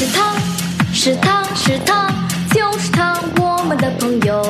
[0.00, 0.32] 是他，
[0.94, 2.08] 是他是他，
[2.54, 4.42] 就是他，我们的朋友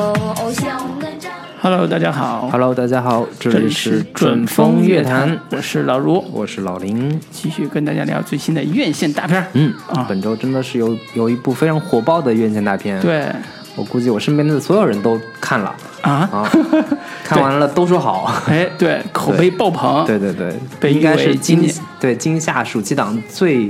[0.52, 0.68] 小
[1.00, 1.26] 哪吒。
[1.60, 7.20] Hello，大家好 Hello，大家好，这里是准准风乐坛，我是老卢，我是老林。
[7.32, 9.44] 继续跟大家聊最新的院线大片。
[9.54, 13.26] 嗯啊本周真的是有有一部非常火爆的院线大片，，对
[13.74, 16.52] 我估计我身边的所有人都看了啊，啊，
[17.26, 18.32] 看完了都说好。
[18.46, 20.06] 哎，对，口碑爆棚。
[20.06, 23.68] 对对对，被应该是今今年对今夏暑期档最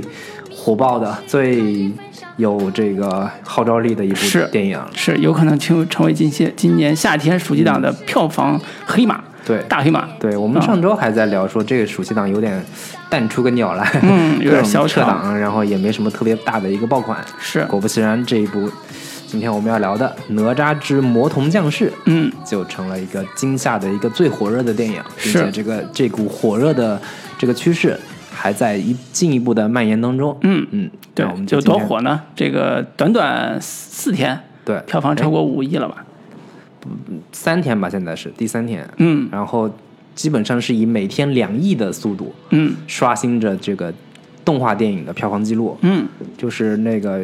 [0.63, 1.91] 火爆的、最
[2.37, 4.79] 有这个号召力的一部电影。
[4.93, 10.07] 是有可能成成为今些今年夏天暑期档的票房黑马，对大黑马。
[10.19, 12.63] 对，我们啊上周还在聊说这个暑期档有点
[13.09, 17.17] 淡出个鸟来，嗯有点 小撤档，然后也没什么特别大的一个爆款。
[17.39, 18.69] 是，果不其然，这一部
[19.25, 27.01] 今天我们要聊的《哪吒之魔童降世》嗯，就成了一个今夏的一个最火热的电影，并是且这个这股火热的
[27.39, 27.99] 这个趋势
[28.41, 30.35] 还在一进一步的蔓延当中。
[30.41, 32.19] 嗯嗯，对那我，们就多火呢？
[32.35, 36.03] 这个短短四天，对，票房超哎过五亿了吧？
[37.31, 39.69] 三天吧，现在是第三天，嗯然后
[40.15, 43.93] 基本上是以每天两亿的速度嗯刷新着这个
[44.43, 45.77] 动画电影的票房记录。
[45.81, 47.21] 嗯，就是那个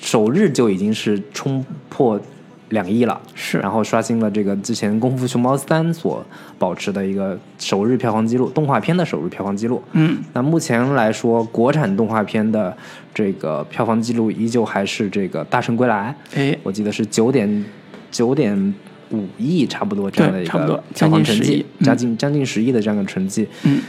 [0.00, 2.20] 首日就已经是冲破
[2.70, 3.58] 两亿了，是。
[3.58, 6.24] 然后刷新了这个之前《功夫熊猫三》所
[6.58, 9.82] 保持的一个首日票房记录，动画片的首日票房记录。
[9.92, 10.18] 嗯。
[10.32, 12.76] 那目前来说，国产动画片的
[13.12, 17.64] 这个票房记录依旧还是这个《大圣归来》，哎，我记得是九点
[18.10, 18.74] 九点
[19.10, 21.84] 五亿，差不多这样的一个票房成将近10亿绩，嗯。
[21.84, 23.46] 将近将近十亿的这样的成绩。
[23.64, 23.80] 嗯，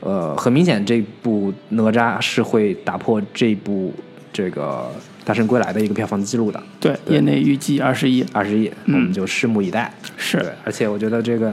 [0.00, 3.94] 呃，很明显，这部哪吒是会打破这部
[4.32, 4.90] 这个
[5.26, 8.24] 《大圣归来》的一个票房记录的，对，业内预计二十亿。
[8.32, 9.92] 二十亿，我们就拭目以待。
[10.16, 11.52] 是对，而且我觉得这个，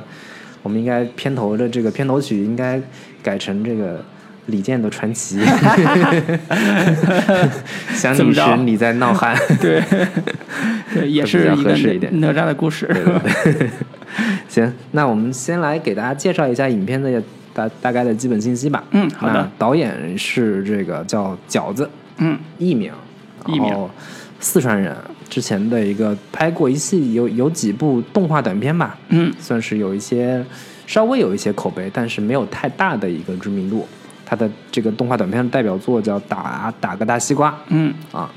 [0.61, 2.79] 我们应该片头的这个片头曲应该
[3.23, 4.05] 改成这个
[4.45, 5.39] 李健的《传奇》，
[7.95, 9.35] 想你时你在闹汉。
[9.59, 9.81] 对，
[10.93, 11.71] 对，也是一个
[12.11, 12.87] 哪吒的故事。
[12.87, 13.71] 对
[14.47, 17.19] 行，那我们先来给大家介绍一下影片的
[17.55, 18.83] 大大概的基本信息吧。
[18.91, 21.89] 嗯好的导演是这个叫饺子
[22.19, 22.91] 嗯艺名，
[23.47, 23.89] 艺名然后
[24.39, 24.95] 四川人，
[25.29, 29.33] 之前的一个拍过一系有有几部动画短片吧，嗯。
[29.39, 30.45] 算是有一些
[30.85, 33.87] 稍微有一些口碑，但是没有太大的一个知名度。
[34.25, 38.31] 他的这个动画短片的代表作叫《打打个大西瓜嗯，》啊，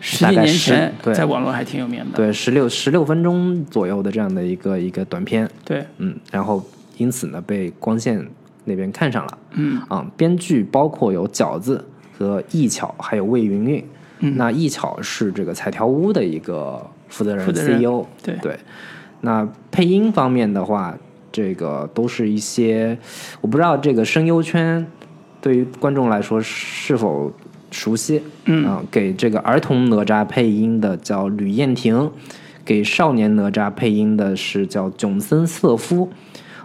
[0.00, 1.12] 十几年前对。
[1.12, 2.16] 在网络还挺有名的。
[2.16, 6.64] 对，十六十六分钟左右的这样的一个一个短片，对，嗯，然后
[6.96, 8.26] 因此呢被光线
[8.64, 9.82] 那边看上了，嗯。
[9.88, 11.84] 啊，编剧包括有饺子
[12.16, 13.84] 和易巧，还有魏云云。
[14.20, 14.36] 嗯。
[14.36, 18.36] 那易巧是这个彩条屋的一个负责人 CEO，对。
[18.42, 18.58] 对。
[19.20, 20.96] 那配音方面的话，
[21.32, 22.96] 这个都是一些
[23.40, 24.86] 我不知道这个声优圈
[25.40, 27.32] 对于观众来说是否
[27.70, 28.66] 熟悉，嗯。
[28.66, 32.10] 啊，给这个儿童哪吒配音的叫吕燕婷，
[32.64, 36.10] 给少年哪吒配音的是叫囧森瑟夫，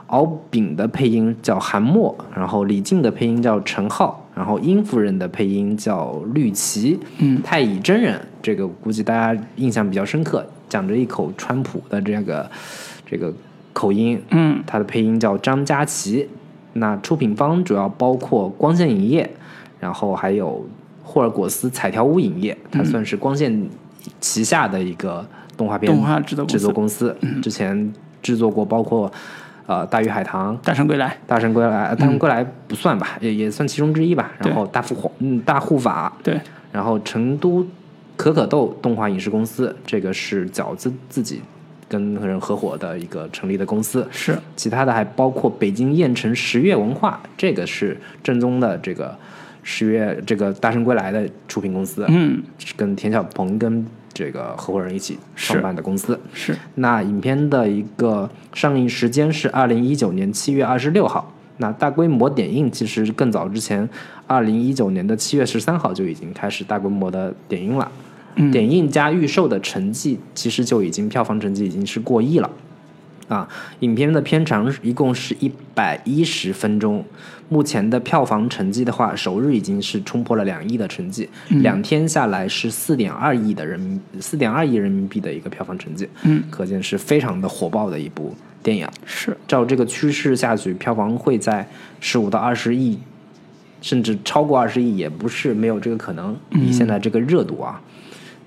[0.09, 12.49] 敖丙的配音叫韩墨，然后李靖的配音叫陈浩，然后殷夫人的配音叫绿旗，嗯太乙真人这个估计大家印象比较深刻，讲着一口川普的这个
[13.05, 13.33] 这个
[13.73, 16.27] 口音，嗯他的配音叫张佳琪。
[16.73, 19.29] 那出品方主要包括光线影业，
[19.79, 20.63] 然后还有
[21.03, 23.67] 霍尔果斯彩条屋影业，它算是光线
[24.21, 25.27] 旗下的一个
[25.57, 27.15] 动画片动画制作公司。
[27.41, 29.11] 之前制作过包括
[29.69, 31.15] 呃《大鱼海棠》《大圣归来。
[31.27, 34.31] 大圣归来》呃《大圣归来》不算吧，也也算其中之一吧。
[34.39, 36.41] 然后大护法嗯大护法，对，
[36.71, 37.63] 然后成都
[38.17, 41.43] 可可豆动画影视公司，这个是饺子自己
[41.87, 44.07] 跟人合伙的一个成立的公司。
[44.09, 49.15] 是其他的还包括北京燕城十月文化，这个是正宗的这个
[49.61, 52.41] 十月这个大圣归来的出品公司，嗯
[52.75, 53.85] 跟田小鹏跟
[54.19, 56.19] 这个合伙人一起创办的公司。
[56.33, 61.33] 是那影片的一个上映时间是二零一九年七月二十六号。
[61.61, 63.87] 那大规模点映其实更早之前，
[64.27, 67.89] 二零一九年的七月十三号就已经开始大规模的点映了。
[68.35, 72.49] 嗯点映加预售的成绩，其实就已经票房成绩已经是过亿了。
[73.29, 73.47] 啊，
[73.79, 77.05] 影片的片长一共是一百一十分钟，
[77.47, 81.29] 目前的票房成绩的话，首日已经是冲破了两亿的成绩，
[81.61, 88.87] 两天下来是四点二亿的人民四点二亿人民币的一个票房成绩，嗯，可见是非常的火爆的一部电影。
[89.05, 91.65] 是照这个趋势下去，票房会在
[91.99, 92.97] 十五到二十亿，
[93.79, 96.35] 甚至超过二十亿，也不是没有这个可能。
[96.49, 97.79] 以现在这个热度啊，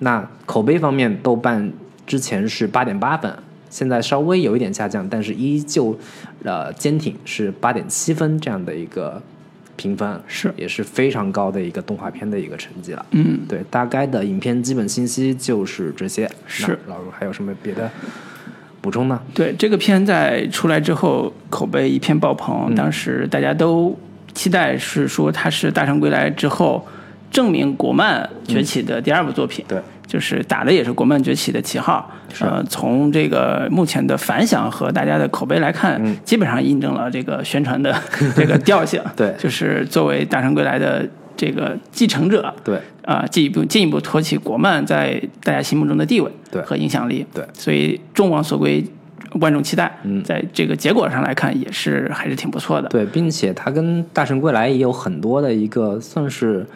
[0.01, 1.73] 那口碑方面，豆瓣
[2.05, 3.33] 之前是八点八分，
[3.73, 5.99] 现在稍微有一点下降，但是依旧
[6.45, 9.21] 呃坚挺是八点七分这样的一个
[9.77, 13.07] 评分，是也是非常高的一个动画片的一个成绩了。
[13.13, 16.31] 嗯，对，大概的影片基本信息就是这些。
[16.47, 17.91] 是老卢还有什么别的
[18.83, 19.19] 补充呢？
[19.33, 23.99] 对这个片在出来之后，口碑一片爆棚，当时大家都
[24.35, 26.87] 期待是说它是《大圣归来》之后
[27.31, 29.65] 证明国漫崛起的第二部作品。
[29.67, 29.81] 对，
[30.13, 32.07] 就是打的也是国漫崛起的旗号。
[32.41, 37.97] 呃，从这个目前的反响和大家的口碑来看，基本上印证了这个宣传的
[38.37, 39.01] 这个调性。
[39.17, 47.25] 对就是作为《大圣归来》的这个继承者，对，啊，进一步进一步托起国漫在大家心目中的地位对和影响力。
[47.33, 48.85] 对所以众望所归，
[49.41, 49.99] 万众期待。
[50.03, 52.89] 嗯，在这个结果上来看，也是还是挺不错的。
[52.91, 56.67] 对，并且它跟《大圣归来》也有很多的一个算是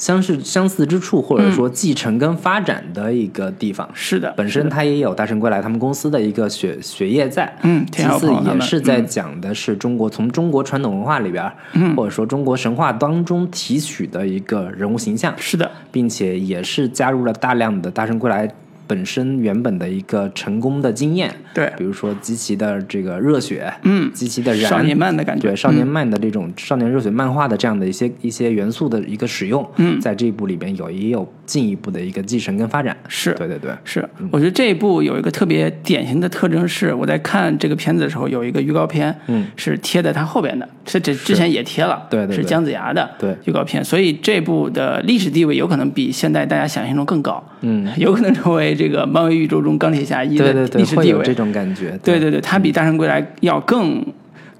[0.00, 3.86] 相似相似之处，或者说继承跟发展的一个地方。
[3.92, 18.48] 是的，本身它也有《大圣归来》他们公司的一个血血液在，嗯其次也是在讲的是中国、从中国传统文化里边，嗯，或者说中国神话当中提取的一个人物形象，是的，并且也是加入了大量的《大圣归来》
[18.90, 21.72] 本身原本的一个成功的经验，对。
[21.78, 24.10] 比如说极其的这个热血，嗯。
[24.12, 25.42] 极其的燃，少年漫的感觉。
[25.42, 30.00] 对少年漫的这种少年热血漫画的这样的一些一些元素的一个使用，嗯。
[30.00, 42.36] 在这一部里边有也有进一步的一个继承跟发展，是对对对，是，我觉得这一部有一个特别典型的特征是，我在看这个片子的时候，有一个预告片，嗯，是贴在它后边的，这这之前也贴了，是对对。
[42.36, 43.36] 是姜子牙的对。
[43.46, 52.20] 预告片，所以这部的历史地位有可能比现在大家想象中更高，嗯，有可能成为这个漫威宇宙中钢铁侠一的历史地位，这种感觉，对。
[52.20, 54.04] 对对，它比《大圣归来》要更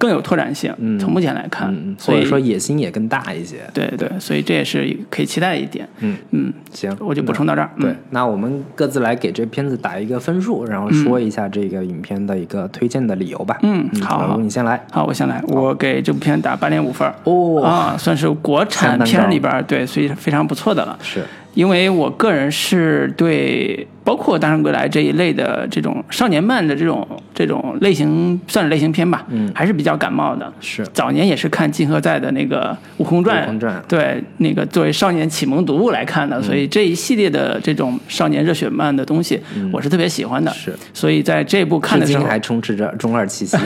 [0.00, 13.58] 更有拓展性，嗯从目前来看，嗯，所以说野心也更大一些，对对，所以这也是可以期待一点，嗯嗯，行，我就补充到这儿，对嗯，那我们各自来给这片子打一个分数，然后说一下这个影片的一个推荐的理由吧。
[13.62, 14.82] 嗯好你先来。
[14.90, 17.06] 好，我先来，我给这部片打八点五分。
[17.24, 20.98] 哦啊，算是国产片里边对，所以非常不错的了。
[21.02, 21.22] 是，
[21.54, 30.52] 因为我个人是对包括《大圣归来》这一类的这种少年漫的这种这种类型，算是类型片吧，嗯，还是比较感冒的。
[30.60, 39.40] 是早年也是看金河在的那个《悟空传》，悟空传对，那个作为少年启蒙读物来看的，所以这一系列的这种少年热血漫的东西，
[39.72, 40.50] 我是特别喜欢的。
[40.52, 43.56] 是，所以在这部看的时候，还充斥着中二气息。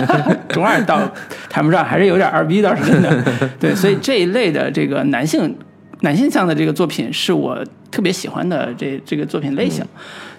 [0.48, 1.00] 中二倒
[1.48, 3.24] 谈不上，还是有点二逼，倒是真的。
[3.60, 5.54] 对，所以这一类的这个男性
[6.04, 7.58] 男性向的这个作品是我
[7.90, 9.84] 特别喜欢的这这个作品类型。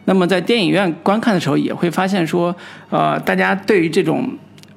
[0.06, 2.56] 那么在电影院观看的时候，也会发现说，
[2.90, 4.30] 呃，大家对于这种。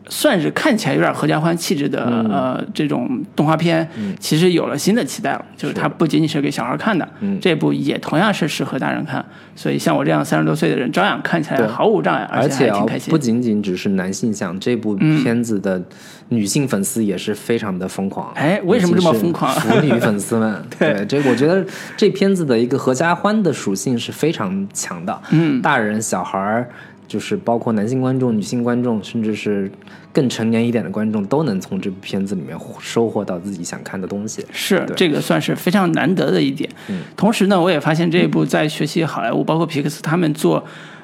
[0.09, 3.89] 算是看起来有点合家欢气质的、呃这种动画片，
[4.19, 7.09] 其实有了新的期待了，就是它不仅仅是给小孩看的，
[7.41, 9.25] 这部也同样是适合大人看，
[9.55, 13.11] 所以像我这样三十多岁的人，照样看起来毫无障碍，而且还挺开，心。
[13.11, 15.83] 不仅仅只是男性向，这部片子的
[16.29, 18.33] 女性粉丝也是非常的疯狂。
[18.35, 19.53] 哎为什么这么疯狂？
[19.55, 21.05] 腐女粉丝们， 对。
[21.07, 21.65] 这我觉得
[21.97, 25.19] 这片子的一个合家欢的属性是非常强的。
[25.31, 26.69] 嗯，大人、小孩儿，
[27.09, 29.69] 就是包括男性观众、女性观众，甚至是
[30.13, 34.45] 更成年一点的观众，都能从这部片子里面收获到自己想看的东西。
[34.53, 36.69] 是对这个算是非常难得的一点。
[36.89, 40.63] 嗯同时呢，我也发现这一部在学习好莱坞，包括皮克斯他们做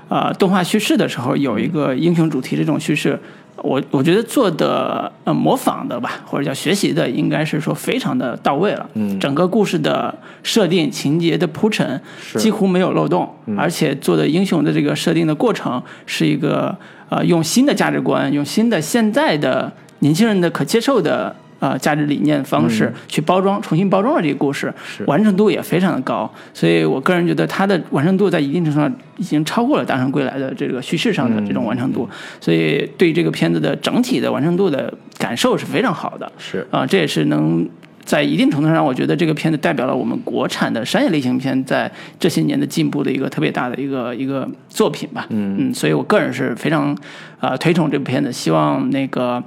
[0.09, 3.19] 呃动画叙事的时候，有一个英雄主题这种叙事。
[3.57, 8.87] 我我觉得做的呃模仿的吧，或者叫学习的，应该是说非常的到位了。
[8.95, 12.01] 嗯，整个故事的设定、情节的铺陈
[12.37, 16.77] 几乎没有漏洞，而且做的英雄的这个设定的过程是一个
[17.09, 21.35] 呃用新的价值观，用新的现在的年轻人的可接受的
[21.65, 24.71] 呃价值理念方式去包装，重新包装了这个故事，
[25.07, 26.31] 完成度也非常的高。
[26.53, 32.07] 所以我个人觉得它的完成度在一定程度上已经超过了《大圣归来》的这个叙事上的这种完成度，
[32.39, 36.31] 所以对这个片子的整体的完成度的感受是非常好的。
[36.37, 37.67] 是啊、这也是能
[38.05, 45.27] 在一定程度上，我觉得这个片子代表了我们国产的商业类型片在这些年的进步的一个特别大的一个一个作品吧。
[45.31, 45.73] 嗯。
[45.75, 46.97] 所以我个人是非常
[47.41, 49.43] 呃推崇这部片子，希望那个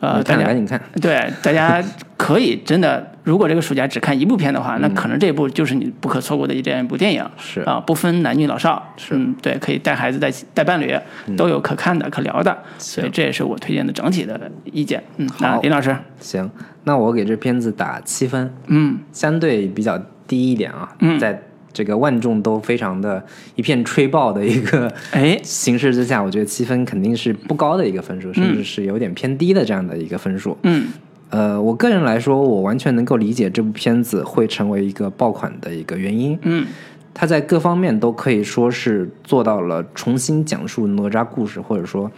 [0.00, 1.82] 呃大家赶紧看，对大家
[2.16, 7.24] 可以真的，如果这个暑假只看一部片的话，那可能这部就是你不可错过的一这样一部电影。
[7.38, 7.60] 是。
[7.62, 9.14] 啊，不分男女老少，是。
[9.14, 10.94] 嗯，对，可以带孩子带带伴侣，
[11.36, 15.02] 都有可看的可聊的，所以这也是我推荐的整体的意见。
[15.16, 15.60] 嗯，那好。
[15.60, 16.50] 林老师，行，
[16.90, 21.40] 那我给这片子打七分，嗯相对比较低一点啊，在
[21.72, 30.58] 这个万众都非常的一片吹爆的一个哎形势之下，我觉得七分肯定是不高的一个分数，甚至是有点偏低的这样的一个分数。
[30.64, 30.88] 嗯
[31.28, 36.36] 呃，我个人来说，我完全能够理解这部片子会成为一个爆款的一个原因。
[36.42, 36.66] 嗯
[37.14, 42.10] 它在各方面都可以说是做到了重新讲述哪吒故事，或者说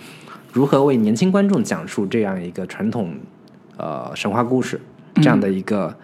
[0.50, 3.14] 如何为年轻观众讲述这样一个传统
[3.76, 4.80] 呃神话故事。
[5.16, 5.94] 这样的一个、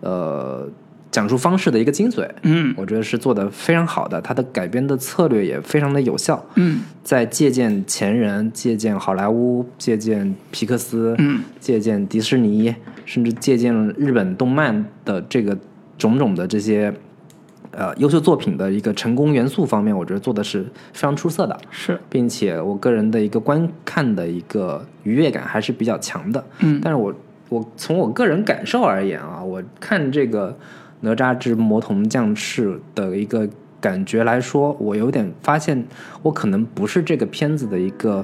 [0.00, 0.68] 呃
[1.10, 2.28] 讲述方式的一个精髓。
[2.42, 6.44] 嗯我觉得是做的非常好的，它的改编的策略也非常的有效。
[6.54, 12.72] 嗯在借鉴前人、借鉴好莱坞、借鉴皮克斯、嗯借鉴迪士尼，
[13.06, 15.58] 甚至借鉴日本动漫的这个
[15.98, 16.94] 种种的这些
[17.80, 21.98] 呃优秀作品的一个成功元素方面，我觉得做的是非常出色的，是。
[22.10, 26.44] 并且我个人的一个观看的一个愉悦感还是比较强的。
[26.58, 26.78] 嗯。
[26.84, 27.14] 但是我
[27.48, 30.50] 我从我个人感受而言啊，我看这个
[31.00, 33.48] 《哪吒之魔童降世》的一个
[33.80, 35.82] 感觉来说，我有点发现
[36.20, 38.22] 我可能不是这个片子的一个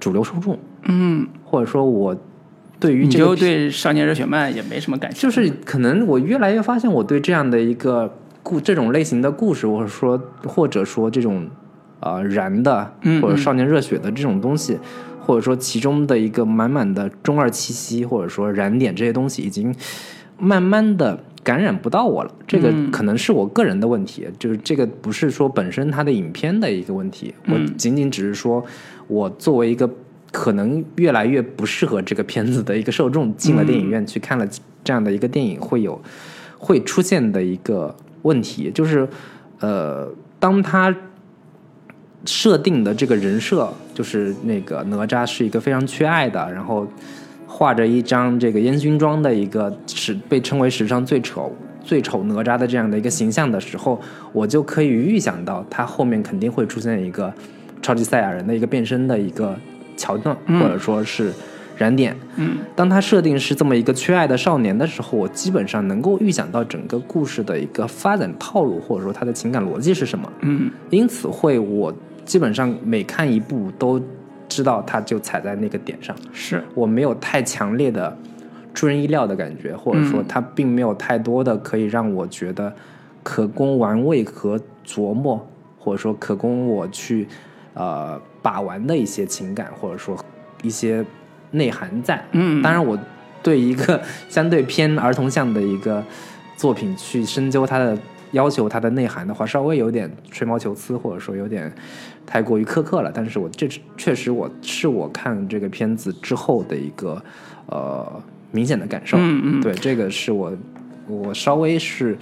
[0.00, 0.58] 主流受众，
[0.88, 2.16] 嗯，或者说我
[2.80, 8.12] 对于你这个片就对少年热血漫也没什么感觉，就是可能我越来越发现，我对这样的一个
[8.46, 11.48] 故这种类型的故事，或者说或者说这种
[11.98, 14.78] 呃燃的嗯或者少年热血的这种东西，
[15.20, 19.74] 或者说其中的一个满满的中二气息，或者说燃点这些东西，已经
[20.38, 22.32] 慢慢的感染不到我了。
[22.46, 28.64] 这个嗯可能是我个人的问题，就是这个不是说本身它的影片的一个问题，我嗯仅仅只是说
[29.08, 29.90] 我作为一个。
[30.32, 34.46] 可能越来越不适合这个片子的一个受众进了电影院去看了
[34.84, 35.98] 这样的一个电影，会有
[36.58, 37.94] 会出现的一个
[38.26, 39.08] 问题，就是
[39.60, 40.94] 呃，当他
[42.24, 46.86] 设定的这个人设，就是那个哪吒是一个非常缺爱的，然后
[47.46, 54.00] 画着一张这个烟熏妆的一个史被称为史上最丑最丑哪吒的这样的一个形象的时候，
[54.32, 57.32] 我就可以预想到他后面肯定会出现一个
[57.80, 59.56] 超级赛亚人的一个变身的一个
[59.96, 60.60] 桥段，嗯。
[60.60, 61.32] 或者说是
[61.76, 62.16] 燃点。
[62.36, 70.30] 嗯当他设定是这么一个缺爱的少年的时候，我基本上能够预想到整个故事的一个发展套路，或者说他的情感逻辑是什么。
[70.40, 74.00] 嗯因此会我基本上每看一部都
[74.48, 78.16] 知道他就踩在那个点上，是我没有太强烈的
[78.74, 82.72] 出人意料的感觉，或者说嗯他并没有太多的可以让我觉得
[83.22, 85.44] 可供玩味和琢磨，
[85.78, 87.26] 或者说可供我去
[87.74, 90.16] 呃把玩的一些情感，或者说
[90.62, 91.04] 一些
[91.52, 92.24] 内涵在。
[92.32, 92.98] 嗯当然我
[93.42, 96.02] 对一个 相对偏儿童向的一个
[96.56, 97.96] 作品去深究它的
[98.32, 101.72] 要求它的内涵的话，稍微有点吹毛求疵，或者说有点
[102.26, 103.10] 太过于苛刻了。
[103.14, 107.22] 但是我这确实我是我看这个片子之后的一个
[107.66, 109.16] 呃明显的感受。
[109.18, 110.52] 嗯嗯对，这个是我
[111.06, 112.18] 我稍微是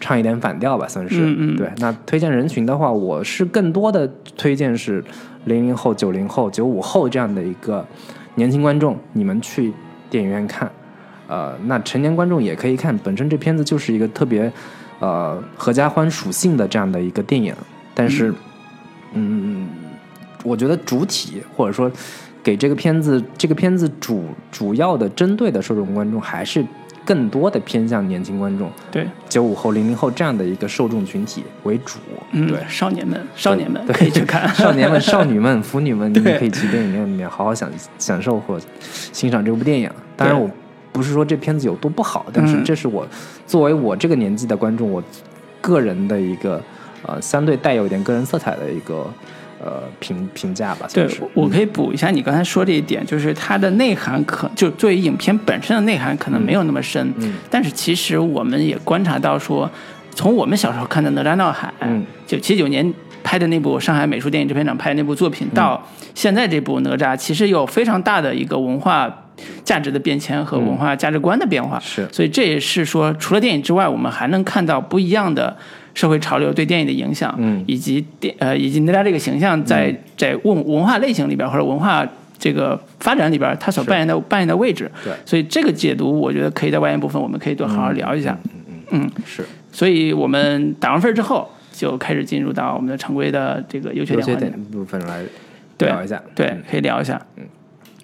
[0.00, 1.20] 唱一点反调吧，算是。
[1.20, 5.04] 嗯嗯对，那推荐人群的话，我是更多的推荐是
[5.44, 7.86] 零零后、九零后、九五后这样的一个
[8.34, 9.72] 年轻观众，你们去
[10.10, 10.70] 电影院看。
[11.28, 14.52] 呃，那成年观众也可以看，本身这片子就是一个特别
[14.98, 17.54] 呃合家欢属性的这样的一个电影，
[17.94, 18.34] 但是，
[19.14, 19.66] 嗯，
[20.44, 21.90] 我觉得主体或者说
[22.42, 26.62] 给这个片子这个片子主主要的针对的受众观众还是
[27.04, 31.98] 更多的偏向年轻观众，对，九五后、零零后这样的一个受众群体为主。
[32.30, 34.48] 嗯对，少年们少年们对可以去看。
[34.54, 38.58] 少年们、少女们、 腐女们，你们可以去电影院里面好好享享受或
[39.12, 39.90] 欣赏这部电影。
[40.16, 40.48] 当然，我
[40.92, 42.64] 不是说这片子有多不好，但是嗯。
[42.64, 43.06] 这是我
[43.46, 45.02] 作为我这个年纪的观众，我
[45.60, 46.62] 个人的一个
[47.02, 49.06] 呃相对带有一点个人色彩的一个
[49.62, 50.86] 呃评评价吧。
[50.92, 57.34] 对，我可以补一下你刚才说这一点，就是它的内涵可就作为影片本身的内涵可能没有那么深，嗯。
[57.50, 59.70] 但是其实我们也观察到说，
[60.14, 62.92] 从我们小时候看的《哪吒闹海》，嗯就七九年
[63.22, 65.80] 拍的那部上海美术电影制片厂拍的那部作品，到
[66.14, 69.08] 现在这部哪吒，其实有非常大的一个文化
[69.64, 71.78] 价值的变迁和文化价值观的变化。
[71.78, 72.08] 是。
[72.10, 75.56] 所以这也是说，除了电影之外，我们还能看到不一样的
[75.94, 82.06] 社会潮流对电影的影响，嗯以及电呃以及哪吒这个形象在、在文文化类型里边或者文化
[82.38, 84.90] 这个发展里边，它所扮演的扮演的位置。
[85.04, 88.36] 对所以这个解读，我觉得可以在外延部分我们可以多好好聊一下。
[88.44, 94.52] 嗯嗯是所以我们打完分之后，就开始进入到我们的常规的这个优缺点。
[94.70, 95.22] 部分来
[95.78, 96.22] 对聊一下。
[96.34, 97.20] 对嗯，可以聊一下。
[97.36, 97.44] 嗯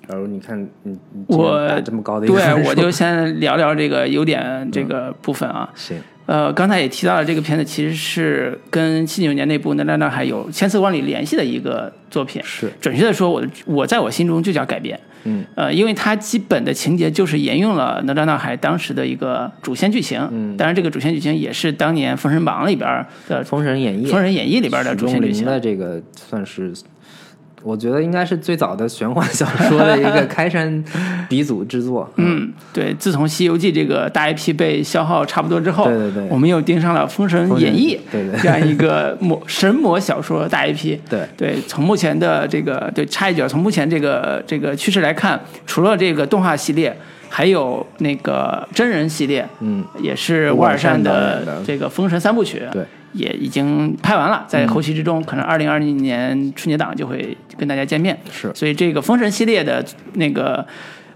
[0.09, 5.68] 假如你看你你既然我这么高的一个对我就先聊聊这个优点这个部分啊。
[5.75, 12.42] 行呃，刚才也提到了，这个片子其实是跟七九年那部《哪吒闹海》有千丝万缕联系的一个作品。
[12.44, 15.00] 是准确的说，我的我在我心中就叫改编。
[15.25, 20.20] 嗯，呃，因为它基本的情节就是沿用了《哪吒闹海》当时的一个主线剧情。
[20.30, 22.87] 嗯当然这个主线剧情也是当年《封神榜》里边
[23.26, 25.47] 的《封神演义》《封神演义》里边的主线剧情。
[25.47, 26.75] 的这个算是，
[27.62, 30.83] 我觉得应该是最早的玄幻小说的一个开山
[31.29, 32.09] 鼻祖之作。
[32.17, 36.27] 嗯，对，自从《西游记》这个大 IP 被消耗差不多之后，对对对。
[36.31, 40.99] 我们又盯上了《封神演义》对对这样一个魔神魔小说大 IP。
[41.11, 41.27] 对。
[41.37, 46.97] 对，从目前的这个对插一脚，从目前这个这个趋势来看，除了这个动画系列，
[47.29, 51.62] 还有那个真人系列，嗯，也是沃尔善的。
[51.67, 58.19] 这个《封神三部曲》，对，也已经拍完了，在后期之中，可能二零二零年春节档就会跟大家见面。
[58.31, 59.85] 是所以这个《封神》系列的
[60.15, 60.67] 那个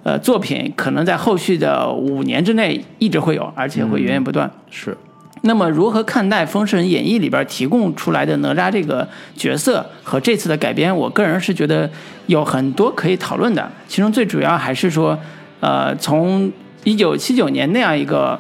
[0.03, 4.51] 呃作品，可能在后续的五年之内一直会有，而且会源源不断。
[4.71, 4.97] 是
[5.45, 10.97] 那么，如何看待《封神演义》里边提供出来的哪吒这个角色和这次的改编？
[10.97, 11.91] 我个人是觉得
[12.27, 13.69] 有很多可以讨论的。
[13.89, 15.19] 其中最主要还是说，
[15.59, 16.51] 呃，从
[16.85, 18.39] 一九七九年那样一个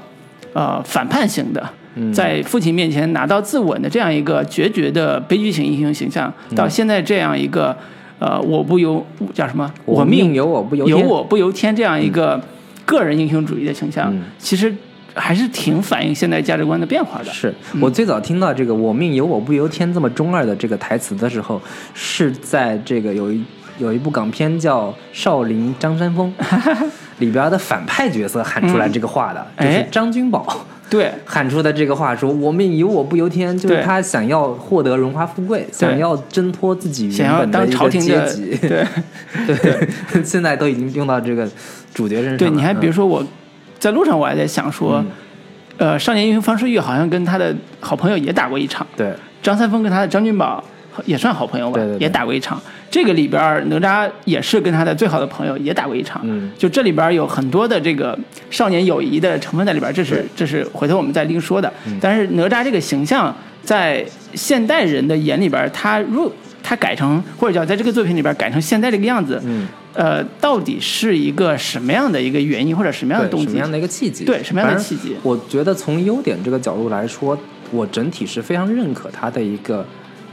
[0.52, 1.68] 呃反叛型的，
[2.12, 7.76] 在父亲面前拿到自刎的这样一个决绝的悲剧型英雄形象，到现在这样一个
[8.18, 9.72] 呃我不由叫什么？
[9.84, 10.98] 我命命由我不由天。
[10.98, 12.40] 由我不由天这样一个
[12.86, 14.22] 个人英雄主义的形象，嗯。
[14.38, 14.74] 其实
[15.14, 17.24] 还是挺反映现代价值观的变化的。
[17.26, 17.52] 是。
[17.80, 21.60] 我最早听到这个“我命由我不由天”这么中二的这个台词的时候，
[21.92, 23.44] 是在这个有一
[23.78, 26.32] 有一部港片叫《少林张三丰》
[27.18, 30.64] 里边的反派角色喊出来这个话的，就是哎张君宝。
[30.92, 38.58] 对，喊出的这个话说：“我命由我不由天”，就是他想要获得荣华富贵，想要挣脱自己想要当原本的一个朝廷的阶级。
[38.68, 38.86] 对。
[39.56, 39.88] 对，
[40.22, 41.48] 现在都已经用到这个
[41.94, 42.38] 主角身上了。
[42.38, 43.26] 对，你还比如嗯说我
[43.78, 45.02] 在路上我还在想说，
[45.78, 49.12] 呃，少年英雄方世玉好像跟他的好朋友也打过一场，对。
[49.42, 50.62] 张三丰跟他的张君宝
[51.04, 52.60] 也算好朋友吧，对对对也打过一场。
[52.90, 58.18] 这个里边儿哪吒也是跟他的最好的朋友也打过一场，嗯就这里边有很多的这个
[58.50, 61.72] 少年友谊的成分在里边儿，这是这是回头我们再另说的。
[61.86, 66.30] 嗯但是哪吒这个形象在现代人的眼里边，他如
[66.62, 73.58] 他改成或者叫在这个作品里边改成现在这个样子，嗯，呃，到底是一个什么样的一个原因或者什么样的动机什么？
[73.58, 74.24] 样的一个契机？
[74.24, 77.36] 对什么样的契机我觉得从优点这个角度来说，
[77.70, 79.84] 我整体是非常认可他的一个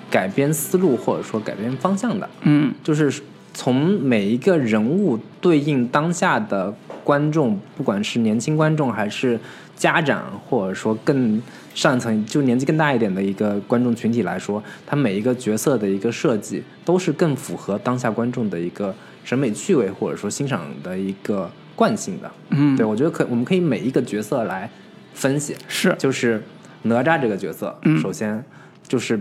[0.10, 2.30] 改编思路或者说改编方向的。
[2.44, 3.22] 嗯就是
[3.54, 6.74] 从每一个人物对应当下的
[7.04, 9.40] 观众，不管是年轻观众还是
[9.76, 11.42] 家长，或者说更
[11.74, 22.32] 上层就年纪更大一点的一个观众群体来说，他每一个角色的一个设计都是更符合当下观众的一个审美趣味或者说欣赏的一个惯性的。
[22.50, 24.70] 嗯，对我觉得可我们可以每一个角色来
[25.14, 26.42] 分析，是就是
[26.84, 28.44] 哪吒这个角色，嗯首先
[28.88, 29.20] 就是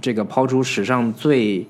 [0.00, 1.66] 这个抛出史上最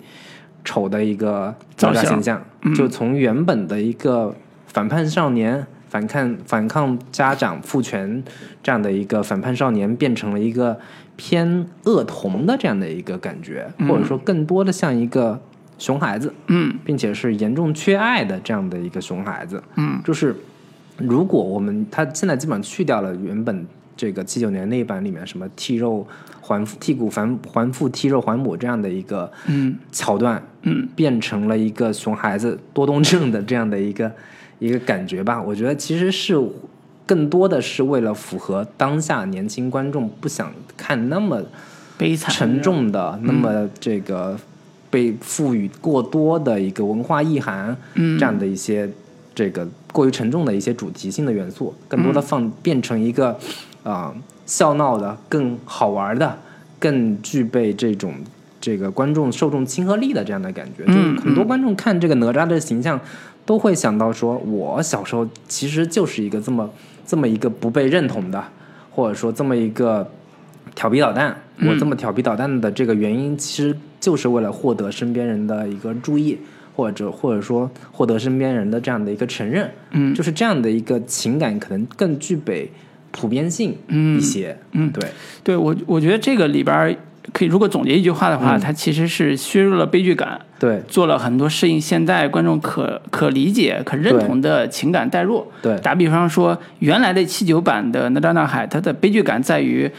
[0.65, 2.43] 丑的一个哪造型吒形象，
[2.75, 4.35] 就从原本的一个
[4.67, 8.23] 反叛少年、反抗反抗家长父权
[8.63, 10.79] 这样的一个反叛少年，变成了一个
[11.17, 15.41] 偏恶童的这样的一个感觉，或者说更多的像一个
[15.79, 16.79] 熊孩子，嗯。
[16.85, 19.63] 并且是严重缺爱的这样的一个熊孩子。
[19.77, 20.01] 嗯。
[20.05, 20.37] 就是
[20.99, 23.67] 如果我们他现在基本上去掉了原本
[24.01, 26.07] 这个七九年那一版里面什么剔肉
[26.41, 29.77] 还父剔骨还还父剔肉还母这样的一个嗯。
[29.93, 34.11] 桥段，嗯，变成了一个熊孩子多动症的这样的一个
[34.59, 35.43] 一个感觉吧。
[35.43, 36.35] 我觉得其实是
[37.05, 41.43] 更多的是为了符合当下年轻观众不想看那么
[41.99, 44.35] 悲惨沉重的、那么这个
[44.89, 48.19] 被赋予过多的一个文化意涵，嗯。
[48.19, 48.89] 这样的一些
[49.35, 53.39] 这个过于沉重的一些主题性的元素，更多的放变成一个
[53.83, 54.14] 啊、
[54.47, 56.38] 笑闹的、更好玩的、
[56.79, 58.14] 更具备这种
[58.61, 60.85] 这个观众受众亲和力的这样的感觉。
[60.87, 63.01] 嗯就是很多观众看这个哪吒的形象，
[63.45, 66.69] 都会想到说，我小时候其实就是一个这么
[67.07, 68.45] 这么一个不被认同的，
[68.90, 70.11] 或者说这么一个
[70.75, 71.37] 调皮捣蛋。
[71.62, 76.38] 我这么调皮捣蛋的这个原因，其实就是为了获得身边人的一个注意，
[76.75, 79.71] 或者或者说获得身边人的这样的一个承认。
[79.90, 82.71] 嗯就是这样的一个情感，可能更具备
[83.11, 84.57] 普遍性一些。
[84.73, 84.90] 嗯。
[84.90, 85.09] 对，
[85.42, 86.96] 对我我觉得这个里边
[87.33, 88.61] 可以，如果总结一句话的话，嗯。
[88.61, 95.46] 它其实是削弱了悲剧感，对，做了很多适应现代观众可可理解、可认同的情感代入。
[95.62, 95.79] 对。
[95.81, 99.90] 打比方说，原来的七九版的《哪吒闹海》，它的悲剧感在于，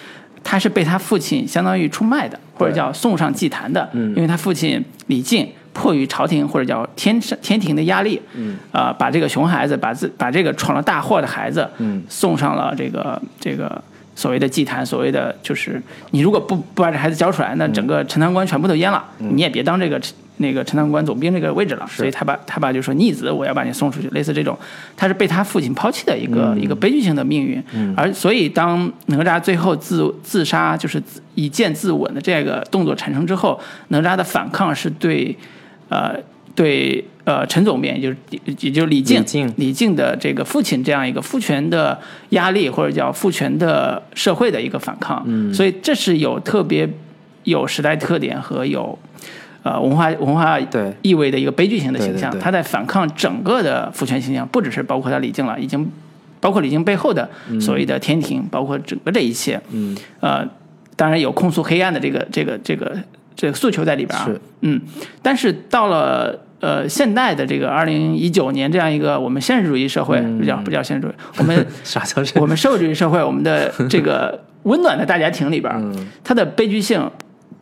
[0.44, 4.14] 他是被他父亲相当于出卖的，或者叫送上祭坛的，嗯。
[4.16, 12.04] 因为他父亲李靖迫于朝廷或者叫天上天庭的压力，嗯，啊、把这个熊孩子，把自把这个闯了大祸的孩子，嗯。
[12.10, 13.82] 送上了这个这个
[14.16, 15.82] 所谓的祭坛，所谓的就是
[16.12, 20.00] 你如果不不把这孩子交出来，那整个陈塘关全部都淹了，你也别当这个
[20.38, 21.88] 那个陈塘关总兵这个位置了。
[21.88, 24.58] 所以他爸他爸就说逆子，我要把你送出去，类似这种，
[24.98, 27.64] 他是被他父亲抛弃的一个、一个悲剧性的命运。
[27.96, 31.02] 而所以当哪吒最后自自杀，就是
[31.36, 35.36] 以剑自刎的这个动作产生之后，哪吒的反抗是对
[35.92, 36.16] 呃
[36.56, 38.18] 对呃陈总编，也就是
[38.60, 42.00] 也就是李靖李靖李靖的这个父亲这样一个父权的
[42.30, 45.22] 压力，或者叫父权的社会的一个反抗。
[45.28, 46.90] 嗯所以这是有特别
[47.44, 48.98] 有时代特点和有
[49.64, 55.90] 呃文化文化对意味的一个悲剧性的形象，他在反抗整个的父权形象，不只是包括他李靖了，已经
[56.40, 60.48] 包括李靖背后的所谓的天庭，包括整个这一切，嗯，呃，
[60.96, 62.98] 当然有控诉黑暗的这个这个这个
[63.42, 64.80] 这个诉求在里边啊，是嗯，
[65.24, 66.40] 但是到了。
[66.62, 77.10] 呃，现代的这个二零一九年这样一个我们现实主义社会，嗯不叫不叫现实主义，我们 啥叫这我们社会主义社会，我们的这个温暖的大家庭里边，嗯它的悲剧性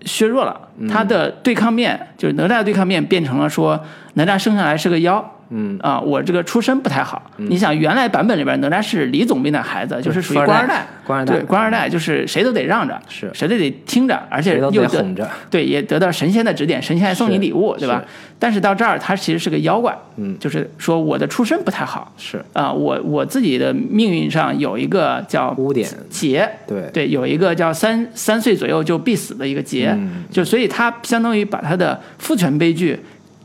[0.02, 3.80] 削弱了，它的对抗面就是哪吒的对抗面变成了说
[4.16, 5.39] 哪吒生下来是个妖。
[5.50, 7.22] 嗯啊，我这个出身不太好。
[7.38, 18.04] 你想，原来版本里边哪吒是李总兵的孩子，就是属于官二代，官二代对官二代，就是谁都得让着，是谁都得听着，而且又得对，也得到神仙的指点，神仙还送你礼物，对吧？
[18.38, 32.98] 但是到这儿，他其实是个妖怪，嗯就是说我的出身不太好，是啊、我我自己的命运上有一个叫污点劫，对对，有一个叫三三岁左右就必死的一个劫，嗯就所以他相当于把他的父权悲剧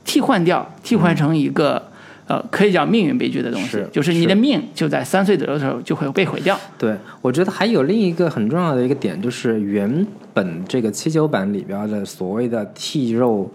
[0.04, 1.90] 替换掉，替换成一个、
[2.26, 6.58] 呃可以叫命运悲剧的东西是，就是你的命就在三岁左右的时候就会被毁掉。
[6.78, 13.50] 对，我觉得还有另一个很重要的一个点，就是原本这个七九版里边的所谓的替肉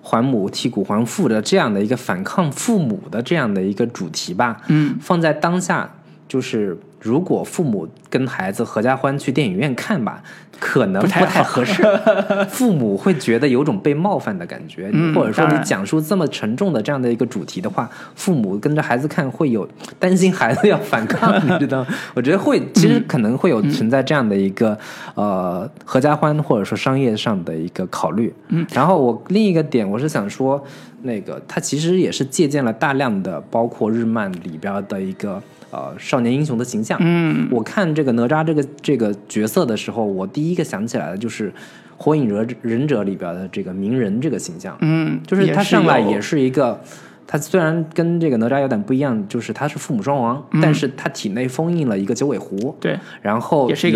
[0.00, 5.88] 还母、替骨还父的这样的一个反抗父母的这样的一个主题吧，嗯，放在当下，
[6.26, 10.22] 就是如果父母跟孩子合家欢去电影院看吧，
[10.64, 11.82] 可能不太合适，
[12.48, 21.84] 父母会觉得有种被冒犯的感觉，嗯或者说你讲述这么沉重的这样的一个主题的话，父母跟着孩子看会有担心孩子要反抗，你知道？
[22.14, 24.78] 我觉得会，其实可能会有存在这样的一个、
[25.16, 28.32] 呃合家欢或者说商业上的一个考虑。
[28.50, 30.64] 嗯，然后我另一个点我是想说，
[31.02, 35.42] 那个它其实也是借鉴了大量的包括日漫里边的一个。
[35.72, 41.50] 呃，少年英雄的形象，嗯，我看这个哪吒这个这个角色的时候，我第一个想起来的就是
[41.96, 46.78] 《火影忍忍者》里边的这个鸣人这个形象，嗯，就是他上来也是是一个，
[47.26, 53.90] 他虽然跟这个哪吒有点不一样，就是他是父母双亡，但是他体内封印了一个九尾狐，对，然后也是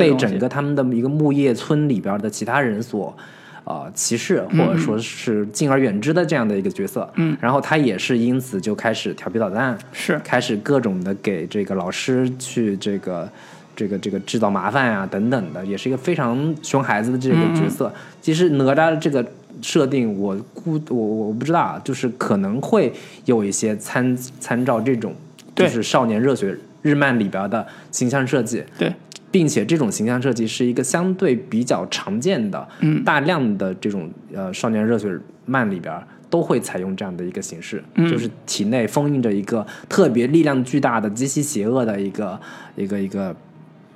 [0.00, 3.16] 被整个他们的一个木叶村里边的其他人所。
[3.64, 10.18] 呃，歧视或者说是敬而远之的这样的一个角色，嗯，然后他也是因此就开始调皮捣蛋，是。
[10.24, 13.28] 开始各种的给这个老师去这个
[13.76, 17.92] 这个这个制造麻烦呀、等等的，也是一个非常熊孩子的这个角色。
[18.20, 19.24] 其实哪吒的这个
[19.62, 22.92] 设定我，估我我不知道啊，就是可能会
[23.26, 25.14] 有一些参参照这种，
[25.54, 28.92] 就是少年热血日漫里边的形象设计，对，
[29.30, 33.04] 并且这种形象设计是一个相对比较常见的，嗯。
[33.04, 38.08] 大量的这种呃少年热血漫里边都会采用这样的一个形式，嗯。
[38.10, 42.40] 就是体内封印着一个特别力量巨大的极其邪恶的一个
[42.76, 43.34] 一个一个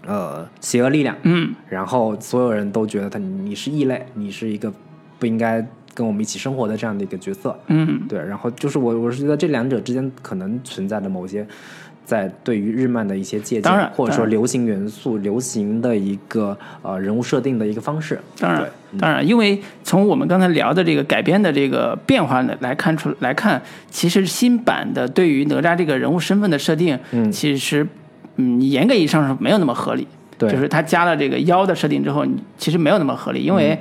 [0.06, 4.72] 呃邪恶力量，嗯，然后所有人都觉得他你是异类，你是一个
[5.18, 11.46] 不应该跟我们一起生活的这样的一个角色，嗯，对，然后就是我我是觉得这两者之间可能存在的某些
[12.04, 18.20] 在对于日漫的一些借鉴当然，或者说流行元素、流行的一个呃人物设定的一个方式。
[18.38, 27.32] 当然，当然，因为从我们刚才聊的这个改编的这个变化来来看出来看，其实新版的对于哪吒这个人物身份的设定，嗯。
[27.32, 27.86] 其实
[28.36, 30.06] 嗯严格意义上是没有那么合理。
[30.36, 30.50] 对。
[30.50, 32.26] 就是他加了这个妖的设定之后，
[32.58, 33.78] 其实没有那么合理，因为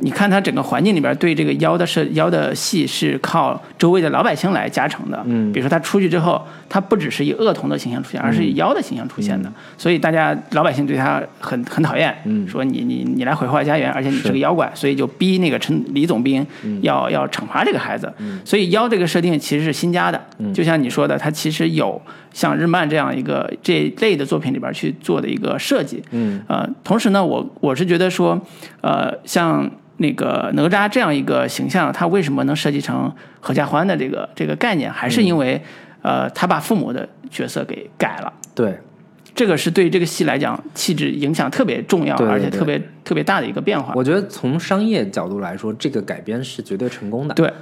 [0.00, 5.22] 你看他整个环境里边对这个妖的设妖的戏是靠周围的老百姓来加成的。
[5.26, 5.52] 嗯。
[5.52, 12.46] 比如说他出去之后，他不只是以恶童的形象出现，而是以妖的形象出现的，所以大家老百姓对他很很讨厌，嗯。
[12.48, 16.46] 说你你你来毁坏家园，而且你是个妖怪，所以就逼那个陈李总兵
[16.82, 18.12] 要、要惩罚这个孩子。
[18.44, 20.20] 所以妖这个设定其实是新加的，
[20.54, 22.00] 就像你说的，他其实有
[22.38, 26.00] 像日漫这样一个这一类的作品里边去做的一个设计。
[26.12, 28.40] 嗯呃，同时呢，我我是觉得说，
[28.80, 35.60] 呃，像那个哪吒这样一个形象，他为什么能设计成合家欢的这个这个概念，还是因为、
[36.02, 38.32] 呃，他把父母的角色给改了。
[38.54, 38.78] 对，
[39.34, 43.92] 这个是对这个戏来讲气质影响特别重要，对对对而且特别特别大的一个变化。
[43.96, 47.52] 我觉得从商业角度来说，这个改编是绝对成功的，对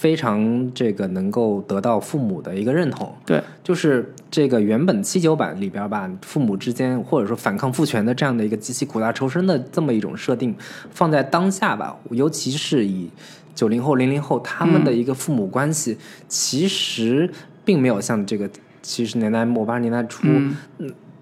[0.00, 3.14] 非常这个能够得到父母的一个认同。
[3.26, 10.56] 对，就是这个原本七九版里边吧，父母之间或者说反抗父权的这样的一个极其苦大仇深的这么一种设定，
[10.90, 13.10] 放在当下吧，尤其是以
[13.54, 17.30] 九零后、零零后他们的一个父母关系，其实
[17.62, 18.48] 并没有像这个
[18.80, 20.22] 七十年代末八十年代初。
[20.24, 20.56] 嗯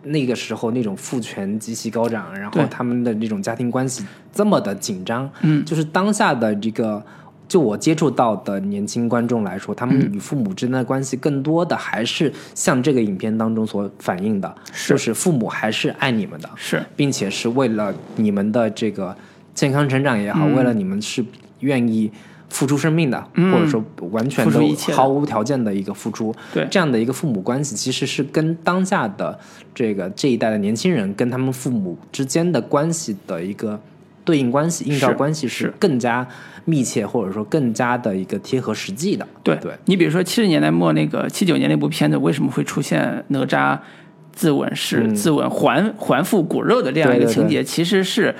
[0.04, 7.04] 那个时候那种父权极其高涨，然后他们的那种家庭关系这么的紧张，嗯就是当下的这个，
[7.48, 10.12] 就我接触到的年轻观众来说，他们嗯。
[10.12, 14.54] 与父母之间的关系更多的还是像这个影片当中所反映的，
[14.86, 16.84] 就是父母还是爱你们的，是。
[16.94, 19.16] 并且是为了你们的这个
[19.54, 20.54] 健康成长也好，嗯。
[20.54, 21.24] 为了你们是
[21.60, 22.10] 愿意
[22.50, 24.46] 付出生命的，或者说完全
[24.92, 26.34] 毫无条件的一个付出。
[26.52, 26.66] 对。
[26.70, 29.38] 这样的一个父母关系，其实是跟当下的
[29.74, 33.80] 这个这一代的年轻人跟他们父母之间的关系的一个
[34.24, 35.72] 对应关系、映照关系是。
[35.78, 36.26] 更加
[36.68, 39.26] 密切，或者说更加的一个贴合实际的。
[39.42, 43.78] 对对，你比如说七十年代末那个七九年那部片子，为什么会出现哪吒
[44.32, 47.64] 自刎是、嗯自刎还还复骨肉的这样一个对对情节？
[47.64, 48.34] 其实是，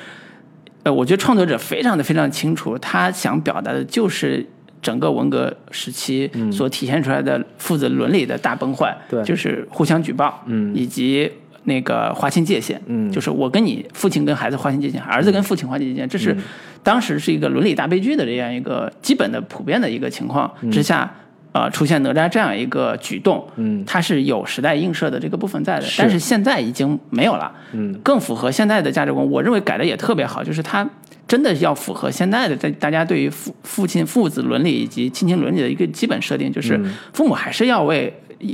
[0.82, 4.46] 呃，我觉得创作者非常的非常清楚，他想表达的就是。
[4.80, 11.28] 整个文革时期所体现出来的父子伦理的大崩坏，嗯对就是互相举报，嗯以及
[11.68, 13.12] 那个划清界限，嗯。
[13.12, 16.42] 就是我跟你父亲跟孩子划清界限，儿子跟父亲划清界限，这是嗯。
[16.82, 21.12] 当时是一个伦理大悲剧的这样一个基本的普遍的一个情况之下，
[21.52, 23.84] 呃，出现哪吒这样一个举动，嗯。
[23.86, 26.02] 它是有时代映射的这个部分在的，是。
[26.02, 29.24] 但是现在已经没有了，嗯，更符合现在的价值观。
[29.30, 30.88] 我认为改的也特别好，就是它
[31.26, 36.94] 真的要符合现在的在大家对于父父亲父子伦理以及亲情伦理的一个基本设定，就是嗯。
[37.12, 38.12] 父母还是要为。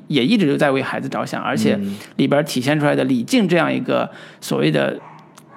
[0.09, 1.97] 也一直都在为孩子着想，而且嗯。
[2.17, 4.99] 里边体现出来的李靖这样一个所谓的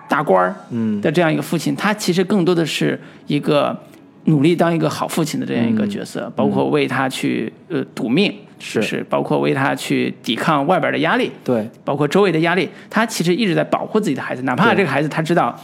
[0.10, 1.00] 大官儿嗯。
[1.02, 3.78] 的这样一个父亲，他其实更多的是一个
[4.26, 15.56] 努力当一个好父亲的这样一个角色，包括为他去呃赌命，嗯是是包括为他去抵抗外边的压力，对，包括周围的压力，他其实一直在保护自己的孩子，哪怕这个孩子他知道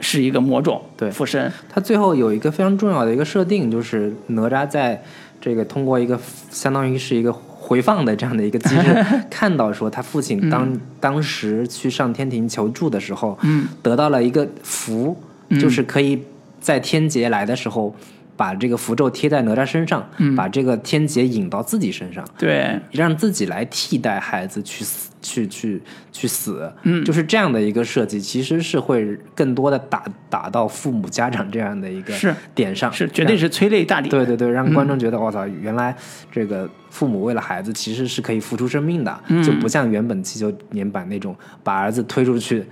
[0.00, 1.08] 是一个魔种对。
[1.12, 5.00] 附身，他最后有一个非常重要的一个设定，就是哪吒在
[5.40, 6.18] 这个通过一个
[6.50, 7.32] 相当于是一个
[7.66, 15.16] 回放的这样的一个机制， 看到说他父亲当、当时去上天庭求助的时候，嗯，得到了一个符，
[15.48, 16.22] 嗯就是可以
[16.60, 17.94] 在天劫来的时候。
[18.36, 20.34] 把这个符咒贴在哪吒身上，嗯。
[20.34, 27.04] 把这个天劫引到自己身上，对，让自己来替代孩子去死，去去去死，嗯。
[27.04, 32.12] 就是这样的一个设计，其实是会更多的打打到父母家长这样的一个
[32.54, 35.94] 点上，是绝对是催泪大礼，对对对，让观众嗯觉得我操，原来
[36.30, 39.42] 这个父母为了孩子其实是可以付出生命的，嗯。
[39.42, 42.64] 就不像原本七九年版那种把儿子推出去，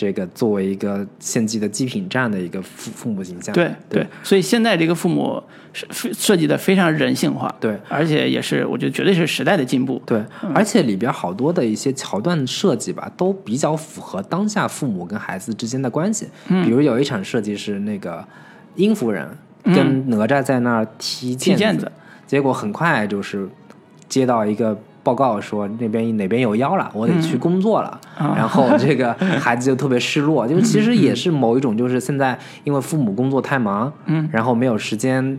[0.00, 3.54] 这个作为一个献祭的祭品这样的一个父父母形象。
[3.54, 5.42] 对对，所以现在这个父母
[5.74, 7.78] 是非设计的非常人性化，对。
[7.86, 10.50] 而且也是我觉得绝对是时代的进步，对，嗯。
[10.54, 16.26] 而且里边好多的一些桥段设计吧，都比较符合当下父母跟孩子之间的关系。
[16.48, 16.64] 嗯。
[16.64, 18.26] 比如有一场设计是那个
[18.76, 19.28] 殷夫人
[19.62, 21.92] 跟哪吒在那儿踢毽踢毽子。
[22.26, 23.46] 结果很快就是
[24.08, 28.00] 接到一个报告说那边哪边有妖了，我得去工作了。
[28.16, 35.36] 然后这个孩子就特别失落， 就是其实也是某一种，就是现在因为父母工作太忙，嗯，然后没有时间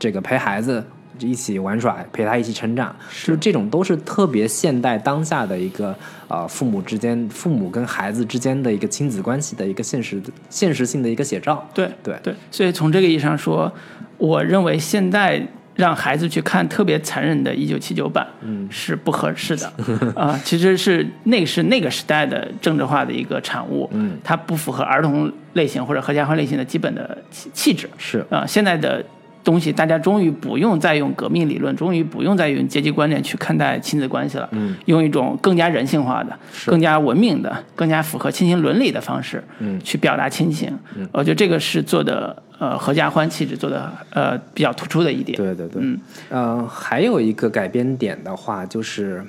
[0.00, 0.84] 这个陪孩子
[1.20, 2.92] 一起玩耍，陪他一起成长，
[3.24, 5.94] 就这种都是特别现代当下的一个
[6.26, 11.64] 呃父母之间、父母跟孩子之间的一个亲子关系的一个现实现实性的一个写照。
[11.72, 12.16] 对对。
[12.20, 13.72] 对，所以从这个意义上说，
[14.18, 18.68] 我认为现在让孩子去看特别残忍的《一九七九版》，嗯。
[18.70, 19.72] 是不合适的。
[20.14, 24.18] 啊、其实是那个是那个时代的政治化的一个产物，嗯。
[24.22, 27.88] 它不符合儿童类型或者合家欢类型的基本的气气质。
[27.98, 28.24] 是。
[28.30, 29.04] 啊、现在的。
[29.44, 34.74] 东西，大家终于不用再用革命理论，终于不用再用阶级观念去看待亲子关系了，嗯。
[34.86, 39.78] 用一种更加人性化的、更加文明的、更加符合亲情伦理的方式，嗯。
[39.80, 40.76] 去表达亲情。
[40.96, 41.06] 嗯。
[41.12, 45.36] 我觉得这个是做的呃合家欢气质做的呃比较突出的一点。
[45.36, 46.00] 对对对，嗯。
[46.30, 49.22] 呃，还有一个改编点的话，就是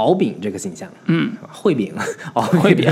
[0.00, 1.92] 敖丙这个形象，嗯，烩饼，
[2.34, 2.90] 敖烩饼，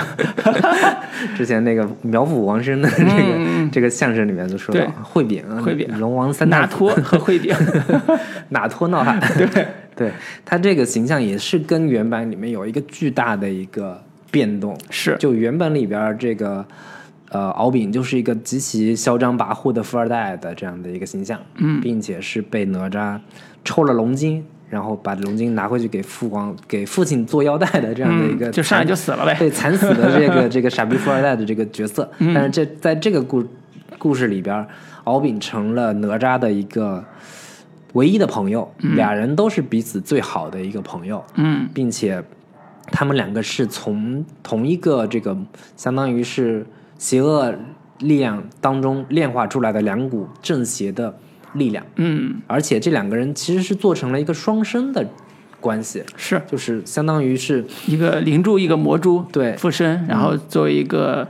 [1.36, 5.22] 之前那个苗阜王声的这个、这个相声里面就说到嗯对。
[5.22, 5.98] 烩饼，烩饼。
[5.98, 7.54] 龙王三大托和烩饼，
[8.50, 9.66] 哪托闹汉，对。
[9.96, 10.12] 对，
[10.44, 15.16] 他这个形象也是跟原版里面有一个巨大的一个变动，是。
[15.18, 16.64] 就原本里边这个
[17.30, 21.80] 呃敖丙就是一个极其嚣张跋扈的富二代的这样的一个形象，嗯。
[21.80, 23.18] 并且是被哪吒
[23.64, 29.34] 抽了龙筋，然后把龙筋拿回去给父王给父亲做腰带的这样的一个嗯，就上来就死了呗。
[29.38, 32.34] 对惨死的这个 这个傻逼富二代的这个角色，嗯。
[32.34, 33.44] 但是这在这个故
[33.98, 34.66] 故事里边，
[35.04, 37.02] 敖丙成了哪吒的一个
[37.94, 41.68] 唯一的朋友，俩人都是彼此最好的一个朋友，嗯。
[41.72, 42.22] 并且
[42.92, 45.36] 他们两个是从同一个这个
[45.76, 46.66] 相当于是
[46.98, 47.54] 邪恶
[48.00, 51.14] 力量当中炼化出来的两股正邪的
[51.58, 55.06] 力量，嗯，而且这两个人其实是做成了一个双生的
[55.60, 56.40] 关系，是。
[56.46, 59.56] 就是相当于是一个灵珠，一个魔珠，对。
[59.56, 61.26] 附身，然后作为一个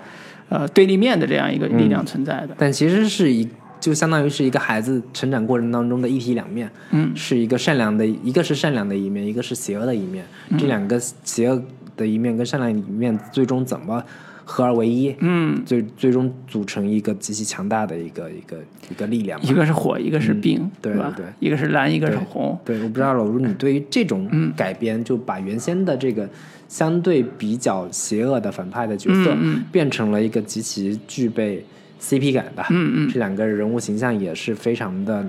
[0.48, 2.54] 呃对立面的这样一个力量存在的。
[2.58, 3.48] 但其实是一，
[3.80, 7.10] 就相当于是一个孩子成长过程当中的一体两面，嗯。
[7.16, 10.24] 是一个善良的，一个是善良的一面，一个是邪恶的一面。
[10.50, 10.58] 嗯。
[10.58, 11.62] 这两个邪恶
[11.96, 14.02] 的一面跟善良的一面最终怎么
[14.50, 18.56] 合二为一，嗯，最最终组成一个极其强大的一个一个
[18.90, 19.38] 一个力量。
[19.42, 21.12] 一个是火，一个是冰，嗯对吧？
[21.14, 21.26] 对。
[21.26, 24.50] 对一个是蓝，一个是红，对，我不知道老卢，你对于这种嗯。
[24.56, 26.26] 改编，就把原先的这个
[26.66, 29.36] 相对比较邪恶的反派的角色，
[29.70, 31.62] 变成了一个极其具备
[32.00, 33.08] CP 感的，嗯嗯。
[33.12, 35.22] 这两个人物形象也是非常的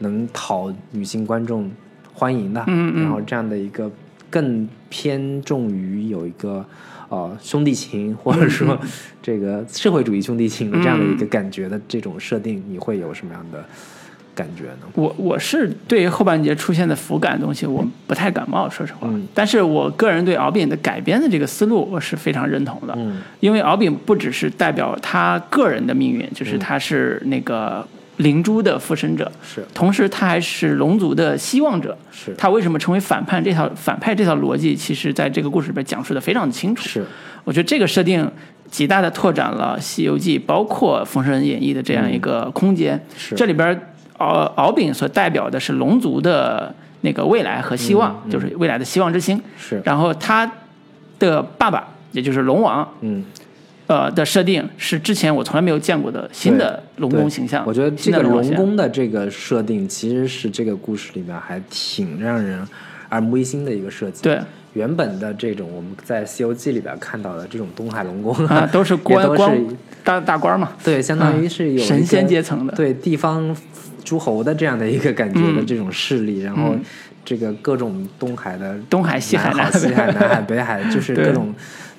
[0.00, 1.70] 能讨女性观众
[2.12, 3.02] 欢迎的，嗯嗯。
[3.02, 3.90] 然后这样的一个
[4.28, 6.62] 更偏重于有一个。
[7.08, 8.88] 呃，兄弟情或者说嗯
[9.22, 13.64] 这个社会主义兄弟情的这样的一个感觉的这种设定，你会有什么样的
[14.34, 14.86] 感觉呢？
[14.94, 19.08] 我我是对于后半截出现的腐感的东西，我不太感冒，说实话。
[19.10, 22.94] 嗯但是我个人对敖丙的改编的这个思路，我是非常认同的。
[22.96, 27.86] 嗯因为敖丙不只是代表他个人的命运，就是他是那个
[28.18, 31.96] 灵珠的附身者，是同时他还是龙族的希望者。
[32.12, 33.42] 是他为什么成为反叛？
[33.42, 36.88] 这条反派这条逻辑，其实在这个故事里边讲述的非常的清楚。
[36.88, 37.04] 是，
[37.44, 38.30] 我觉得这个设定
[38.70, 42.96] 极大的拓展了《西游记》包括《封神演义》的这样一个空间。
[42.96, 43.80] 嗯是这里边
[44.18, 49.40] 敖敖丙所代表的是龙族的那个未来和希望，嗯就是未来的希望之星。
[49.56, 50.50] 是然后他
[51.20, 53.24] 的爸爸，也就是龙王，嗯，
[53.88, 57.64] 呃的设定是之前我从来没有见过的新的龙宫形象。
[57.66, 62.64] 我觉得这个龙宫的这个设定，其实是这个故事里面还挺让人
[63.10, 64.22] 耳目一新的一个设计。
[64.22, 64.38] 对
[64.74, 69.66] 原本的这种我们在《西游记》里边看到的这种东海龙宫啊，都是 官官
[70.04, 70.72] 大大官嘛。
[70.84, 73.56] 对，相当于是有神仙阶层的对地方
[74.04, 76.76] 诸侯的这样的一个感觉的嗯这种势力，然后
[77.24, 81.52] 这个各种东海的东海西海南海南西海、 南海、北海，就是各种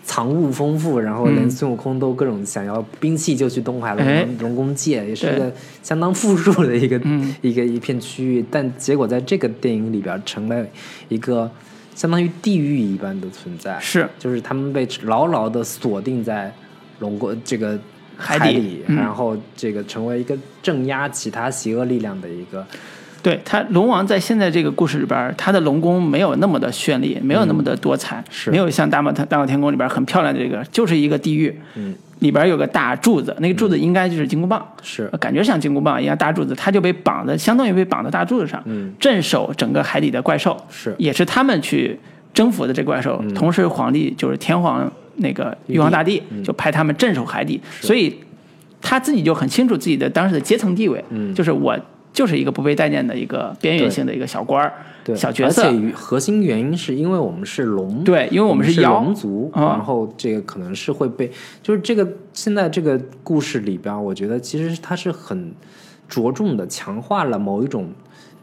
[0.10, 1.52] 藏物丰富，然后连嗯。
[1.52, 7.36] 孙悟空都各种想要兵器就去东海龙龙宫借，也是一个相当富庶的一个嗯。
[7.42, 10.66] 一个一片区域，但结果在这个电影里边成了
[11.10, 11.50] 一个
[11.94, 14.10] 相当于地狱一般的存在，是。
[14.18, 16.52] 就是他们被牢牢的锁定在
[16.98, 17.80] 龙宫这个
[18.18, 22.66] 海底然后这个成为一个镇压其他邪恶力量的一个，
[23.22, 28.52] 对他龙王在现在这个故事里边，他的龙宫没有那么的绚丽，没有那么的多彩，嗯是。
[28.52, 35.10] 没有像大闹大闹天宫里边很漂亮的这个，就是一个地狱，嗯，里边有个大柱子，那个柱子应该就是金箍棒，是。
[35.12, 38.94] 呃感觉像金箍棒一样大柱子，他就被绑在，相当于被绑在大柱子上，嗯。
[39.00, 40.96] 镇守整个海底的怪兽，是。
[40.98, 42.00] 也是他们去
[42.34, 43.22] 征服的这个怪兽。
[43.36, 48.18] 同时，皇帝就是天皇那个玉皇大帝，就派他们镇守海底，所以
[48.82, 51.34] 他自己就很清楚自己的当时的阶层地位，嗯。
[51.36, 51.78] 就是我
[52.12, 55.72] 就是一个不被待见的一个边缘性的一个小官儿、对小角色而。
[55.72, 65.52] 且核心原因是因为我们是龙，对因为我们是妖龙族，啊然后这个可能是会被，就是这个现在这个故事里边，我觉得其实它是很
[66.08, 67.90] 着重的强化了某一种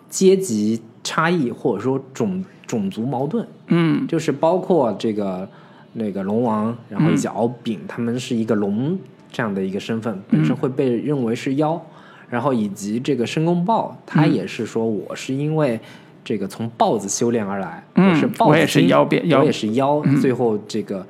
[0.08, 5.48] 阶级差异或者说种种族矛盾，嗯，就是包括这个
[5.94, 8.98] 那个龙王，然后以及敖丙，他们是一个龙
[9.30, 11.80] 这样的一个身份，本身会被认为是妖，
[12.28, 15.78] 然后以及这个申公豹，他也是说我是因为
[16.24, 21.06] 这个从豹子修炼而来，嗯我是豹子我也是精妖变妖我也是妖，最后这个。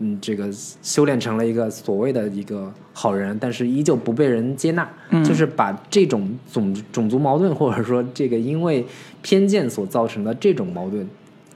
[0.00, 0.48] 嗯，这个
[0.80, 5.24] 修炼成了一个所谓的一个好人，但是依旧不被人接纳，嗯。
[5.24, 8.86] 就是把这种种种族矛盾，或者说这个因为
[9.22, 11.04] 偏见所造成的这种矛盾，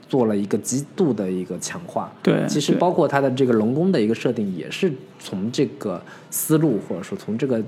[0.09, 2.13] 做了一个极度的一个强化。
[2.21, 7.63] 对其实包括他的这个龙宫的一个设定，也是从这个思路或者说从这个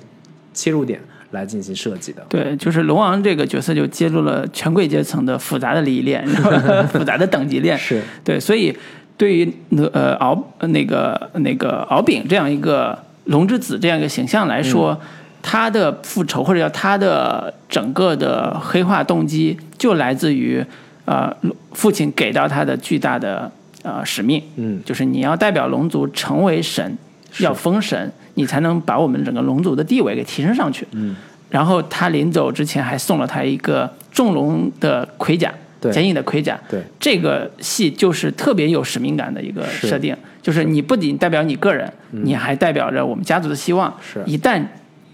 [0.53, 1.01] 切入点
[1.35, 2.25] 来进行设计的。
[2.31, 6.27] 对，就是龙王这个角色就揭露了权贵阶层的复杂的利益链，
[6.91, 7.77] 复杂的等级链。
[7.77, 8.03] 是。
[8.25, 8.75] 对，所以
[9.19, 9.53] 对于
[9.93, 15.07] 呃敖呃那个那个敖丙这样一个龙之子这样一个形象来说，嗯。
[15.47, 20.65] 他的复仇或者叫他的整个的黑化动机，就来自于
[21.05, 21.31] 呃
[21.73, 24.81] 父亲给到他的巨大的呃使命，嗯。
[24.87, 26.97] 就是你要代表龙族成为神，
[27.39, 30.87] 要封神，你才能把我们整个龙族的地位给提升上去。
[30.93, 31.17] 嗯，
[31.51, 36.59] 然后他临走之前还送了他一个重龙的盔甲，对坚硬的盔甲。
[36.69, 43.93] 对这个戏就是特别有使命感的一个设定，就是你不仅代表你个人，你还代表着我们家族的希望。
[44.01, 44.63] 是一旦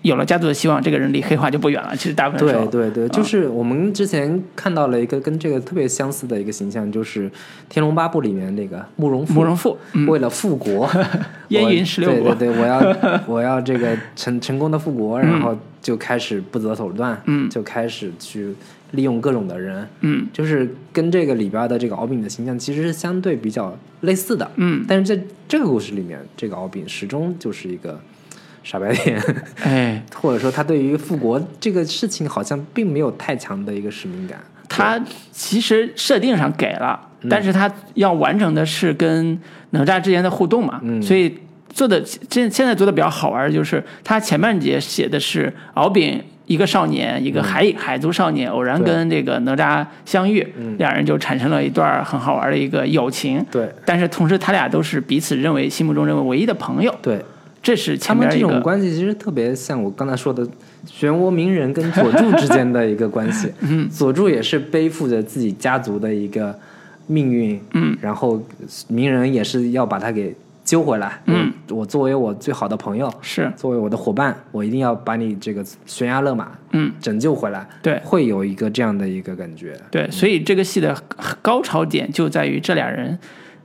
[0.02, 1.94] 有了家族的希望，这个人离黑化就不远了。
[1.96, 7.28] 其实大部分对对对，啊就是我们之前看到了一个跟这个特别相似的一个形象，就是
[7.68, 9.34] 《天龙八部》里面那个慕容复。
[9.34, 10.88] 慕容复，嗯，为了复国，
[11.48, 12.96] 燕云十六国对对对，我要
[13.26, 18.54] 我要这个成成功的复国，然后就开始不择手段，嗯就开始去
[18.92, 28.00] 利用各种的人，嗯就是跟这个里边的这个敖丙的形象其实是相对比较类似的，嗯，但是在这个故事里面，这个敖丙始终就是一个
[28.62, 29.20] 傻白甜，
[29.62, 34.38] 哎， 或者说他对于复国这个事情好像并没有太强的一个使命感，
[34.68, 35.00] 他
[35.32, 39.38] 其实设定上给了，嗯但是他要完成的是跟
[39.70, 41.38] 哪吒之间的互动嘛，嗯所以
[41.72, 50.44] 做的现现在做的比较好玩，就是他前半节写的是敖丙一个少年，一个海、海族少年偶然跟这个哪吒相遇，
[50.78, 53.44] 两人就产生了一段很好玩的一个友情。
[53.52, 57.24] 对但是同时他俩都是彼此认为心目中认为唯一的朋友，对，
[57.62, 60.42] 这是他们这种关系其实特别像我刚才说的
[60.86, 63.52] 漩涡鸣人跟佐助之间的一个关系。
[63.60, 66.58] 嗯，佐助也是背负着自己家族的一个
[67.06, 68.42] 命运，嗯，然后
[68.88, 70.34] 鸣人也是要把他给
[70.64, 71.20] 揪回来。
[71.26, 77.68] 嗯我，我作为我最好的朋友，是作为我的伙伴，我一定要把你这个悬崖勒马嗯拯救回来。
[77.82, 79.78] 对会有一个这样的一个感觉。
[79.90, 80.96] 对，所以这个戏的
[81.42, 83.18] 高潮点就在于这俩人。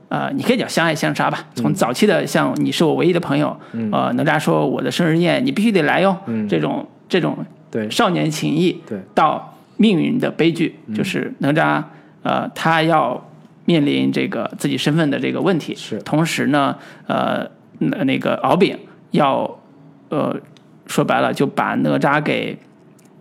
[0.08, 1.46] 呃，你可以叫相爱相杀吧。
[1.56, 3.58] 从早期的像你是我唯一的朋友，
[3.92, 6.16] 呃，哪吒说我的生日宴你必须得来哟，
[6.48, 7.38] 这种这种
[7.72, 7.90] 对。
[7.90, 9.00] 少年情谊，对。
[9.14, 11.84] 到命运的悲剧，就是哪吒
[12.24, 13.30] 呃他要
[13.66, 15.98] 面临这个自己身份的这个问题，是。
[16.04, 16.78] 同时呢，
[17.08, 17.46] 呃
[17.80, 18.78] 那那个敖丙
[19.12, 19.60] 要
[20.10, 20.36] 呃
[20.86, 22.58] 说白了就把哪吒给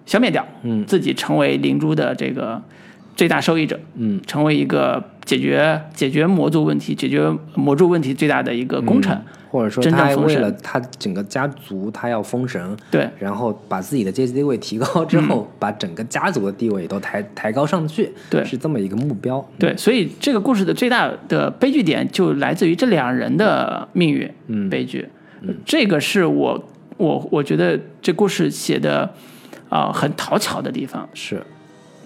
[0.07, 0.85] 消灭掉，嗯。
[0.85, 2.63] 自己成为灵珠的这个
[3.17, 9.19] 最大受益者，嗯，成为一个解决解决魔族问题、解决魔柱问题最大的一个功臣。
[9.55, 10.17] 或者说真正封神。
[10.17, 18.45] 他还为了他整个家族，他要封神，对然后把自己的阶级地位提高之后，把整个家族的地位都抬抬高上去，对。
[18.45, 19.49] 是这么一个目标。
[19.57, 24.69] 对，所以这个故事的最大的悲剧点就来自于这两人的命运，嗯。
[24.69, 25.09] 悲剧。
[25.65, 29.09] 这个是我我我觉得这故事写的
[29.69, 31.41] 啊、很讨巧的地方，是，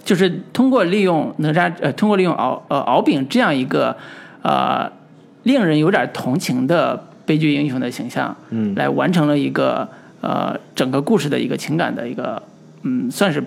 [0.09, 3.95] 就是通过利用哪吒呃，通过利用敖呃敖丙这样一个
[4.41, 4.91] 呃
[5.43, 9.87] 令人有点同情的悲剧英雄的形象，嗯来完成了一个
[10.23, 12.43] 呃整个故事的一个情感的一个
[12.85, 13.45] 嗯，算是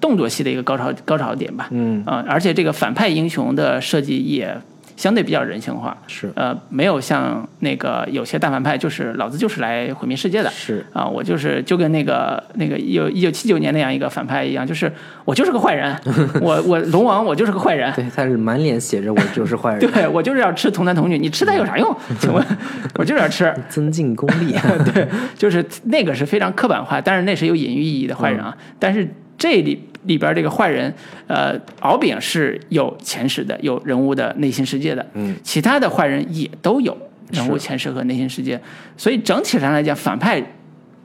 [0.00, 1.68] 动作戏的一个高潮高潮点吧。
[1.70, 4.60] 嗯，啊、而且这个反派英雄的设计也
[5.02, 6.30] 相对比较人性化，是。
[6.36, 14.92] 呃，没有像那个有些大反派就是老子就是来毁灭世界的，是，啊，我就是就跟那个那个一九一九七九年那样一个反派一样，就是
[15.24, 15.92] 我就是个坏人，
[16.40, 21.96] 我我龙王我就是个坏人，对，他是满脸写着我 就是坏人，对我就是要吃童男童女，你吃它有啥用？
[22.20, 22.46] 请问，
[22.94, 24.54] 我就是要吃，增进功力。
[24.94, 28.56] 对，就是那个是非常刻板化，但是那是有隐喻意义的坏人啊。
[28.78, 30.92] 但是这里里边这个坏人，
[31.26, 36.96] 呃，敖丙是有前世的，有人物的内心世界的，嗯，其他的坏人也都有
[37.30, 38.60] 人物前世和内心世界，
[38.96, 40.42] 所以整体上来讲，反派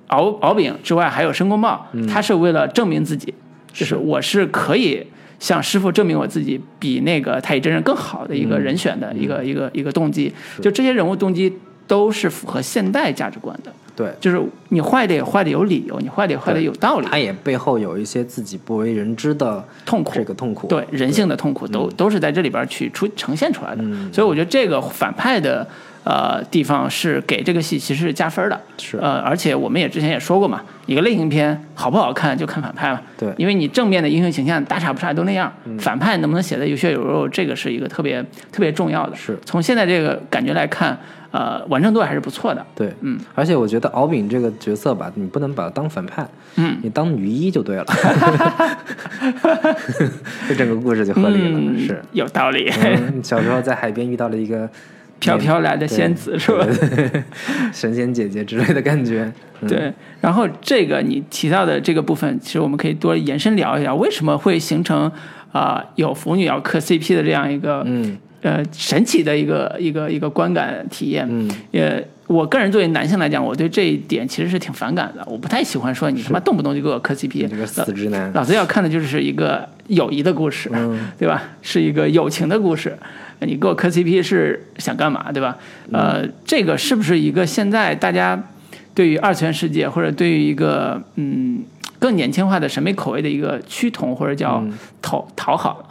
[0.07, 3.33] 敖敖丙之外还有申公豹，他是为了证明自己，
[3.73, 5.05] 就是我是可以。
[5.39, 10.33] 向师傅证明我自己比那个太乙真人更好的一个人选的一个、一个一个动机，
[10.63, 13.71] 就这些人物动机都是符合现代价值观的。
[13.97, 14.39] 对，就是
[14.69, 20.13] 你坏的也坏的有理由，你坏的也坏的有道理，他也背后有一些自己不为人知的痛苦。
[20.13, 20.67] 这个痛苦。
[20.67, 23.83] 对人性的痛苦都、都是在这里边去出呈现出来的。
[24.13, 25.67] 所以我觉得这个反派的
[26.07, 28.57] 呃地方是给这个戏其实是加分的。
[28.77, 33.01] 是呃，而且我们也之前也说过嘛，一个类型片好不好看就看反派嘛。
[33.17, 39.15] 对因为你正面的英雄形象大差不差都那样，反派能不能写的有血有肉，这个是一个特别特别重要的。
[39.15, 40.97] 是从现在这个感觉来看，
[41.31, 42.65] 呃，完成度还是不错的。
[42.73, 47.85] 对，嗯，而且我觉得敖丙这个角色吧，你不能把他当反派，嗯，你当女一就对了，
[50.47, 51.59] 这整个故事就合理了。
[51.59, 52.71] 嗯，是，有道理。
[52.81, 54.69] 嗯，小时候在海边遇到了一个
[55.19, 56.65] 飘飘来的仙子是吧？
[57.73, 59.31] 神仙姐姐之类的感觉。
[59.61, 59.91] 嗯、对，
[60.21, 65.11] 然后这个你提到的这个部分，其实我们可以多延伸聊一聊，为什么会形成
[65.51, 71.25] 啊、有腐女要磕 CP 的这样一个嗯呃神奇的一个一个一个观感体验？
[71.27, 78.31] 嗯，也我个人作为男性来讲，我对这一点其实是挺反感的，我不太喜欢说你他妈动不动就给我磕 CP，这个死直男。
[78.33, 81.41] 老子要看的就是一个友谊的故事，嗯对吧？
[81.63, 82.95] 是一个友情的故事。
[83.41, 85.57] 你给我磕 CP 是想干嘛，对吧？
[85.91, 88.41] 呃，这个是不是一个现在大家
[88.93, 91.63] 对于二次元世界或者对于一个嗯
[91.99, 94.63] 更年轻化的审美口味的一个趋同或者叫
[95.01, 95.83] 讨讨好？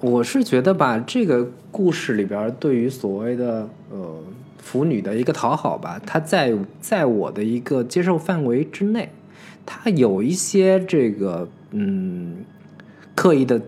[0.00, 4.18] 我是觉得吧，这个故事里边对于所谓的呃
[4.58, 9.10] 腐女的一个讨好吧，它在在我的一个接受范围之内，
[9.64, 12.44] 它有一些这个嗯
[13.14, 13.60] 刻意的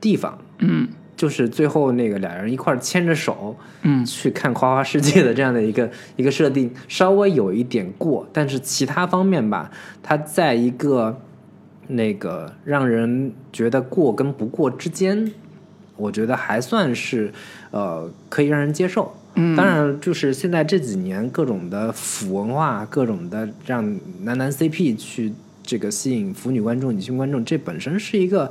[0.00, 0.88] 地方，嗯
[1.22, 9.70] 就是最后那个俩人一块牵着手，嗯去看花花世界的这样的一个一个设定，稍微有一点过，但是其他方面吧，
[10.02, 11.16] 它在一个
[11.86, 15.30] 那个让人觉得过跟不过之间，
[15.96, 17.32] 我觉得还算是
[17.70, 19.14] 呃可以让人接受。
[19.36, 28.50] 嗯，当然，就是现在这几年各种的腐文化，各种的让男男 CP 去这个吸引腐女观众、女性观众，这本身是一个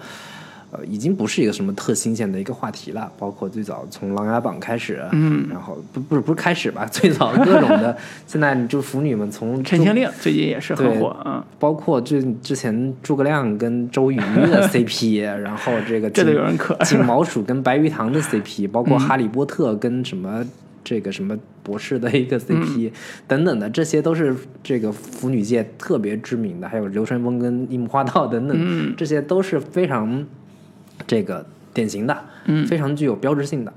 [0.72, 3.12] 呃，已经不是一个什么特新鲜的一个话题了。
[3.20, 7.96] 包括最早从《琅琊榜》开始，嗯，然后不不是不是开始吧， 最早各种的，
[8.26, 16.74] 现在就腐女们从陈情令最近也是很火啊，包括之之前诸葛亮跟周瑜的 CP，然后这个这都金有人可。
[16.86, 20.44] 金毛鼠跟白玉堂的 CP，包括哈利波特跟什么
[20.84, 22.92] 这个什么博士的一个 CP、
[23.28, 30.26] 等等的，这些都是这个腐女界特别知名的，还有流川枫跟樱木花道等等，这些都是非常
[31.08, 33.74] 这个典型的，嗯非常具有标志性的。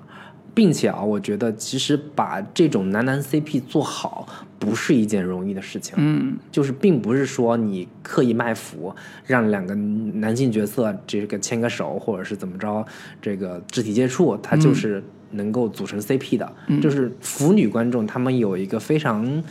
[0.57, 4.25] 并且啊，我觉得其实把这种男男 CP 做好
[4.57, 5.97] 不是一件容易的事情。
[5.99, 8.95] 嗯就是并不是说你刻意卖腐，
[9.27, 12.87] 让两个男性角色这个牵个手，或者是怎么着，
[13.20, 15.03] 这个肢体接触，它就是
[15.33, 16.53] 能够组成 CP 的。
[16.81, 19.43] 就是腐女观众他们有一个非常，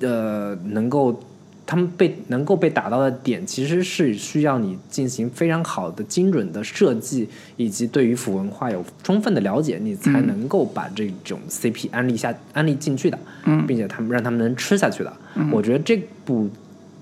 [0.00, 1.20] 呃，能够
[1.64, 15.12] 他们被能够被打到的点，其实是需要你进行非常好的、精准的设计，以及对于腐文化有充分的了解，你才能够把这种 CP 安利下安利进去的，嗯并且他们让他们能吃下去的。
[15.50, 16.50] 我觉得这部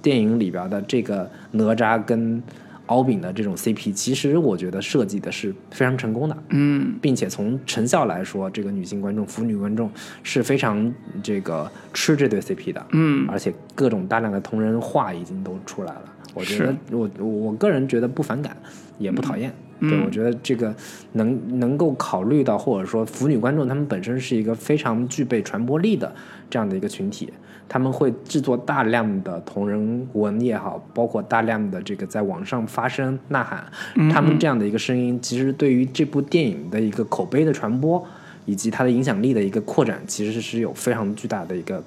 [0.02, 2.42] 电影里边的这个哪吒跟
[2.90, 6.36] 敖丙的这种 CP，其实我觉得设计的是非常成功的。
[6.48, 9.88] 嗯并且从成效来说，这个女性观众、腐女观众
[10.24, 16.02] 是非常这个吃这对 CP 的，嗯而且各种大量的同人画已经都出来了。
[16.34, 18.56] 我觉得我我个人觉得不反感，
[18.98, 19.50] 也不讨厌。
[19.78, 20.74] 嗯对，我觉得这个
[21.12, 26.12] 能能够考虑到，或者说腐女观众他们本身是一个非常具备传播力的
[26.50, 27.32] 这样的一个群体，
[27.72, 33.64] 他们会制作大量的同人文也好，包括大量的这个在网上发声呐喊，
[34.12, 38.04] 他们这样的一个声音，其实对于这部电影的一个口碑的传播，
[38.44, 41.80] 以及它的影响力的一个扩展，其实是有非常巨大的一个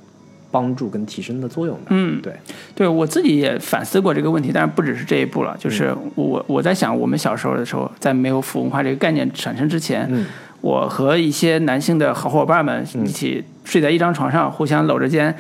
[0.50, 1.88] 帮助跟提升的作用的。
[1.90, 2.34] 嗯，对，
[2.74, 6.12] 对我自己也反思过这个问题，但是不只是这一步了，就是嗯。
[6.16, 10.26] 我我在想，我们小时候的时候，在没有腐文化这个概念产生之前，嗯。
[10.62, 15.36] 我和一些男性的好伙伴们一起睡在一张床上，互相搂着肩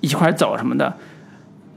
[0.00, 0.92] 一块儿走什么的，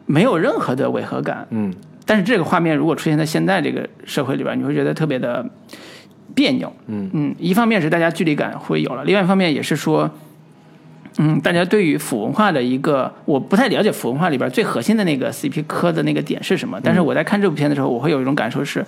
[0.06, 1.48] 没有任何的违和感。
[1.50, 1.74] 嗯。
[2.06, 5.46] 但是这个画面如果出现在现在这个社会里边，你会觉得特别的
[6.34, 6.74] 别扭。
[6.88, 7.10] 嗯。
[7.14, 10.10] 嗯，一方面是大家距离感会有了，另外一方面也是说，
[11.20, 18.84] 嗯，大家对于腐文化的一个，我不太了解腐文化里边最核心的那个 CP 磕的那个点是什么，但是我在看这部片的时候，我会有一种感受是，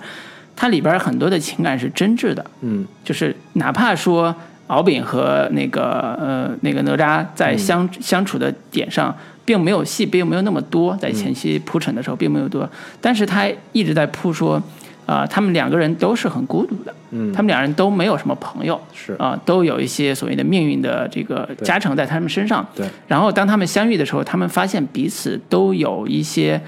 [0.56, 2.84] 它里边很多的情感是真挚的，嗯。
[3.04, 4.34] 就是哪怕说
[4.66, 12.68] 敖丙和那个呃那个哪吒在相、相处的点上，并没有戏，并没有那么多，在前期铺陈的时候并没有多，
[13.00, 14.62] 但是他一直在铺说，
[15.04, 19.14] 啊、他们两个人都是很孤独的，嗯，他们两人都没有什么朋友，是。
[19.18, 22.66] 啊、都有一些所谓的命运的这个加成在他们身上。
[22.74, 26.58] 对，然后当他们相遇的时候，他们发现彼此都有一些，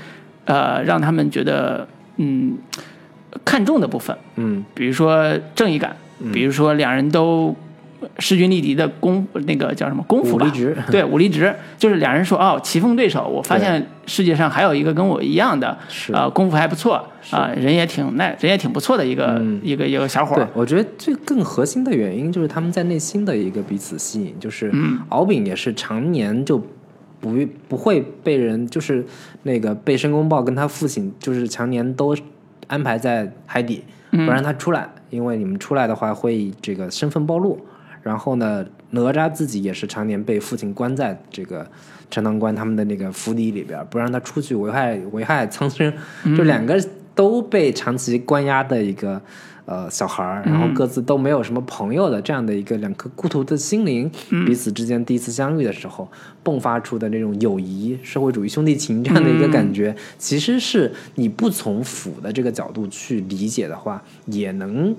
[0.45, 1.87] 呃，让他们觉得
[2.17, 2.59] 嗯
[3.45, 4.65] 看重的部分，嗯。
[4.75, 5.97] 比如说正义感，
[6.33, 7.55] 比如说两人都
[8.19, 10.45] 势均力敌的功，那个叫什么功夫吧。
[10.45, 10.77] 武力值。
[10.91, 16.13] 对，武力值，就是两人说哦，棋逢对手，我发现世界上还有一个跟我一样的，是。
[16.13, 19.61] 啊、功夫还不错啊、人也挺耐人也挺不错的一个、嗯。
[19.63, 25.01] 一个一个小伙对儿，，我觉得最更核心的原因就是他们在内心的一个彼此吸引，就是嗯。
[25.09, 26.59] 敖丙也是常年就
[27.21, 27.35] 不
[27.69, 29.05] 不会被人，就是
[29.45, 32.15] 那个被申公豹跟他父亲就是常年都
[32.67, 37.59] 安排在海底，不让他出来，因为你们出来的话会这个身份暴露。
[38.05, 41.67] 然后呢，哪吒自己也是常年被父亲关在这个
[42.11, 45.93] 陈塘关他们的那个府邸里边，不让他出去危害危害苍生，
[46.37, 46.79] 就两个
[47.15, 49.21] 都被长期关押的一个
[49.65, 54.11] 呃小孩儿，然后各自都没有什么朋友的这样的一个两颗孤独的心灵，
[54.47, 56.07] 彼此之间第一次相遇的时候
[56.45, 64.95] 迸发出的那种友谊、社会主义兄弟情这样的一个感觉，其实是你不从腐的这个角度去理解的话，也能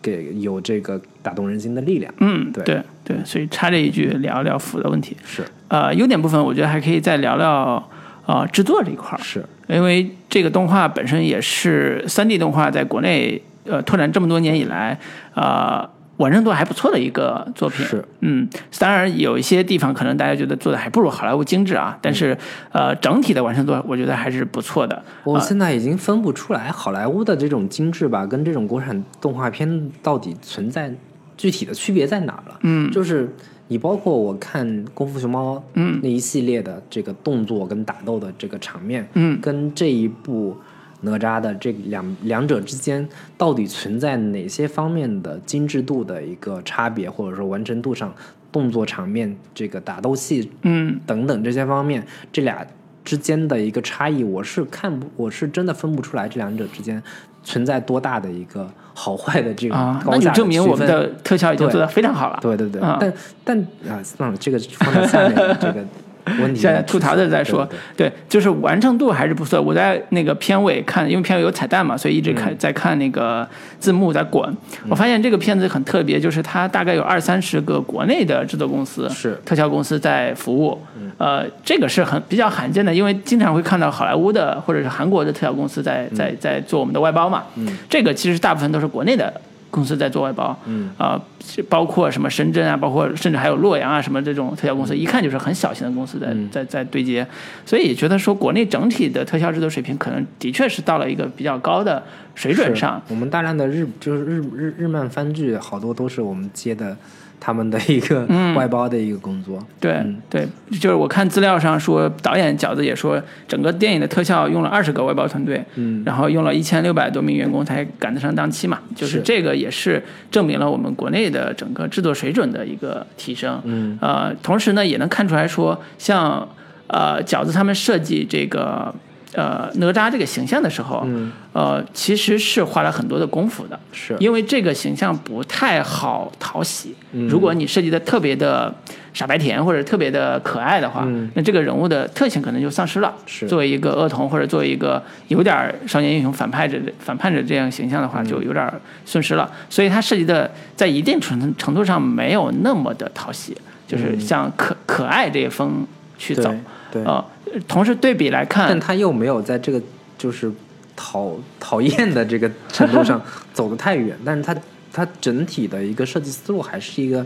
[0.00, 2.14] 给有这个打动人心的力量。
[2.18, 5.16] 嗯，对对对，所以插这一句聊聊腐的问题。
[5.24, 7.82] 是呃，优点部分我觉得还可以再聊聊
[8.26, 14.96] 呃制作这一块儿，是，因为这个动画本身也是三 D 动画在国内呃拓展这么多年以来，
[15.34, 17.84] 呃完成度还不错的一个作品。
[17.84, 18.48] 是，嗯，
[18.78, 22.38] 当然有一些地方可能大家觉得做的还不如好莱坞精致啊，但是
[22.72, 25.02] 呃整体的完成度我觉得还是不错的。
[25.24, 30.90] 我现在已经分不出来好莱坞的这种精致吧，跟这种国产动画片到底存在
[31.36, 32.58] 具体的区别在哪儿了。
[32.62, 32.90] 嗯。
[32.90, 33.28] 就是
[33.68, 36.00] 你包括我看《功夫熊猫》嗯。
[36.02, 39.40] 那一系列的这个动作跟打斗的这个场面，嗯。
[39.40, 40.56] 跟这一部
[41.00, 43.06] 哪吒的这两两者之间
[43.36, 48.14] 到底存在哪些方面的精致度的一个差别，或者说完成度上，
[48.50, 50.98] 动作场面这个打斗戏嗯。
[51.06, 52.66] 等等这些方面，这俩
[53.04, 57.00] 之间的一个差异，我是看不，我是真的分不出来这两者之间
[57.46, 62.38] 存在多大的一个好坏的这个啊，那就证明我们的特效已经对做得非常好了。
[62.42, 63.12] 对对对，啊但
[63.44, 65.84] 但啊，算了，这个放在下面这个
[66.54, 69.60] 现在吐槽的在说，对对，就是完成度还是不错。
[69.60, 73.46] 我在那个片尾看，因为片尾有彩蛋嘛，所以一直看、嗯在看那个
[73.78, 74.52] 字幕在滚。
[74.88, 80.78] 我发现这个片子很特别，就是它大概有二三十个国内的制作公司、是嗯特效公司在服务。
[81.18, 87.44] 呃，这个是很比较罕见的，因为经常会看到好莱坞的或者是韩国的特效公司在在嗯在做我们的外包嘛。
[87.88, 89.32] 这个其实大部分都是国内的
[89.76, 90.58] 公司在做外包。
[90.64, 97.26] 嗯啊、是包括什么深圳啊，包括甚至还有洛阳啊什么这种特效公司，一看就是很小型的公司在在在对接，
[97.66, 102.02] 所以觉得说国内整体的特效制作水平可能的确是到了一个比较高的
[102.34, 103.00] 水准上。
[103.08, 106.96] 我们大量的日就是日日日漫番剧，好多都是我们接的
[107.38, 109.58] 他们的一个嗯外包的一个工作。
[109.80, 110.46] 对、嗯对，
[110.80, 123.60] 就是我看资料上说，导演饺子也说，整个电影的特效用了二十个外包团队，嗯然后用了一千六百多名员工才赶得上档期嘛，就是是这个也是证明了我们国内的整个制作水准的一个提升。
[123.64, 126.48] 嗯呃，同时呢，也能看出来说，像
[126.88, 128.94] 呃饺子他们设计这个
[129.36, 133.78] 呃哪吒这个形象的时候，嗯呃，其实是花了很多的功夫的。
[133.92, 136.94] 是因为这个形象不太好讨喜。
[137.12, 138.74] 嗯如果你设计的特别的
[139.12, 143.14] 傻白甜或者特别的可爱的话，嗯那这个人物的特性可能就丧失了。
[143.26, 148.70] 是作为一个恶童或者作为一个有点少年英雄反派者反叛者这样形象的话，嗯就有点
[149.04, 149.50] 损失了。
[149.68, 153.56] 所以他设计的在一定程程度上没有那么的讨喜，
[153.86, 155.86] 就是向可可爱这一风
[156.18, 156.50] 去走。
[156.50, 157.22] 嗯对对呃，
[157.68, 159.80] 同时对比来看但，他又没有在这个
[160.18, 160.52] 就是
[160.94, 163.20] 讨讨厌的这个程度上
[163.52, 164.56] 走得太远， 但是他
[164.92, 167.24] 他整体的一个设计思路还是一个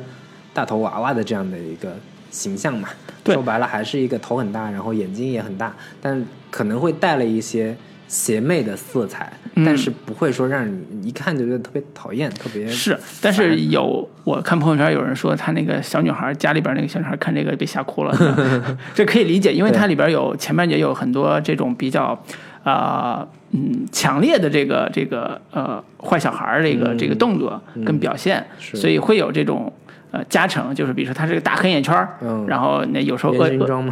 [0.52, 1.96] 大头娃娃的这样的一个
[2.30, 2.88] 形象嘛。
[3.22, 7.76] 对说白了还是一个头很大，然后眼睛也很大，但可能会带了一些
[8.10, 9.64] 邪魅的色彩，嗯。
[9.64, 18.12] 但是不会说让你一看就觉得特别讨厌，特别是，但是有我看朋友圈有人说，他那个小女孩家里边那个小女孩看这个被吓哭了，
[18.92, 22.20] 这可以理解，因为它里边有前半节有很多这种比较
[22.64, 28.76] 啊、嗯强烈的这个这个呃坏小孩儿这个、这个动作跟表现，是。
[28.76, 29.72] 所以会有这种。
[30.10, 32.44] 呃，加成就是，比如说他是个大黑眼圈儿，嗯。
[32.48, 33.48] 然后那有时候饿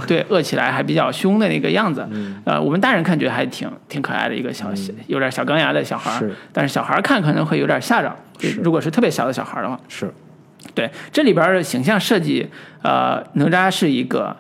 [0.06, 2.08] 对饿起来还比较凶的那个样子，
[2.44, 8.60] 呃，我们大人看觉得还挺挺可爱的一个小、小有点小钢牙的小孩儿是，但是小孩儿看可能会有点吓着，是。
[8.60, 10.12] 如果是特别小的小孩儿的话，是。
[10.74, 12.48] 对，这里边儿的形象设计，
[12.82, 14.36] 呃，哪吒是一个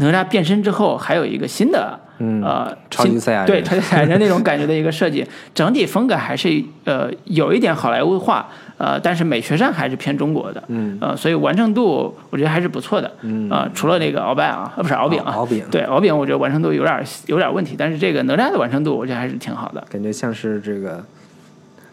[0.00, 3.46] 哪吒变身之后还有一个新的，嗯呃，超级新赛亚人。
[3.46, 8.48] 对超级赛亚人那种感觉的一个设计，整体风格还是呃有一点好莱坞化，
[8.78, 10.98] 呃，但是美学上还是偏中国的，嗯。
[11.00, 13.48] 呃，所以完成度我觉得还是不错的，嗯。
[13.50, 21.04] 呃，除了那个鳌拜啊，呃，不是敖丙啊，敖丙对，敖丙我觉得完成度有点有点问题，但是这个哪吒的完成度我觉得还是挺好的，感觉像是这个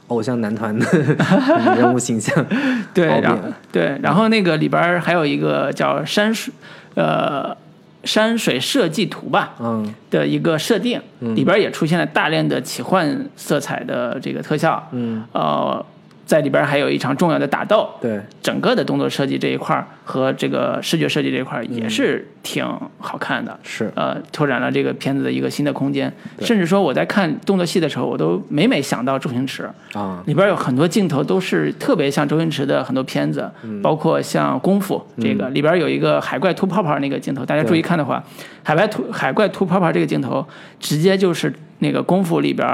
[0.07, 0.85] 偶像男团的
[1.75, 2.45] 人物形象。
[2.93, 3.37] 对，然后
[3.71, 6.53] 对，然后那个里边还有一个叫山水，
[6.95, 7.55] 呃，
[8.03, 9.93] 山水设计图吧，嗯。
[10.09, 15.85] 的一个设定，里边也出现了大量的奇幻色彩的这个特效，嗯，呃，
[16.27, 22.63] 在里边还有一场重要的打斗，对，整个的动作设计这一块儿和这个视觉设计这一块也是挺
[22.99, 23.89] 好看的，是。
[23.95, 26.11] 呃，拓展了这个片子的一个新的空间，
[26.41, 33.81] 甚至说我在看动作戏的时候，我都每每想到周星驰，啊，里边有很多镜头都是特别像周星驰的很多片子，嗯。
[33.81, 38.21] 包括像《功夫》这个、里边有一个海怪吐泡泡那个镜头，大家注意看的话，
[38.63, 40.45] 海怪吐海怪吐泡泡这个镜头，
[40.77, 42.67] 直接就是那个《功夫》里边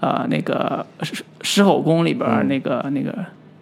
[0.00, 3.14] 呃那个狮狮吼功里边那个、那个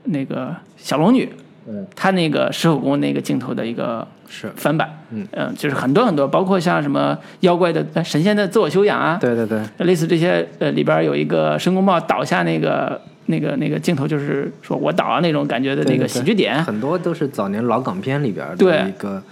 [0.04, 1.28] 那个小龙女，
[1.68, 16.62] 嗯，她那个狮吼功那个镜头的一个是翻版，嗯呃就是很多很多，包括像什么妖怪的呃神仙的自我修养啊，对对对，类似这些，呃，里边有一个申公豹倒下那个那个那个镜头，就是说我倒啊那种感觉的那个喜剧点。
[16.64, 19.22] 很多都是早年老港片里边的一个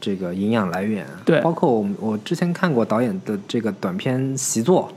[0.00, 1.04] 这个营养来源。
[1.24, 4.90] 对包括我我之前看过导演的这个短片习作，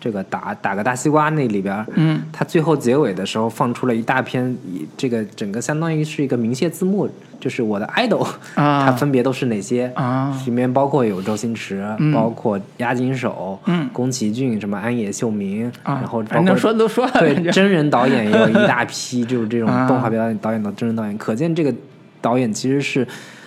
[0.00, 7.08] 这个打打个大西瓜那里边，嗯，他最后结尾的时候放出了一大篇，以这个整个相当于是一个明谢字幕，
[7.40, 8.84] 就是我的 idol，啊。
[8.86, 10.40] 它分别都是哪些啊。
[10.46, 11.84] 里面包括有周星驰，
[12.14, 13.88] 包括押金手，嗯。
[13.92, 19.88] 宫崎骏，什么安野秀明，啊，然后包括说都说了，对，真人导演也有一大批， 就是这种啊。
[19.88, 21.74] 动画表演导演的真人导演，可见这个
[22.20, 23.06] 导演其实是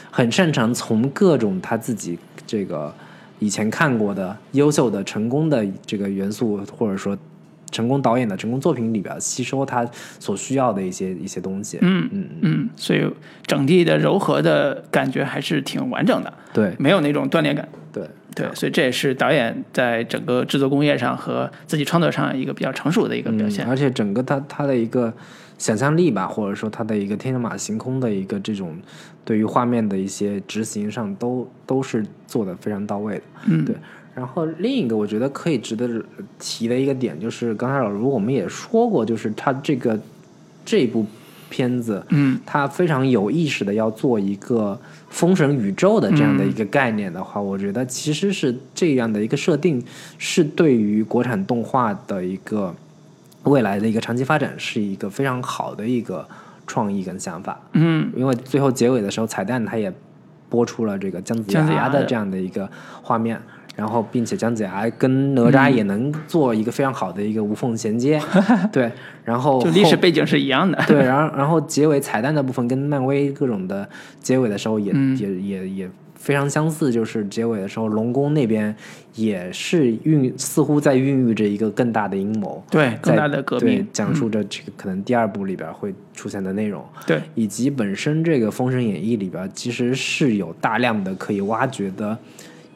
[0.10, 2.94] 很擅长从各种他自己这个
[3.42, 7.18] 以前看过的优秀的、成功的这个元素，或者说
[7.72, 9.84] 成功导演的成功作品里边吸收他
[10.20, 11.80] 所需要的一些一些东西。
[11.82, 13.04] 嗯嗯，嗯，所以
[13.48, 17.68] 整体的柔和的感觉还是挺完整的，对没有那种断裂感。
[17.92, 23.66] 对对，所以这也是导演在整个制作工业上和自己创作上一个比较成熟的一个表现。
[23.66, 25.12] 嗯，而且整个他他的一个
[25.62, 28.76] 想象力吧，或者说它的一个天马行空的一个这种
[29.24, 33.22] 对于画面的一些执行上，都都是做的非常到位的。
[33.46, 33.76] 嗯，对。
[34.16, 35.88] 然后另一个我觉得可以值得
[36.40, 40.00] 提的一个点，就是刚才老卢我们也说过，就是他这个
[40.66, 41.06] 这部
[41.52, 49.82] 片子，嗯，他非常有意识的要做一个封神宇宙的这样的一个概念的话，我觉得其实是这样的一个设定，
[50.18, 52.76] 是对于国产动画的一个
[53.44, 56.28] 未来的一个长期发展是一个非常好的一个
[56.68, 57.60] 创意跟想法。
[57.74, 59.92] 嗯因为最后结尾的时候彩蛋它也
[60.50, 62.70] 播出了这个姜子牙的这样的一个
[63.02, 63.42] 画面，
[63.76, 68.22] 然后并且姜子牙跟哪吒也能做一个非常好的一个无缝衔接，
[68.72, 68.92] 对，
[69.24, 70.78] 然后就历史背景是一样的。
[70.88, 73.88] 对，然后然后结尾彩蛋的部分跟漫威各种的
[74.20, 75.90] 结尾的时候也、嗯也也也
[76.22, 78.74] 非常相似，就是结尾的时候龙宫那边
[79.16, 83.88] 也是孕似乎在孕育着一个更大的阴谋，对，更大的革对命。
[83.92, 86.86] 讲述着这个可能第二部里边会出现的内容。
[87.08, 92.16] 对，以及本身这个《封神演义》里边其实是有大量的可以挖掘的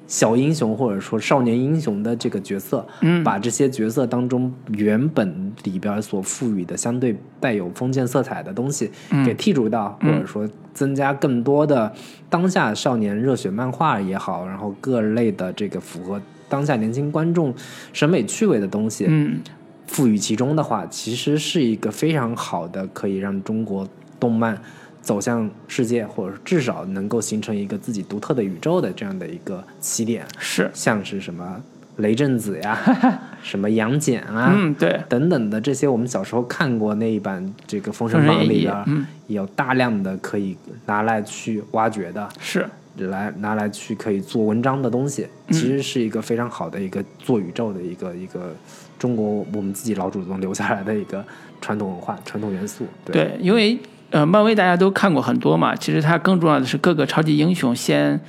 [0.07, 3.23] 小英雄或者说少年英雄的这个角色，嗯。
[3.23, 8.91] 把这些角色当中原本里边所赋予的相对带有封建色彩的东西
[9.25, 11.91] 给剔除掉，嗯或者说增加更多的
[12.29, 17.53] 当下少年热血漫画也好，然后各类的这个符合当下年轻观众
[17.91, 19.39] 审美趣味的东西，嗯，
[19.87, 23.87] 赋予其中的话，其实是一个非常好的可以让中国
[24.19, 24.61] 动漫
[25.05, 30.25] 走向世界，或者至少能够形成一个自己独特的宇宙的这样的一个起点。
[30.39, 31.61] 是，像是什么
[31.97, 32.77] 雷震子呀，
[33.43, 48.55] 什么杨戬啊，嗯，对，等等的这些，我们小时候看过那一版这个《封神榜》里边，嗯有大量的可以拿来去挖掘的，是，来拿来去可以做文章的东西，嗯其实是一个非常好的一个做宇宙的一个一个
[48.97, 51.23] 中国我们自己老祖宗留下来的一个
[51.61, 52.85] 传统文化、传统元素。
[53.05, 53.77] 对，对，因为
[54.11, 58.19] 呃，漫威大家都看过很多嘛，其实它更重要的是各个超级英雄先